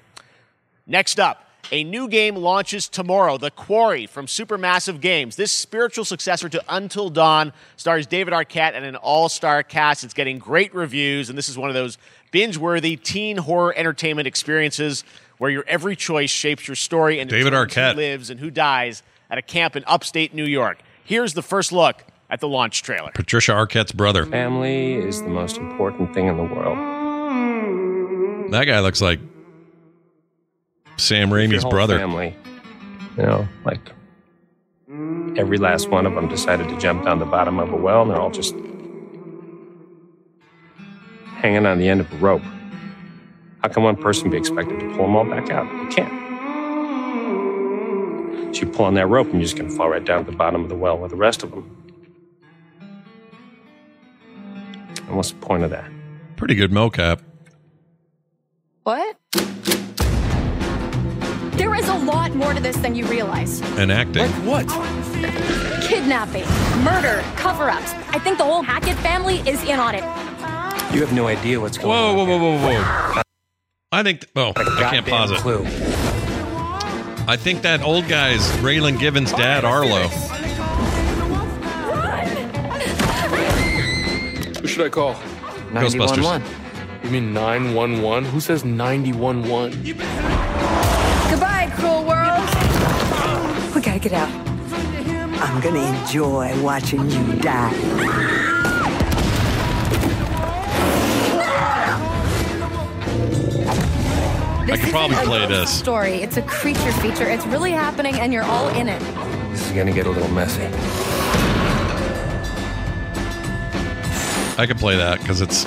[0.86, 5.36] Next up, a new game launches tomorrow The Quarry from Supermassive Games.
[5.36, 10.04] This spiritual successor to Until Dawn stars David Arquette and an all star cast.
[10.04, 11.98] It's getting great reviews, and this is one of those
[12.30, 15.04] binge worthy teen horror entertainment experiences
[15.38, 17.92] where your every choice shapes your story and David Arquette.
[17.92, 20.78] who lives and who dies at a camp in upstate New York.
[21.04, 23.10] Here's the first look at the launch trailer.
[23.14, 24.26] Patricia Arquette's brother.
[24.26, 26.76] Family is the most important thing in the world.
[28.52, 29.20] That guy looks like
[30.98, 31.98] Sam Your Raimi's brother.
[31.98, 32.36] Family,
[33.16, 33.92] you know, like
[35.36, 38.10] every last one of them decided to jump down the bottom of a well, and
[38.10, 38.54] they're all just
[41.36, 42.42] hanging on the end of a rope.
[43.62, 45.66] How can one person be expected to pull them all back out?
[45.82, 46.28] You can't.
[48.54, 50.30] So you pull on that rope, and you're just going to fall right down to
[50.30, 51.74] the bottom of the well with the rest of them.
[55.06, 55.90] And what's the point of that?
[56.36, 57.20] Pretty good mocap.
[58.82, 59.16] What?
[61.58, 63.60] There is a lot more to this than you realize.
[63.76, 64.28] And acting.
[64.46, 64.68] what?
[65.82, 66.46] Kidnapping,
[66.84, 67.92] murder, cover ups.
[68.10, 70.04] I think the whole Hackett family is in on it.
[70.94, 72.16] You have no idea what's going Whoa, on.
[72.16, 72.82] whoa, whoa, whoa, whoa.
[73.14, 73.22] whoa.
[73.90, 74.24] I think.
[74.36, 75.38] Oh, I can't pause it.
[75.38, 75.64] Clue.
[77.26, 80.06] I think that old guy's Raylan Givens' dad, Arlo.
[84.60, 85.14] Who should I call?
[85.72, 87.04] Ghostbusters.
[87.04, 88.24] You mean 911?
[88.30, 90.47] Who says 911?
[93.98, 94.48] We gotta out.
[95.42, 97.72] I'm gonna enjoy watching you die.
[104.70, 105.76] I could probably a play this.
[105.76, 106.22] Story.
[106.22, 107.28] It's a creature feature.
[107.28, 109.00] It's really happening, and you're all in it.
[109.50, 110.62] This is gonna get a little messy.
[114.56, 115.64] I could play that because it's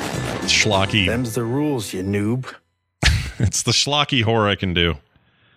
[0.48, 1.06] schlocky.
[1.06, 2.46] Them's the rules, you noob.
[3.40, 4.96] it's the schlocky horror I can do.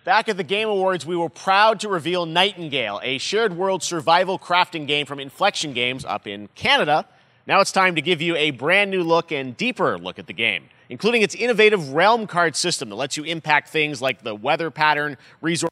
[0.05, 4.37] Back at the Game Awards, we were proud to reveal Nightingale, a shared world survival
[4.37, 7.07] crafting game from Inflection Games up in Canada.
[7.47, 10.33] Now it's time to give you a brand new look and deeper look at the
[10.33, 14.69] game, including its innovative realm card system that lets you impact things like the weather
[14.69, 15.71] pattern, resource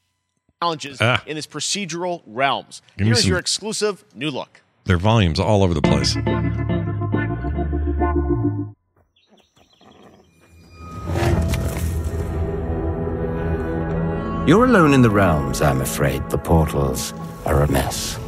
[0.64, 1.22] challenges Ah.
[1.28, 2.82] in its procedural realms.
[2.98, 4.62] Give Here's some- your exclusive new look.
[4.86, 6.16] Their volumes all over the place.
[14.46, 16.30] You're alone in the realms, I'm afraid.
[16.30, 17.14] The portals
[17.46, 18.20] are a mess.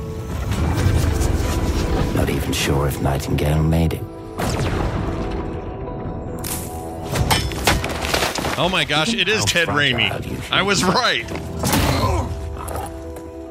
[2.16, 4.04] Not even sure if Nightingale made it.
[8.58, 10.10] Oh my gosh, it is Ted Raimi.
[10.52, 11.30] I was right.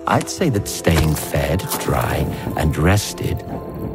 [0.07, 2.17] I'd say that staying fed, dry,
[2.57, 3.45] and rested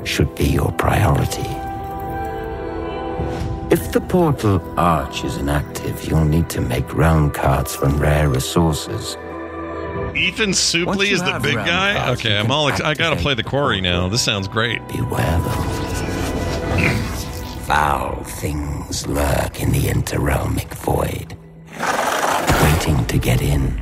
[0.03, 1.68] should be your priority.
[3.71, 9.15] If the portal arch is inactive, you'll need to make realm cards from rare resources.
[10.15, 11.93] Ethan Suplee is the big guy.
[11.95, 12.67] cards, Okay, I'm all.
[12.69, 14.07] Ex- I gotta play the quarry now.
[14.09, 14.79] This sounds great.
[14.87, 15.39] Beware
[17.67, 21.37] Foul things lurk in the interrealmic void,
[22.63, 23.79] waiting to get in.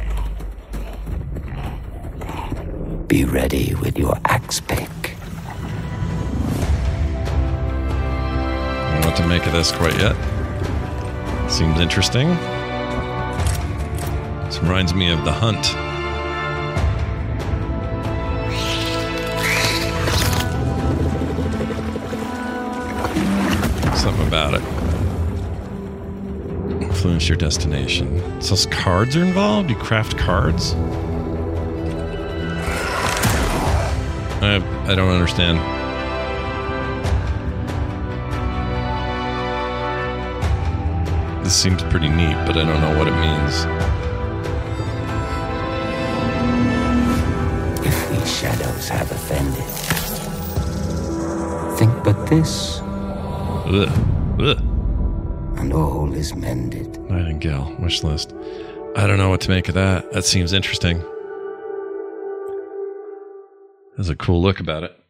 [3.08, 4.90] Be ready with your axe pick.
[9.02, 10.16] Know what to make of this quite yet.
[11.50, 12.30] Seems interesting.
[14.46, 15.66] This reminds me of The Hunt.
[23.98, 24.64] Something about it.
[26.82, 28.42] Influence your destination.
[28.42, 29.70] So cards are involved?
[29.70, 30.74] You craft cards?
[34.42, 35.77] I, I don't understand.
[41.48, 43.64] This seems pretty neat, but I don't know what it means.
[47.88, 49.64] If these shadows have offended,
[51.80, 53.88] think but this, Ugh.
[54.42, 54.60] Ugh.
[55.58, 57.00] and all is mended.
[57.10, 58.34] Nightingale wish list.
[58.98, 60.12] I don't know what to make of that.
[60.12, 61.02] That seems interesting.
[63.96, 65.07] There's a cool look about it.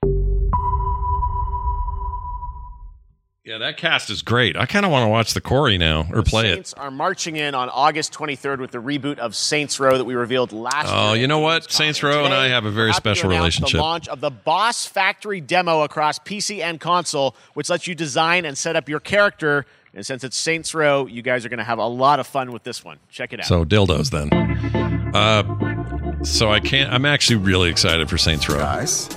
[3.68, 4.56] That cast is great.
[4.56, 6.56] I kind of want to watch the Quarry now or play it.
[6.56, 10.15] Saints are marching in on August 23rd with the reboot of Saints Row that we
[10.15, 11.23] revealed last Oh, year.
[11.23, 11.69] you know what?
[11.69, 13.73] Saints Row and I have a very special relationship.
[13.76, 18.45] The launch of the Boss Factory demo across PC and console, which lets you design
[18.45, 19.65] and set up your character.
[19.94, 22.53] And since it's Saints Row, you guys are going to have a lot of fun
[22.53, 22.99] with this one.
[23.10, 23.48] Check it out.
[23.48, 24.31] So dildos then.
[25.14, 26.94] Uh, so I can't.
[26.94, 28.60] I'm actually really excited for Saints Row.
[28.60, 29.10] Guys,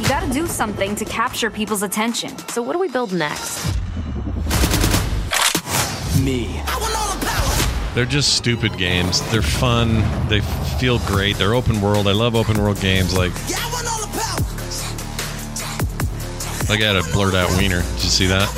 [0.00, 2.36] You gotta do something to capture people's attention.
[2.48, 3.76] So what do we build next?
[6.18, 6.58] Me.
[7.94, 9.20] they're just stupid games.
[9.30, 10.02] They're fun.
[10.30, 10.40] They
[10.78, 11.36] feel great.
[11.36, 12.08] They're open world.
[12.08, 13.14] I love open world games.
[13.14, 13.32] Like
[16.70, 17.82] I got a blurt out wiener.
[17.82, 18.48] Did you see that?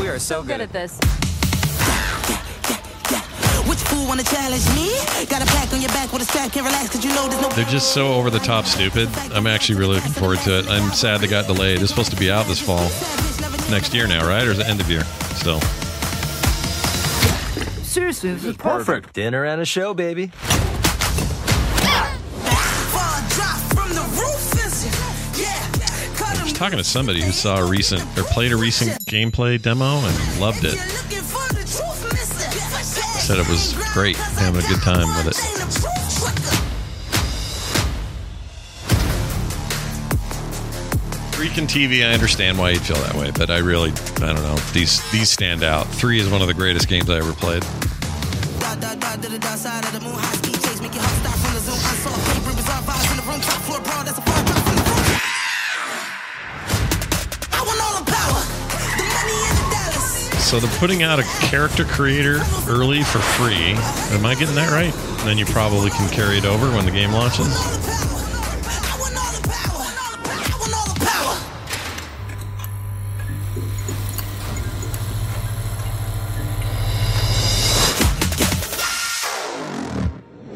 [0.00, 0.96] We are so good at this.
[3.70, 4.90] Which fool wanna challenge me?
[5.26, 7.40] Got a pack on your back with a strap, can't relax cause you know there's
[7.40, 9.08] no They're just so over the top stupid.
[9.32, 10.68] I'm actually really looking forward to it.
[10.68, 11.80] I'm sad they got delayed.
[11.80, 12.90] It's supposed to be out this fall,
[13.70, 14.44] next year now, right?
[14.44, 15.04] Or is it end of year
[15.36, 15.60] still?
[17.84, 19.12] Seriously, this is perfect.
[19.12, 20.32] Dinner and a show, baby.
[26.32, 29.98] I was talking to somebody who saw a recent or played a recent gameplay demo
[29.98, 30.74] and loved it.
[33.30, 35.36] Said it was great, having a good time with it.
[41.30, 44.56] Freaking TV, I understand why you'd feel that way, but I really, I don't know.
[44.72, 45.86] These these stand out.
[45.86, 47.62] Three is one of the greatest games I ever played.
[60.50, 63.74] So they're putting out a character creator early for free.
[64.16, 64.92] Am I getting that right?
[64.92, 67.46] And then you probably can carry it over when the game launches.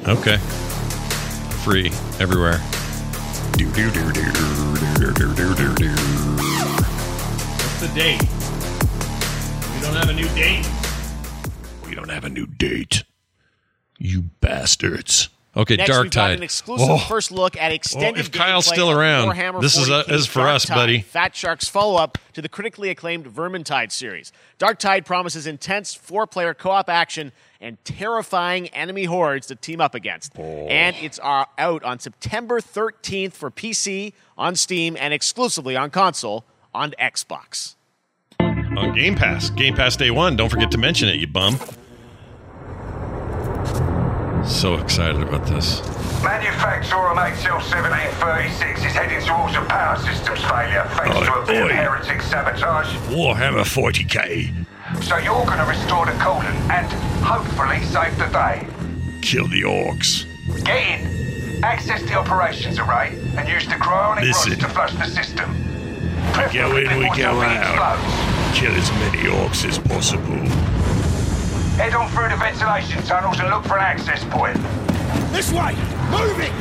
[0.08, 0.38] Okay.
[1.62, 2.60] Free everywhere.
[3.52, 4.32] Do do do do
[4.96, 5.90] do do do do do.
[7.62, 8.43] What's the date?
[9.84, 10.66] We don't have a new date.
[11.86, 13.04] We don't have a new date.
[13.98, 15.28] You bastards.
[15.54, 16.36] Okay, Next, Darktide.
[16.36, 16.96] an exclusive Oh.
[16.96, 20.26] first look at extended Oh, if Kyle's still around, Warhammer this is, 40K uh, is
[20.26, 21.02] for Dark us, Tide, buddy.
[21.02, 24.32] Fatshark's follow-up to the critically acclaimed Vermintide series.
[24.58, 27.30] Darktide promises intense four-player co-op action
[27.60, 30.34] and terrifying enemy hordes to team up against.
[30.38, 36.46] And it's uh, out on September 13th for PC, on Steam, and exclusively on console
[36.72, 37.74] on Xbox.
[38.76, 39.50] On Game Pass.
[39.50, 40.36] Game Pass Day 1.
[40.36, 41.58] Don't forget to mention it, you bum.
[44.44, 45.80] So excited about this.
[46.22, 52.20] Manufacturer of HL1736 is heading towards a power systems failure thanks oh, to a heretic
[52.22, 52.86] sabotage.
[53.08, 54.66] Warhammer 40k.
[55.02, 56.86] So you're going to restore the colon and
[57.22, 58.66] hopefully save the day.
[59.22, 60.26] Kill the orcs.
[60.64, 65.50] Get in, access the operations array, and use the cryonic rods to flush the system.
[66.36, 67.98] We Go in, we go out.
[68.00, 68.43] explodes.
[68.54, 70.38] Kill as many orcs as possible.
[71.76, 74.56] Head on through the ventilation tunnels and look for an access point.
[75.32, 75.74] This way!
[76.10, 76.52] Move it!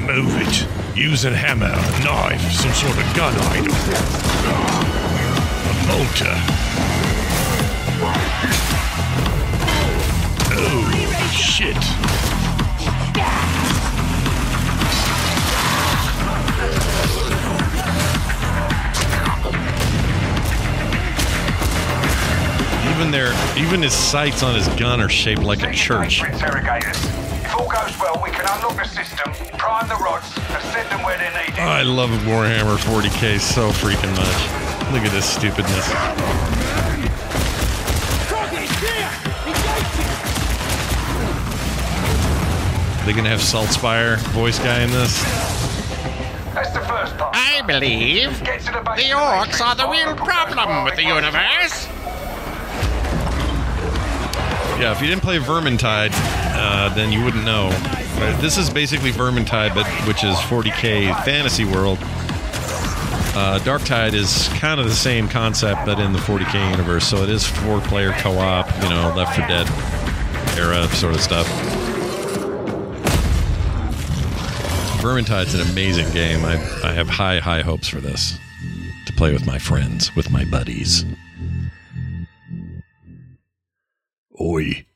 [0.00, 0.66] Move it.
[0.96, 3.74] Use a hammer, a knife, some sort of gun item.
[5.66, 6.36] A bolter.
[10.52, 11.76] Oh, shit.
[23.00, 26.20] Even their, even his sights on his gun are shaped like a church.
[26.22, 31.02] If all goes well, we can unlock the system, prime the rods, and send them
[31.02, 31.60] where they're needed.
[31.60, 34.92] I love Warhammer 40k so freaking much.
[34.92, 35.88] Look at this stupidness.
[43.00, 45.22] Are they gonna have Saltspire voice guy in this?
[46.52, 47.34] That's the first part.
[47.34, 51.88] I believe Get to the base the orcs are the real problem with the universe.
[54.80, 57.68] Yeah, if you didn't play Vermintide, uh, then you wouldn't know.
[58.18, 61.98] But this is basically Vermintide, but which is 40k fantasy world.
[62.00, 67.06] Uh, Darktide is kind of the same concept, but in the 40k universe.
[67.06, 69.68] So it is four-player co-op, you know, Left 4 Dead
[70.58, 71.46] era sort of stuff.
[75.02, 76.42] Vermintide's an amazing game.
[76.46, 78.38] I, I have high, high hopes for this
[79.04, 81.04] to play with my friends, with my buddies.
[84.40, 84.86] Oi.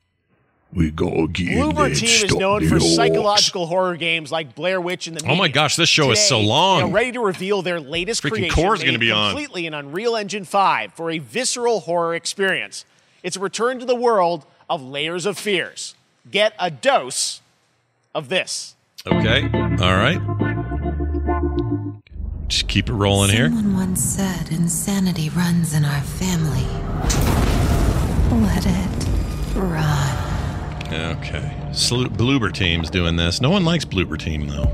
[0.73, 2.95] We go get Bloober that Team is known for orcs.
[2.95, 6.41] psychological horror games like Blair Witch and the Oh my gosh, this show is so
[6.41, 6.79] long.
[6.79, 9.29] They're ready to reveal their latest Freaking creation Core's gonna made be on.
[9.31, 12.83] completely in Unreal Engine 5 for a visceral horror experience.
[13.23, 15.95] It's a return to the world of layers of fears.
[16.29, 17.39] Get a dose
[18.13, 18.75] of this.
[19.07, 19.43] Okay.
[19.53, 20.19] All right.
[22.49, 23.47] Just keep it rolling here.
[23.47, 26.65] Someone once said insanity runs in our family.
[28.45, 29.04] Let it
[29.55, 30.17] run.
[30.93, 31.51] Okay.
[31.71, 33.41] Salute Bloober Team's doing this.
[33.41, 34.71] No one likes Bloober Team though.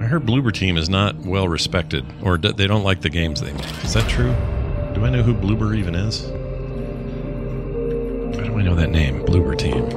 [0.00, 3.40] I heard Bloober Team is not well respected, or d- they don't like the games
[3.40, 3.84] they make.
[3.84, 4.34] Is that true?
[4.94, 6.22] Do I know who Bloober even is?
[8.36, 9.24] How do I know that name?
[9.24, 9.88] Bloober Team.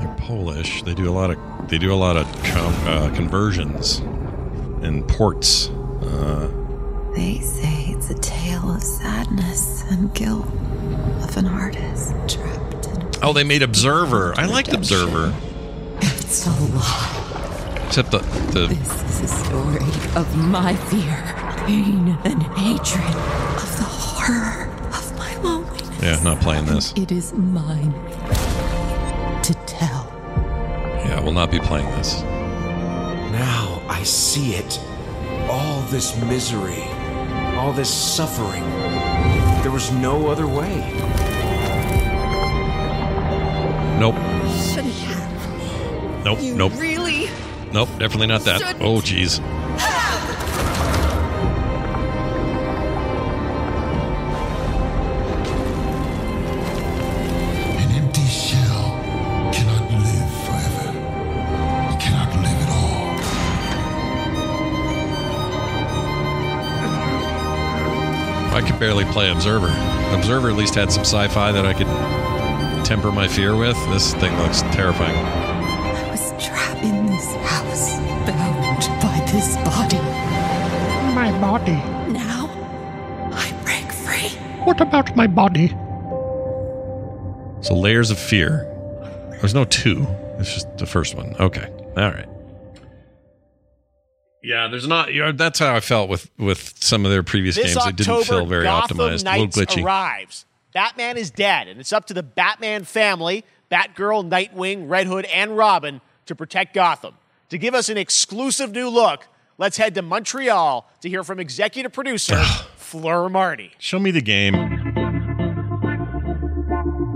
[0.00, 0.82] They're Polish.
[0.84, 3.98] They do a lot of they do a lot of com- uh, conversions
[4.82, 5.68] and ports.
[6.02, 6.48] Uh,
[7.14, 10.46] They say it's a tale of sadness and guilt
[11.22, 14.34] of an artist trapped in a oh, they made Observer.
[14.36, 15.34] I liked Observer.
[16.00, 17.82] It's a lie.
[17.86, 18.18] Except the
[18.52, 19.84] the This is a story
[20.16, 21.16] of my fear,
[21.66, 23.14] pain, and hatred,
[23.56, 26.02] of the horror of my loneliness.
[26.02, 26.92] yeah, not playing this.
[26.96, 27.92] It is mine
[29.42, 30.06] to tell.
[31.04, 32.22] Yeah, we'll not be playing this.
[33.32, 34.80] Now I see it.
[35.48, 36.84] All this misery,
[37.60, 38.62] all this suffering.
[39.60, 40.76] There was no other way.
[44.00, 44.14] Nope.
[44.72, 46.24] Should have.
[46.24, 46.38] Nope.
[46.40, 46.72] nope.
[46.76, 47.28] Really?
[47.70, 47.90] Nope.
[47.98, 48.62] Definitely not that.
[48.62, 48.82] Oh, shouldn't.
[48.82, 49.59] Oh, jeez.
[68.80, 69.68] Barely play Observer.
[70.16, 71.86] Observer at least had some sci-fi that I could
[72.84, 73.76] temper my fear with.
[73.90, 75.14] This thing looks terrifying.
[75.14, 79.98] I was trapped in this house, bound by this body.
[81.14, 81.76] My body.
[82.10, 82.48] Now,
[83.32, 84.30] I break free.
[84.64, 85.68] What about my body?
[87.60, 88.66] So layers of fear.
[89.40, 90.06] There's no two.
[90.38, 91.36] It's just the first one.
[91.38, 91.68] Okay.
[91.98, 92.26] All right.
[94.50, 95.12] Yeah, there's not.
[95.12, 97.84] You know, that's how I felt with with some of their previous This games.
[97.84, 99.84] They didn't feel very Gotham optimized, a little Knights glitchy.
[99.84, 100.44] arrives.
[100.74, 105.56] Batman is dead, and it's up to the Batman family, Batgirl, Nightwing, Red Hood, and
[105.56, 107.14] Robin to protect Gotham.
[107.50, 111.92] To give us an exclusive new look, let's head to Montreal to hear from executive
[111.92, 112.42] producer
[112.76, 113.70] Fleur Marty.
[113.78, 114.56] Show me the game.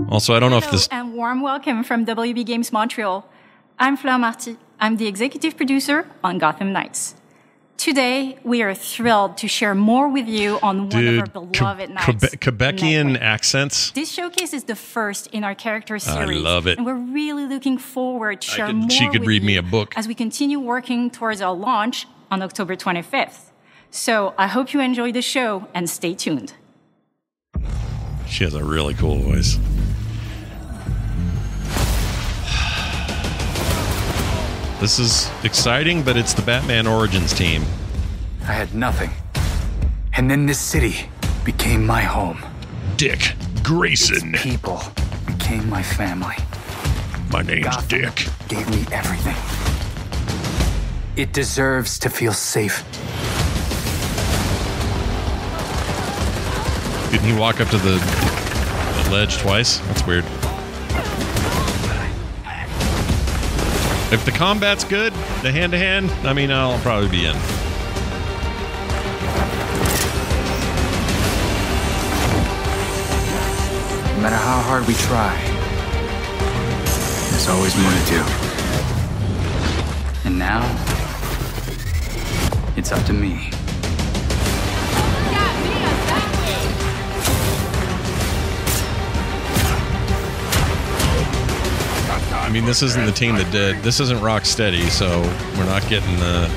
[0.09, 0.87] Also, I don't know if this.
[0.87, 3.27] and warm welcome from WB Games Montreal.
[3.77, 4.55] I'm Fleur Marty.
[4.79, 7.15] I'm the executive producer on Gotham Knights.
[7.77, 11.91] Today, we are thrilled to share more with you on one Dude, of our beloved.
[11.97, 13.91] Quebec- Quebecian accents.
[13.91, 16.39] This showcase is the first in our character series.
[16.39, 16.77] I love it.
[16.77, 19.61] And we're really looking forward to share could- more she could with read me a
[19.61, 19.93] book.
[19.97, 23.51] as we continue working towards our launch on October 25th.
[23.91, 26.53] So I hope you enjoy the show and stay tuned.
[28.27, 29.59] She has a really cool voice.
[34.79, 37.63] This is exciting, but it's the Batman Origins team.
[38.41, 39.09] I had nothing.
[40.17, 41.09] And then this city
[41.45, 42.43] became my home.
[42.97, 44.35] Dick Grayson.
[44.35, 44.81] Its people
[45.25, 46.35] became my family.
[47.31, 48.27] My name's Gotham Dick.
[48.49, 49.35] Gave me everything.
[51.15, 52.83] It deserves to feel safe.
[57.11, 57.97] Didn't he walk up to the,
[59.03, 59.77] the ledge twice?
[59.79, 60.25] That's weird.
[64.11, 67.33] If the combat's good, the hand to hand, I mean, I'll probably be in.
[74.13, 75.35] No matter how hard we try,
[77.31, 78.23] there's always more to do.
[80.25, 80.61] And now,
[82.77, 83.54] it's up to me.
[92.45, 93.81] I mean, this isn't the team that did.
[93.81, 95.21] This isn't Rocksteady, so
[95.57, 96.47] we're not getting the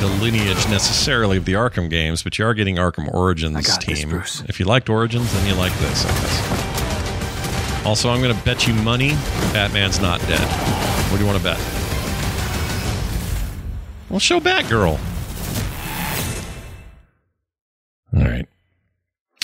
[0.00, 4.00] the lineage necessarily of the Arkham games, but you are getting Arkham Origins got this,
[4.00, 4.22] team.
[4.48, 6.06] If you liked Origins, then you like this.
[6.06, 7.84] I guess.
[7.84, 9.10] Also, I'm going to bet you money
[9.52, 10.40] Batman's not dead.
[11.10, 11.58] What do you want to bet?
[14.08, 14.98] Well, show Batgirl.
[18.16, 18.48] All right.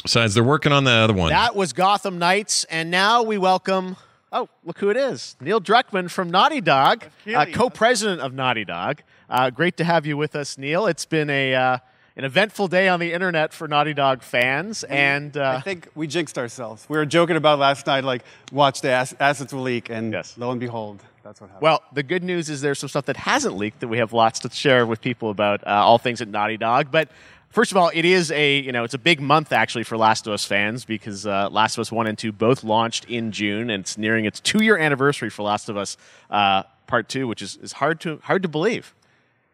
[0.02, 1.28] Besides, they're working on the other one.
[1.28, 3.96] That was Gotham Knights, and now we welcome.
[4.36, 5.34] Oh, look who it is!
[5.40, 9.00] Neil Druckmann from Naughty Dog, uh, co-president of Naughty Dog.
[9.30, 10.84] Uh, great to have you with us, Neil.
[10.84, 11.78] It's been a uh,
[12.16, 16.06] an eventful day on the internet for Naughty Dog fans, and uh, I think we
[16.06, 16.84] jinxed ourselves.
[16.86, 20.34] We were joking about last night, like, watch the ass- assets will leak, and yes.
[20.36, 21.62] lo and behold, that's what happened.
[21.62, 24.40] Well, the good news is there's some stuff that hasn't leaked that we have lots
[24.40, 26.90] to share with people about uh, all things at Naughty Dog.
[26.90, 27.08] But
[27.56, 30.26] first of all, it is a you know it's a big month actually for Last
[30.26, 33.70] of Us fans because uh, Last of Us One and Two both launched in June,
[33.70, 35.96] and it's nearing its two year anniversary for Last of Us
[36.30, 38.94] uh, Part Two, which is, is hard to hard to believe.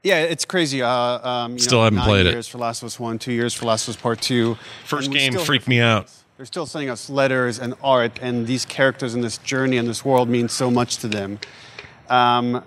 [0.03, 0.83] Yeah, it's crazy.
[0.83, 2.33] Uh, um, you Still know, haven't nine played it.
[2.33, 4.57] years for Last of Us One, two years for Last of Us Part Two.
[4.85, 6.11] First game freaked me out.
[6.37, 10.05] They're still sending us letters and art, and these characters and this journey and this
[10.05, 11.39] world mean so much to them.
[12.09, 12.65] Um,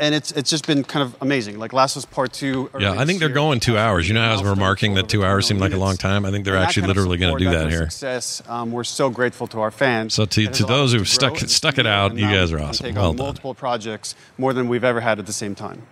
[0.00, 1.58] and it's it's just been kind of amazing.
[1.58, 2.70] Like Last of Us Part Two.
[2.78, 4.08] Yeah, I think they're going two hours.
[4.08, 6.24] You know, how I was remarking that two hours seemed like a long time.
[6.24, 7.90] I think they're actually literally going to do that kind here.
[7.90, 8.42] Success.
[8.48, 10.14] Um, we're so grateful to our fans.
[10.14, 12.86] So to, to those who've stuck stuck it out, you guys are awesome.
[12.86, 13.26] Take Well on done.
[13.26, 15.86] multiple projects, more than we've ever had at the same time.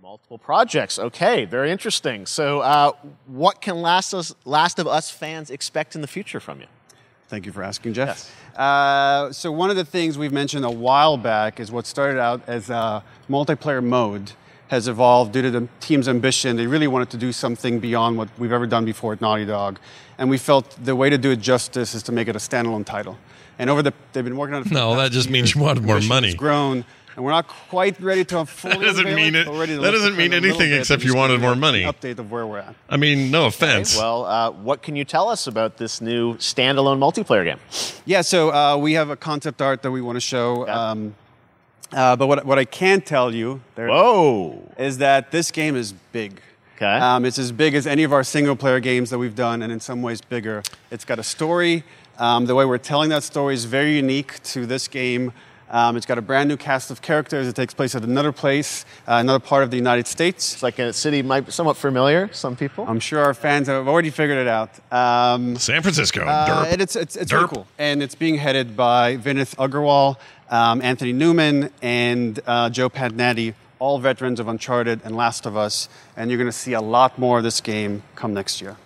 [0.00, 0.98] Multiple projects.
[0.98, 2.24] Okay, very interesting.
[2.24, 2.92] So, uh,
[3.26, 6.66] what can Last of, Us, Last of Us fans expect in the future from you?
[7.28, 8.34] Thank you for asking, Jeff.
[8.56, 12.40] Uh, so one of the things we've mentioned a while back is what started out
[12.46, 14.32] as a multiplayer mode
[14.68, 16.56] has evolved due to the team's ambition.
[16.56, 19.78] They really wanted to do something beyond what we've ever done before at Naughty Dog,
[20.18, 22.84] and we felt the way to do it justice is to make it a standalone
[22.84, 23.18] title.
[23.58, 24.68] And over the, they've been working on it.
[24.68, 26.28] For No, the that just few means you wanted more money.
[26.28, 26.84] has grown,
[27.18, 28.76] and we're not quite ready to fully.
[28.78, 31.02] That doesn't mean it- but ready to that doesn't mean curtain a little anything except
[31.02, 31.82] you wanted more money.
[31.82, 32.76] Update of where we're at.
[32.88, 33.96] I mean, no offense.
[33.96, 37.58] Okay, well, uh, what can you tell us about this new standalone multiplayer game?
[38.06, 40.68] Yeah, so uh, we have a concept art that we want to show.
[40.68, 41.16] Um,
[41.92, 44.62] uh, but what, what I can tell you there Whoa.
[44.78, 46.40] is that this game is big.
[46.76, 46.86] Okay.
[46.86, 49.72] Um, it's as big as any of our single player games that we've done, and
[49.72, 50.62] in some ways bigger.
[50.92, 51.82] It's got a story.
[52.18, 55.32] Um, the way we're telling that story is very unique to this game.
[55.70, 57.46] Um, it's got a brand new cast of characters.
[57.46, 60.54] It takes place at another place, uh, another part of the United States.
[60.54, 62.86] It's like a city might be somewhat familiar, some people.
[62.88, 64.70] I'm sure our fans have already figured it out.
[64.92, 66.24] Um, San Francisco.
[66.24, 67.50] uh, and it's it's, it's very Derp.
[67.50, 70.16] cool, and it's being headed by Vinit Agarwal,
[70.50, 75.88] um, Anthony Newman, and uh, Joe Pettinati, all veterans of Uncharted and Last of Us.
[76.16, 78.76] And you're going to see a lot more of this game come next year.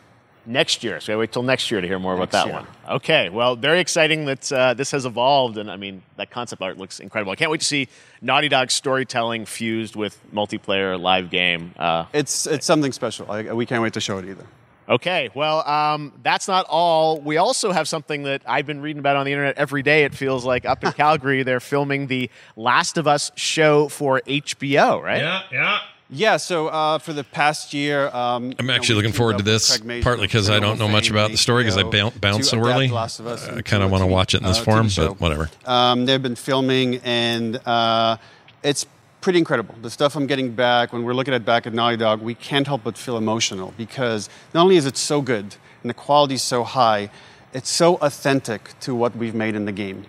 [0.44, 1.00] Next year.
[1.00, 2.54] So I wait till next year to hear more about that year.
[2.54, 2.66] one.
[2.88, 3.28] Okay.
[3.28, 6.98] Well, very exciting that uh, this has evolved, and I mean that concept art looks
[6.98, 7.32] incredible.
[7.32, 7.88] I can't wait to see
[8.20, 11.72] Naughty Dog storytelling fused with multiplayer live game.
[11.78, 13.30] Uh, It's it's something special.
[13.30, 14.46] I, we can't wait to show it either.
[14.88, 17.20] Okay, well, um, that's not all.
[17.20, 20.02] We also have something that I've been reading about on the internet every day.
[20.02, 25.00] It feels like up in Calgary, they're filming the Last of Us show for HBO,
[25.00, 25.20] right?
[25.22, 25.78] Yeah, yeah.
[26.14, 30.26] Yeah, so uh, for the past year, um, I'm actually looking forward to this, partly
[30.26, 32.92] because I don't know much about the story because I boun- bounced so early.
[32.94, 35.48] I kind of want to watch it in this uh, form, but whatever.
[35.64, 38.18] Um, they've been filming, and uh,
[38.62, 38.84] it's
[39.22, 39.74] pretty incredible.
[39.80, 42.66] The stuff I'm getting back, when we're looking at back at Naughty Dog, we can't
[42.66, 46.42] help but feel emotional because not only is it so good and the quality is
[46.42, 47.08] so high,
[47.54, 50.04] it's so authentic to what we've made in the game.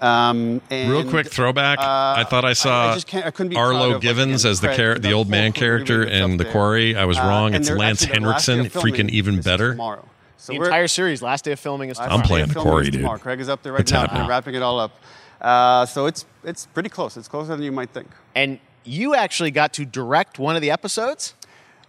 [0.00, 1.78] Um, and, Real quick throwback.
[1.80, 4.68] I thought I saw I just can't- I couldn't be Arlo Givens again, as the
[4.68, 6.96] Craig, char- the the old man character everybody in The Quarry.
[6.96, 7.54] I was Uh, wrong.
[7.54, 9.72] and It's Lance actually- the last day Henriksen, freaking even better.
[9.72, 10.04] Tomorrow.
[10.36, 12.94] So the entire series, last day of filming is Last I'm playing The Quarry, dude.
[13.00, 13.18] tomorrow.
[13.18, 14.02] Craig is up there right It's now.
[14.02, 14.22] happening.
[14.22, 14.92] They're wrapping it all up.
[15.40, 17.16] Uh, so it's it's pretty close.
[17.16, 18.08] It's closer than you might think.
[18.36, 21.34] And you actually got to direct one of the episodes?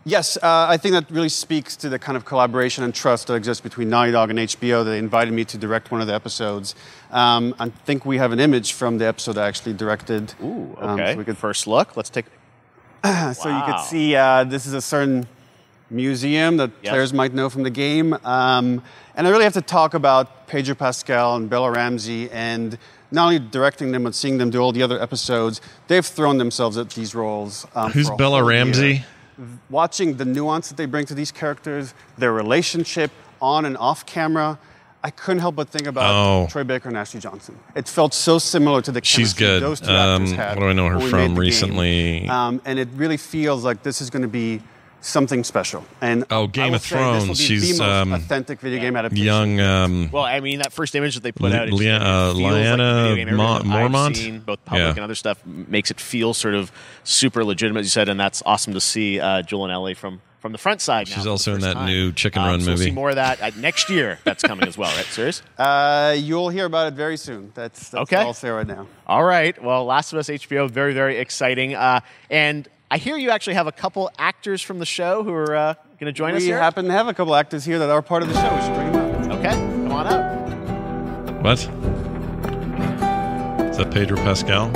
[0.10, 3.36] Yes, uh, I think that really speaks to the kind of collaboration and trust that
[3.36, 4.84] exists between Naughty Dog and HBO.
[4.84, 6.73] They invited me to direct one of the episodes.
[7.11, 10.34] Um, I think we have an image from the episode I actually directed.
[10.41, 11.11] Ooh, Um, okay.
[11.14, 11.95] so we could First look.
[11.95, 12.26] Let's take.
[13.06, 13.65] so you Wow.
[13.68, 15.27] could see uh, this is a certain
[15.91, 16.90] museum that Yes.
[16.91, 18.14] players might know from the game.
[18.26, 18.81] Um,
[19.15, 22.80] and I really have to talk about Pedro Pascal and Bella Ramsey and
[23.11, 25.61] not only directing them but seeing them do all the other episodes.
[25.88, 27.68] They've thrown themselves at these roles.
[27.76, 28.88] Um, Who's Bella Ramsey?
[28.95, 29.06] year.
[29.70, 33.11] Watching the nuance that they bring to these characters, their relationship
[33.41, 34.60] on and off camera.
[35.02, 36.48] I couldn't help but think about Oh.
[36.48, 37.57] Troy Baker and Ashley Johnson.
[37.74, 39.64] It felt so similar to the She's good.
[39.64, 41.36] those two Um, actors had what do I know her from made the game.
[41.40, 42.28] recently?
[42.28, 44.61] Um, and it really feels like this is going to be
[45.01, 45.84] something special.
[46.01, 47.39] And Oh, Game of say this will Thrones.
[47.39, 49.26] She's the most um, authentic video game adaptation.
[49.26, 49.59] young.
[49.59, 51.97] Um, Well, I mean, that first image that they put Li- out, it just- Lia-
[51.97, 53.35] uh, feels like a Lyanna.
[53.35, 54.15] Mo- I've Mormont?
[54.17, 54.89] seen, both public Yeah.
[54.91, 56.71] and other stuff, makes it feel sort of
[57.03, 60.21] super legitimate, as you said, and that's awesome to see uh, Jill and Ellie from
[60.41, 61.05] from the front side.
[61.05, 61.85] She's for also in that time.
[61.85, 62.91] new Chicken Um, Run so we'll see movie.
[62.95, 64.19] more of that uh, next year.
[64.23, 65.05] That's coming as well, right?
[65.11, 65.41] Serious?
[65.57, 67.51] Uh, you'll hear about it very soon.
[67.55, 68.15] That's, that's Okay.
[68.15, 68.88] all I'll say right now.
[69.05, 69.61] All right.
[69.61, 71.76] Well, Last of Us HBO, very, very exciting.
[71.76, 71.99] Uh,
[72.30, 75.74] and I hear you actually have a couple actors from the show who are uh,
[75.99, 76.56] going to join we us here.
[76.56, 78.56] We happen to have a couple actors here that are part of the show.
[78.56, 79.38] We should bring them up.
[79.38, 81.44] okay, come on up.
[81.44, 81.60] what?
[83.70, 84.72] Is that Pedro Pascal?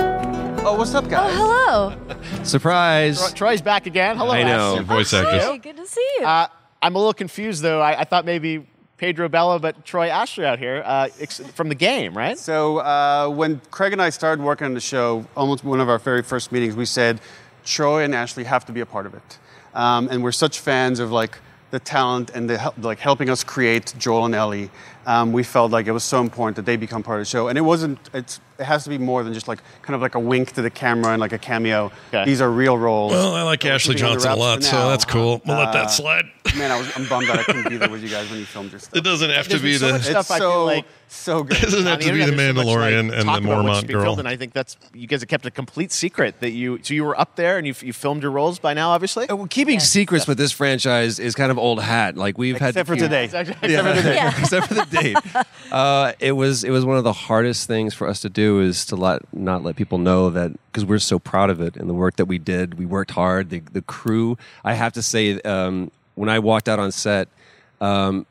[0.66, 1.32] Oh, what's up, guys?
[1.36, 2.16] Oh, hello.
[2.44, 3.20] Surprise.
[3.20, 4.16] Tro- Troy's back again.
[4.16, 4.74] Hello, I know.
[4.74, 4.86] Ashley.
[4.86, 5.44] Voice actress.
[5.44, 6.26] Hey, good to see you.
[6.26, 6.48] Uh,
[6.84, 7.82] I'm a little confused though.
[7.82, 8.68] I, I thought maybe
[8.98, 11.08] Pedro Bella, but Troy Ashley out here uh,
[11.56, 12.38] from the game, right?
[12.38, 15.98] So uh, when Craig and I started working on the show, almost one of our
[15.98, 17.20] very first meetings, we said
[17.66, 19.38] Troy and Ashley have to be a part of it,
[19.74, 21.38] um, and we're such fans of like
[21.72, 24.70] the talent and the like helping us create Joel and Ellie.
[25.06, 27.48] Um, we felt like it was so important that they become part of the show,
[27.48, 27.98] and it wasn't.
[28.14, 30.62] It's it has to be more than just like kind of like a wink to
[30.62, 31.92] the camera and like a cameo.
[32.10, 32.26] Okay.
[32.26, 33.12] These are real roles.
[33.12, 35.42] Well, I like that Ashley Johnson a lot, so that's cool.
[35.46, 36.26] We'll let Uh, that slide.
[36.58, 38.46] Man, I was, I'm bummed that I couldn't be there with you guys when you
[38.46, 38.96] filmed your stuff.
[38.96, 40.00] It doesn't have to be been so the.
[40.04, 41.58] stuff It's I so feel like so good.
[41.58, 43.88] It doesn't have to be the internet, there's so much, Mandalorian like, and the Mormont
[43.88, 44.04] girl.
[44.04, 46.80] filmed, and I think that's you guys have kept a complete secret that you.
[46.84, 49.28] So you were up there and you, you filmed your roles by now, obviously.
[49.30, 52.18] Uh, well, keeping secrets with this franchise is kind of old hat.
[52.18, 53.24] Like we've had Except for today.
[53.34, 53.82] Except Yeah.
[53.82, 54.28] for today.
[54.40, 55.18] except for the date.
[55.72, 58.86] Uh, it was it was one of the hardest things for us to do is
[58.86, 61.94] to let not let people know that because we're so proud of it and the
[61.94, 62.76] work that we did.
[62.76, 63.50] We worked hard.
[63.50, 64.38] The the crew.
[64.64, 67.28] I have to say, um, when I walked out on set,
[67.82, 68.26] um,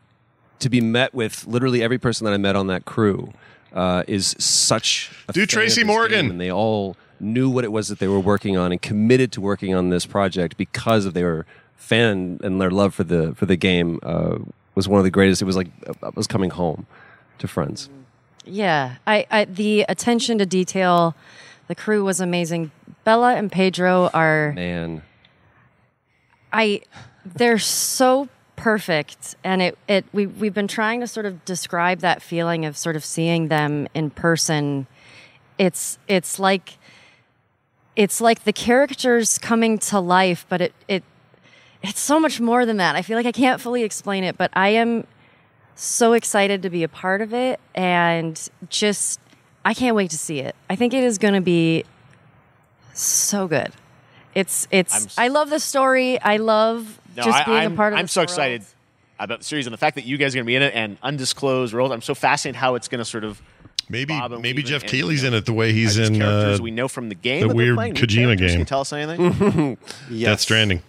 [0.58, 3.32] to be met with literally every person that I met on that crew
[3.72, 5.10] uh, is such.
[5.28, 6.30] A Do Tracy Morgan.
[6.30, 9.40] and they all knew what it was that they were working on and committed to
[9.40, 13.56] working on this project because of their fan and their love for the for the
[13.56, 14.38] game uh,
[14.74, 15.42] was one of the greatest.
[15.42, 15.68] It was like
[16.02, 16.86] I was coming home
[17.38, 17.88] to friends.
[18.44, 21.14] Yeah, I, I the attention to detail,
[21.68, 22.70] the crew was amazing.
[23.04, 25.02] Bella and Pedro are Man,
[26.52, 26.82] I
[27.24, 32.22] they're so perfect and it it we we've been trying to sort of describe that
[32.22, 34.86] feeling of sort of seeing them in person.
[35.58, 36.78] It's it's like
[37.96, 41.04] it's like the characters coming to life, but it it
[41.82, 42.94] it's so much more than that.
[42.94, 45.06] I feel like I can't fully explain it, but I am
[45.74, 49.18] so excited to be a part of it and just
[49.64, 50.54] I can't wait to see it.
[50.68, 51.84] I think it is going to be
[52.94, 53.72] so good.
[54.34, 56.20] It's it's I'm s- I love the story.
[56.20, 58.00] I love No, just being I'm, a part of it.
[58.00, 58.30] I'm so world.
[58.30, 58.62] excited
[59.18, 60.74] about the series and the fact that you guys are going to be in it
[60.74, 61.92] and undisclosed roles.
[61.92, 63.40] I'm so fascinated how it's going to sort of
[63.88, 66.16] Maybe Bob maybe Weave Jeff and- Keighley's in it the way he's Are these in
[66.18, 67.92] characters uh, we know from the game the that they're weird playing?
[67.94, 68.38] New Kojima characters?
[68.38, 68.58] Can game.
[68.60, 69.78] you tell us anything?
[70.20, 70.82] Death Stranding.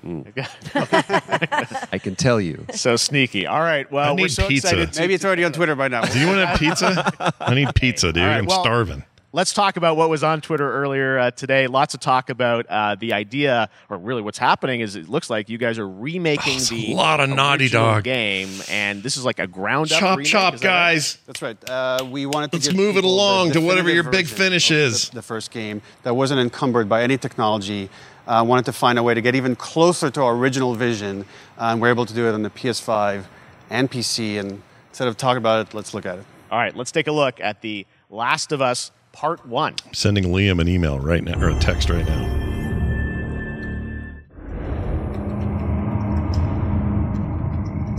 [1.92, 2.66] I can tell you.
[2.74, 3.46] so sneaky.
[3.48, 3.90] All right.
[3.92, 4.68] Well, I we're need so pizza.
[4.70, 4.94] excited.
[4.94, 6.06] to- Maybe it's already on Twitter by now.
[6.06, 7.34] Do you want to have pizza?
[7.42, 8.24] I need pizza, dude.
[8.24, 9.04] All right, I'm well- starving.
[9.36, 11.66] Let's talk about what was on Twitter earlier uh, today.
[11.66, 15.50] Lots of talk about uh, the idea, or really what's happening is it looks like
[15.50, 18.04] you guys are remaking Oh, the a lot of Naughty Dog.
[18.04, 20.74] game, and this is like a ground up Chop, remake, chop, is that right?
[20.94, 21.18] guys.
[21.26, 21.58] That's right.
[21.68, 24.12] Uh, we wanted to Let's give move it people the along to whatever definitive your
[24.12, 25.10] big version finish of is.
[25.10, 27.90] The, the first game that wasn't encumbered by any technology.
[28.28, 31.26] Uh, wanted to find a way to get even closer to our original vision,
[31.58, 33.24] uh, and we're able to do it on the PS5
[33.72, 34.40] and PC.
[34.40, 36.26] And instead of talking about it, let's look at it.
[36.52, 39.76] All right, let's take a look at the Last of Us Part One.
[39.86, 42.42] I'm sending Liam an email right now or a text right now.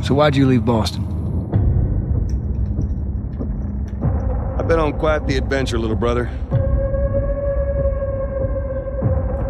[0.03, 1.05] So why'd you leave Boston?
[4.59, 6.28] I've been on quite the adventure, little brother.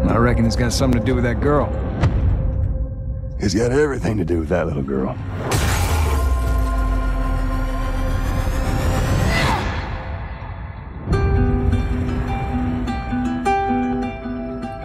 [0.07, 1.67] I reckon it's got something to do with that girl.
[3.39, 5.17] It's got everything to do with that little girl.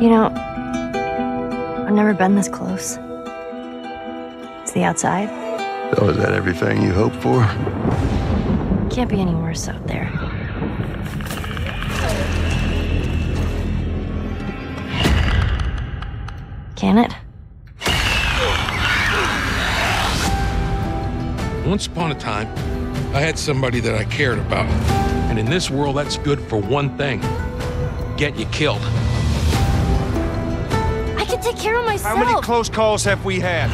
[0.01, 0.33] You know,
[1.87, 2.97] I've never been this close.
[4.63, 5.29] It's the outside.
[5.95, 7.43] So is that everything you hoped for?
[8.91, 10.11] Can't be any worse out there.
[16.77, 17.13] Can it?
[21.69, 22.49] Once upon a time,
[23.15, 24.65] I had somebody that I cared about.
[25.29, 27.21] And in this world, that's good for one thing
[28.17, 28.83] get you killed.
[31.31, 32.17] I can take care of myself.
[32.17, 33.71] How many close calls have we had?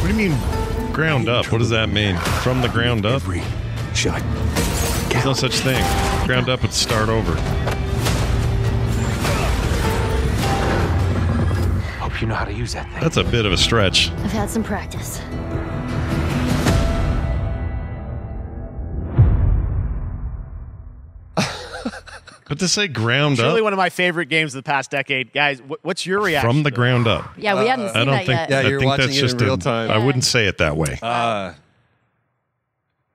[0.00, 1.52] What do you mean ground up?
[1.52, 2.16] What does that mean?
[2.16, 3.16] From the ground up?
[3.16, 3.42] Every
[3.94, 4.22] shot.
[5.10, 5.84] There's no such thing.
[6.26, 7.34] Ground up and start over.
[12.00, 13.02] Hope you know how to use that thing.
[13.02, 14.10] That's a bit of a stretch.
[14.10, 15.20] I've had some practice.
[22.48, 25.32] But to say ground Truly up one of my favorite games of the past decade,
[25.32, 25.60] guys.
[25.60, 26.50] wh- What's your reaction?
[26.50, 27.32] from the ground up.
[27.38, 28.28] Yeah, we hadn't I seen don't that think.
[28.28, 28.50] yet.
[28.50, 29.90] Yeah, I you're think watching that's it in just real a- time.
[29.90, 30.98] I wouldn't say it that way.
[31.02, 31.54] Uh,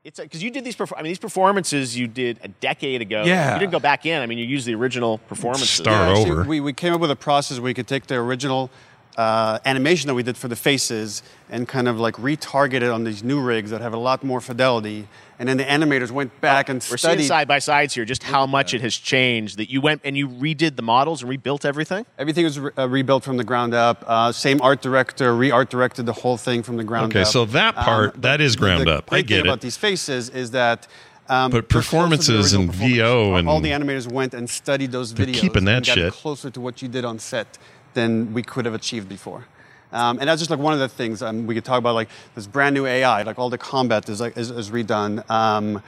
[0.04, 0.76] It's because you did these.
[0.76, 3.24] Perfor- I mean, these performances you did a decade ago.
[3.26, 3.54] Yeah.
[3.54, 4.22] you didn't go back in.
[4.22, 5.82] I mean, you used the original performances.
[5.86, 8.72] Yeah, actually, We, we came up with a process where we could take the original
[9.18, 13.04] uh, animation that we did for the faces and kind of like retarget it on
[13.04, 15.08] these new rigs that have a lot more fidelity.
[15.40, 18.46] And then the animators went back and We're seeing side by sides here, just how
[18.46, 19.58] much it has changed.
[19.58, 22.06] That you went and you redid the models and rebuilt everything.
[22.18, 24.04] Everything was re- uh, rebuilt from the ground up.
[24.06, 27.16] Uh, same art director re-art directed the whole thing from the ground up.
[27.16, 27.28] Okay, up.
[27.28, 29.06] so that part, that is the- ground the up.
[29.08, 29.48] I Great get thing it.
[29.48, 30.88] about these faces is that.
[31.30, 32.98] Um, But they're close to the performances original and performance.
[32.98, 35.94] VO and- all the animators went and studied those They're videos keeping that and got
[35.94, 36.14] shit.
[36.14, 37.58] closer to what you did on set
[37.94, 39.46] than we could have achieved before.
[39.92, 42.10] Um, and that's just like one of the things um, we could talk about, like
[42.36, 45.28] this brand new AI, like all the combat is like is, is redone.
[45.30, 45.82] Um,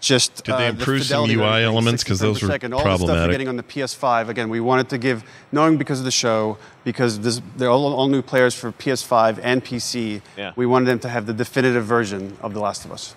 [0.00, 2.04] just Did they uh, the improve some fidelity UI everything, elements?
[2.04, 3.22] 'Cause 60 those were frames per second, all the stuff problematic.
[3.24, 4.28] you're getting on the PS5.
[4.28, 8.08] Again, we wanted to give, knowing because of the show, because this, they're all, all
[8.08, 10.20] new players for PS5 and PC.
[10.36, 10.52] Yeah.
[10.56, 13.14] We wanted them to have the definitive version of The Last of Us.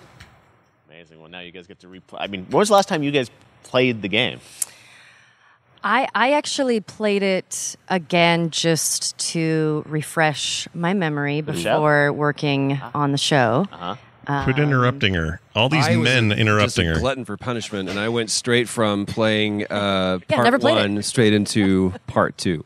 [0.88, 1.20] Amazing.
[1.20, 2.18] Well, now you guys get to replay.
[2.20, 3.30] I mean, when was the last time you guys
[3.64, 4.40] played the game?
[5.84, 11.74] I, I actually played it again just to refresh my memory The show?
[11.74, 13.66] before working on the show.
[13.72, 13.96] Uh-huh.
[14.44, 15.40] Quit interrupting her.
[15.54, 17.00] All these I was men a- interrupting just a her.
[17.00, 20.80] glutton for punishment, and I went straight from playing uh, Yeah, part never played it.
[20.80, 22.64] one straight into part two.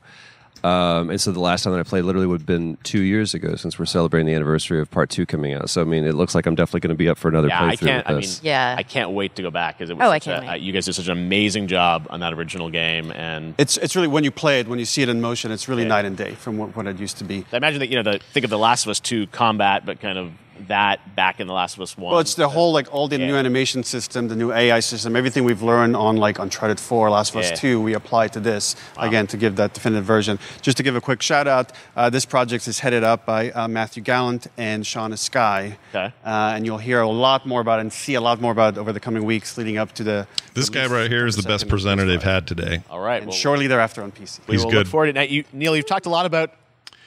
[0.64, 3.34] Um, and so the last time that I played literally would have been two years
[3.34, 5.68] ago since we're celebrating the anniversary of part two coming out.
[5.70, 7.64] So I mean, it looks like I'm definitely going to be up for another yeah,
[7.64, 8.06] I playthrough can't.
[8.06, 8.40] with I mean, this.
[8.42, 8.74] Yeah.
[8.78, 10.06] I can't wait to go back because it was.
[10.06, 10.52] Oh, I can't a- wait.
[10.52, 13.96] uh, you guys did such an amazing job on that original game, and It's, it's
[13.96, 16.16] really, when you play it, when you see it in motion, it's really night and
[16.16, 17.44] day from what, what it used to be.
[17.52, 20.00] I imagine that you know the think of the Last of Us Two combat, but
[20.00, 20.30] kind of
[20.68, 22.12] that back in the Last of Us One.
[22.12, 25.44] Well, it's the whole like all the new animation system, the new AI system, everything
[25.44, 27.56] we've learned on like Uncharted 4, Last of Us Yeah.
[27.56, 30.38] 2, we apply to this again to give that definitive version.
[30.60, 33.66] Just to give a quick shout out, uh, this project is headed up by uh,
[33.68, 36.12] Matthew Gallant and Shaun Escayg, Okay.
[36.24, 38.74] uh, and you'll hear a lot more about it and see a lot more about
[38.76, 40.26] it over the coming weeks leading up to the.
[40.54, 42.82] This guy right here is the best presenter they've had today.
[42.90, 43.18] All right.
[43.22, 44.40] And well, shortly thereafter on PC.
[44.46, 44.78] we He's will good.
[44.78, 45.14] look forward to it.
[45.14, 46.52] Now, you, Neil, you've talked a lot about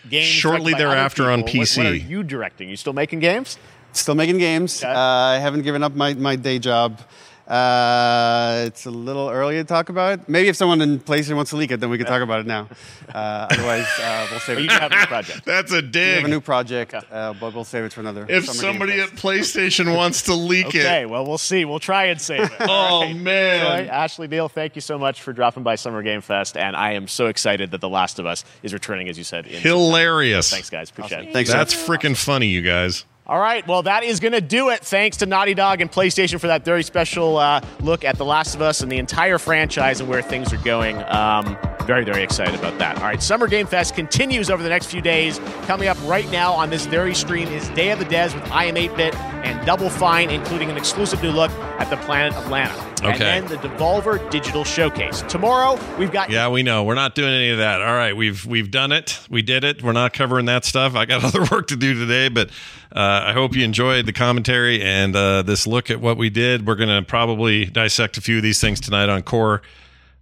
[0.09, 0.27] games.
[0.27, 1.59] Shortly directed thereafter on people.
[1.61, 2.09] What- What, are PC.
[2.09, 2.69] you directing?
[2.69, 3.57] You still making games?
[3.93, 4.83] Still making games.
[4.83, 7.01] Uh, I haven't given up my, my day job.
[7.47, 10.27] Uh, it's a little early to talk about it.
[10.29, 12.47] Maybe if someone in PlayStation wants to leak it, then we can talk about it
[12.47, 12.67] now.
[13.07, 14.63] Uh, otherwise, uh, we'll save it.
[14.63, 15.45] you have a new project.
[15.45, 15.93] That's a dig.
[16.07, 18.25] We have a new project, uh, but we'll save it for another.
[18.27, 21.05] If Summer Game somebody at PlayStation wants to leak Okay, it, okay.
[21.05, 21.65] well, we'll see.
[21.65, 22.51] We'll try and save it.
[22.67, 23.15] Oh, All right.
[23.15, 23.85] man.
[23.85, 26.93] Troy, Ashley Neil, thank you so much for dropping by Summer Game Fest, and I
[26.93, 29.45] am so excited that The Last of Us is returning, as you said.
[29.45, 30.49] In hilarious.
[30.49, 30.89] Thanks, guys.
[30.89, 31.33] Appreciate it.
[31.33, 33.05] Thanks, That's freaking funny, you guys.
[33.27, 34.81] All right, well, that is going to do it.
[34.81, 38.53] Thanks to Naughty Dog and PlayStation for that very special uh, look at The Last
[38.53, 41.01] of Us and the entire franchise and where things are going.
[41.07, 42.97] Um, very, very excited about that.
[42.97, 45.39] All right, Summer Game Fest continues over the next few days.
[45.63, 48.65] Coming up right now on this very stream is Day of the Devs with I
[48.65, 51.49] Am 8-Bit and Double Fine, including an exclusive new look
[51.79, 52.94] at the Planet of Lana.
[53.03, 53.19] And Okay.
[53.19, 55.21] then the Devolver Digital Showcase.
[55.27, 56.83] Tomorrow, we've got Yeah, we know.
[56.85, 57.81] We're not doing any of that.
[57.81, 59.19] All right, we've we've done it.
[59.29, 59.83] We did it.
[59.83, 60.95] We're not covering that stuff.
[60.95, 62.49] I got other work to do today, but
[62.95, 66.65] uh, I hope you enjoyed the commentary and uh, this look at what we did.
[66.65, 69.61] We're going to probably dissect a few of these things tonight on Core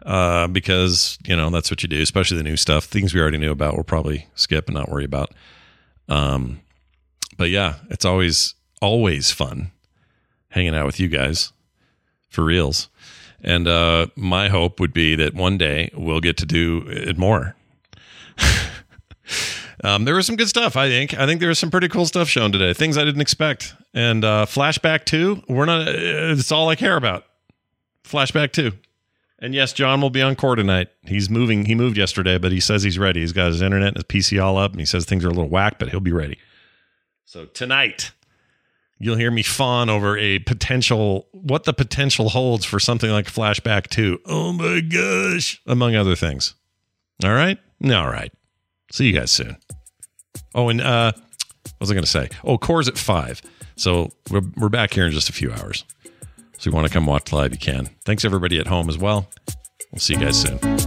[0.04, 2.86] uh, because you know that's what you do, especially the new stuff.
[2.86, 5.32] Things we already knew about, we'll probably skip and not worry about.
[6.10, 6.60] Um,
[7.38, 9.72] but yeah, it's always always fun
[10.50, 11.52] hanging out with you guys
[12.34, 12.90] for reals.
[13.42, 17.56] And uh, my hope would be that one day we'll get to do it more.
[19.84, 21.14] um, there was some good stuff, I think.
[21.14, 22.74] I think there was some pretty cool stuff shown today.
[22.74, 23.76] Things I didn't expect.
[23.94, 27.26] And uh, Flashback 2, we're not, it's all I care about.
[28.06, 28.72] Flashback 2.
[29.40, 30.88] And yes, John will be on core tonight.
[31.06, 31.66] He's moving.
[31.66, 33.20] He moved yesterday, but he says he's ready.
[33.20, 35.32] He's got his internet and his PC all up, and he says things are a
[35.32, 36.38] little whack, but he'll be ready.
[37.26, 38.14] So tonight,
[39.04, 43.88] you'll hear me fawn over a potential what the potential holds for something like flashback
[43.88, 45.62] 2 oh my gosh.
[45.68, 46.56] Among other things.
[47.24, 47.60] All right?
[47.84, 48.32] All right.
[48.92, 49.58] See you guys soon.
[50.56, 52.30] Oh and uh what was i going to say?
[52.44, 53.42] Oh core's at five.
[53.76, 55.84] So we're, we're back here in just a few hours.
[56.58, 57.90] So you want to come watch live you can.
[58.06, 59.30] Thanks everybody at home as well.
[59.92, 60.83] We'll see you guys soon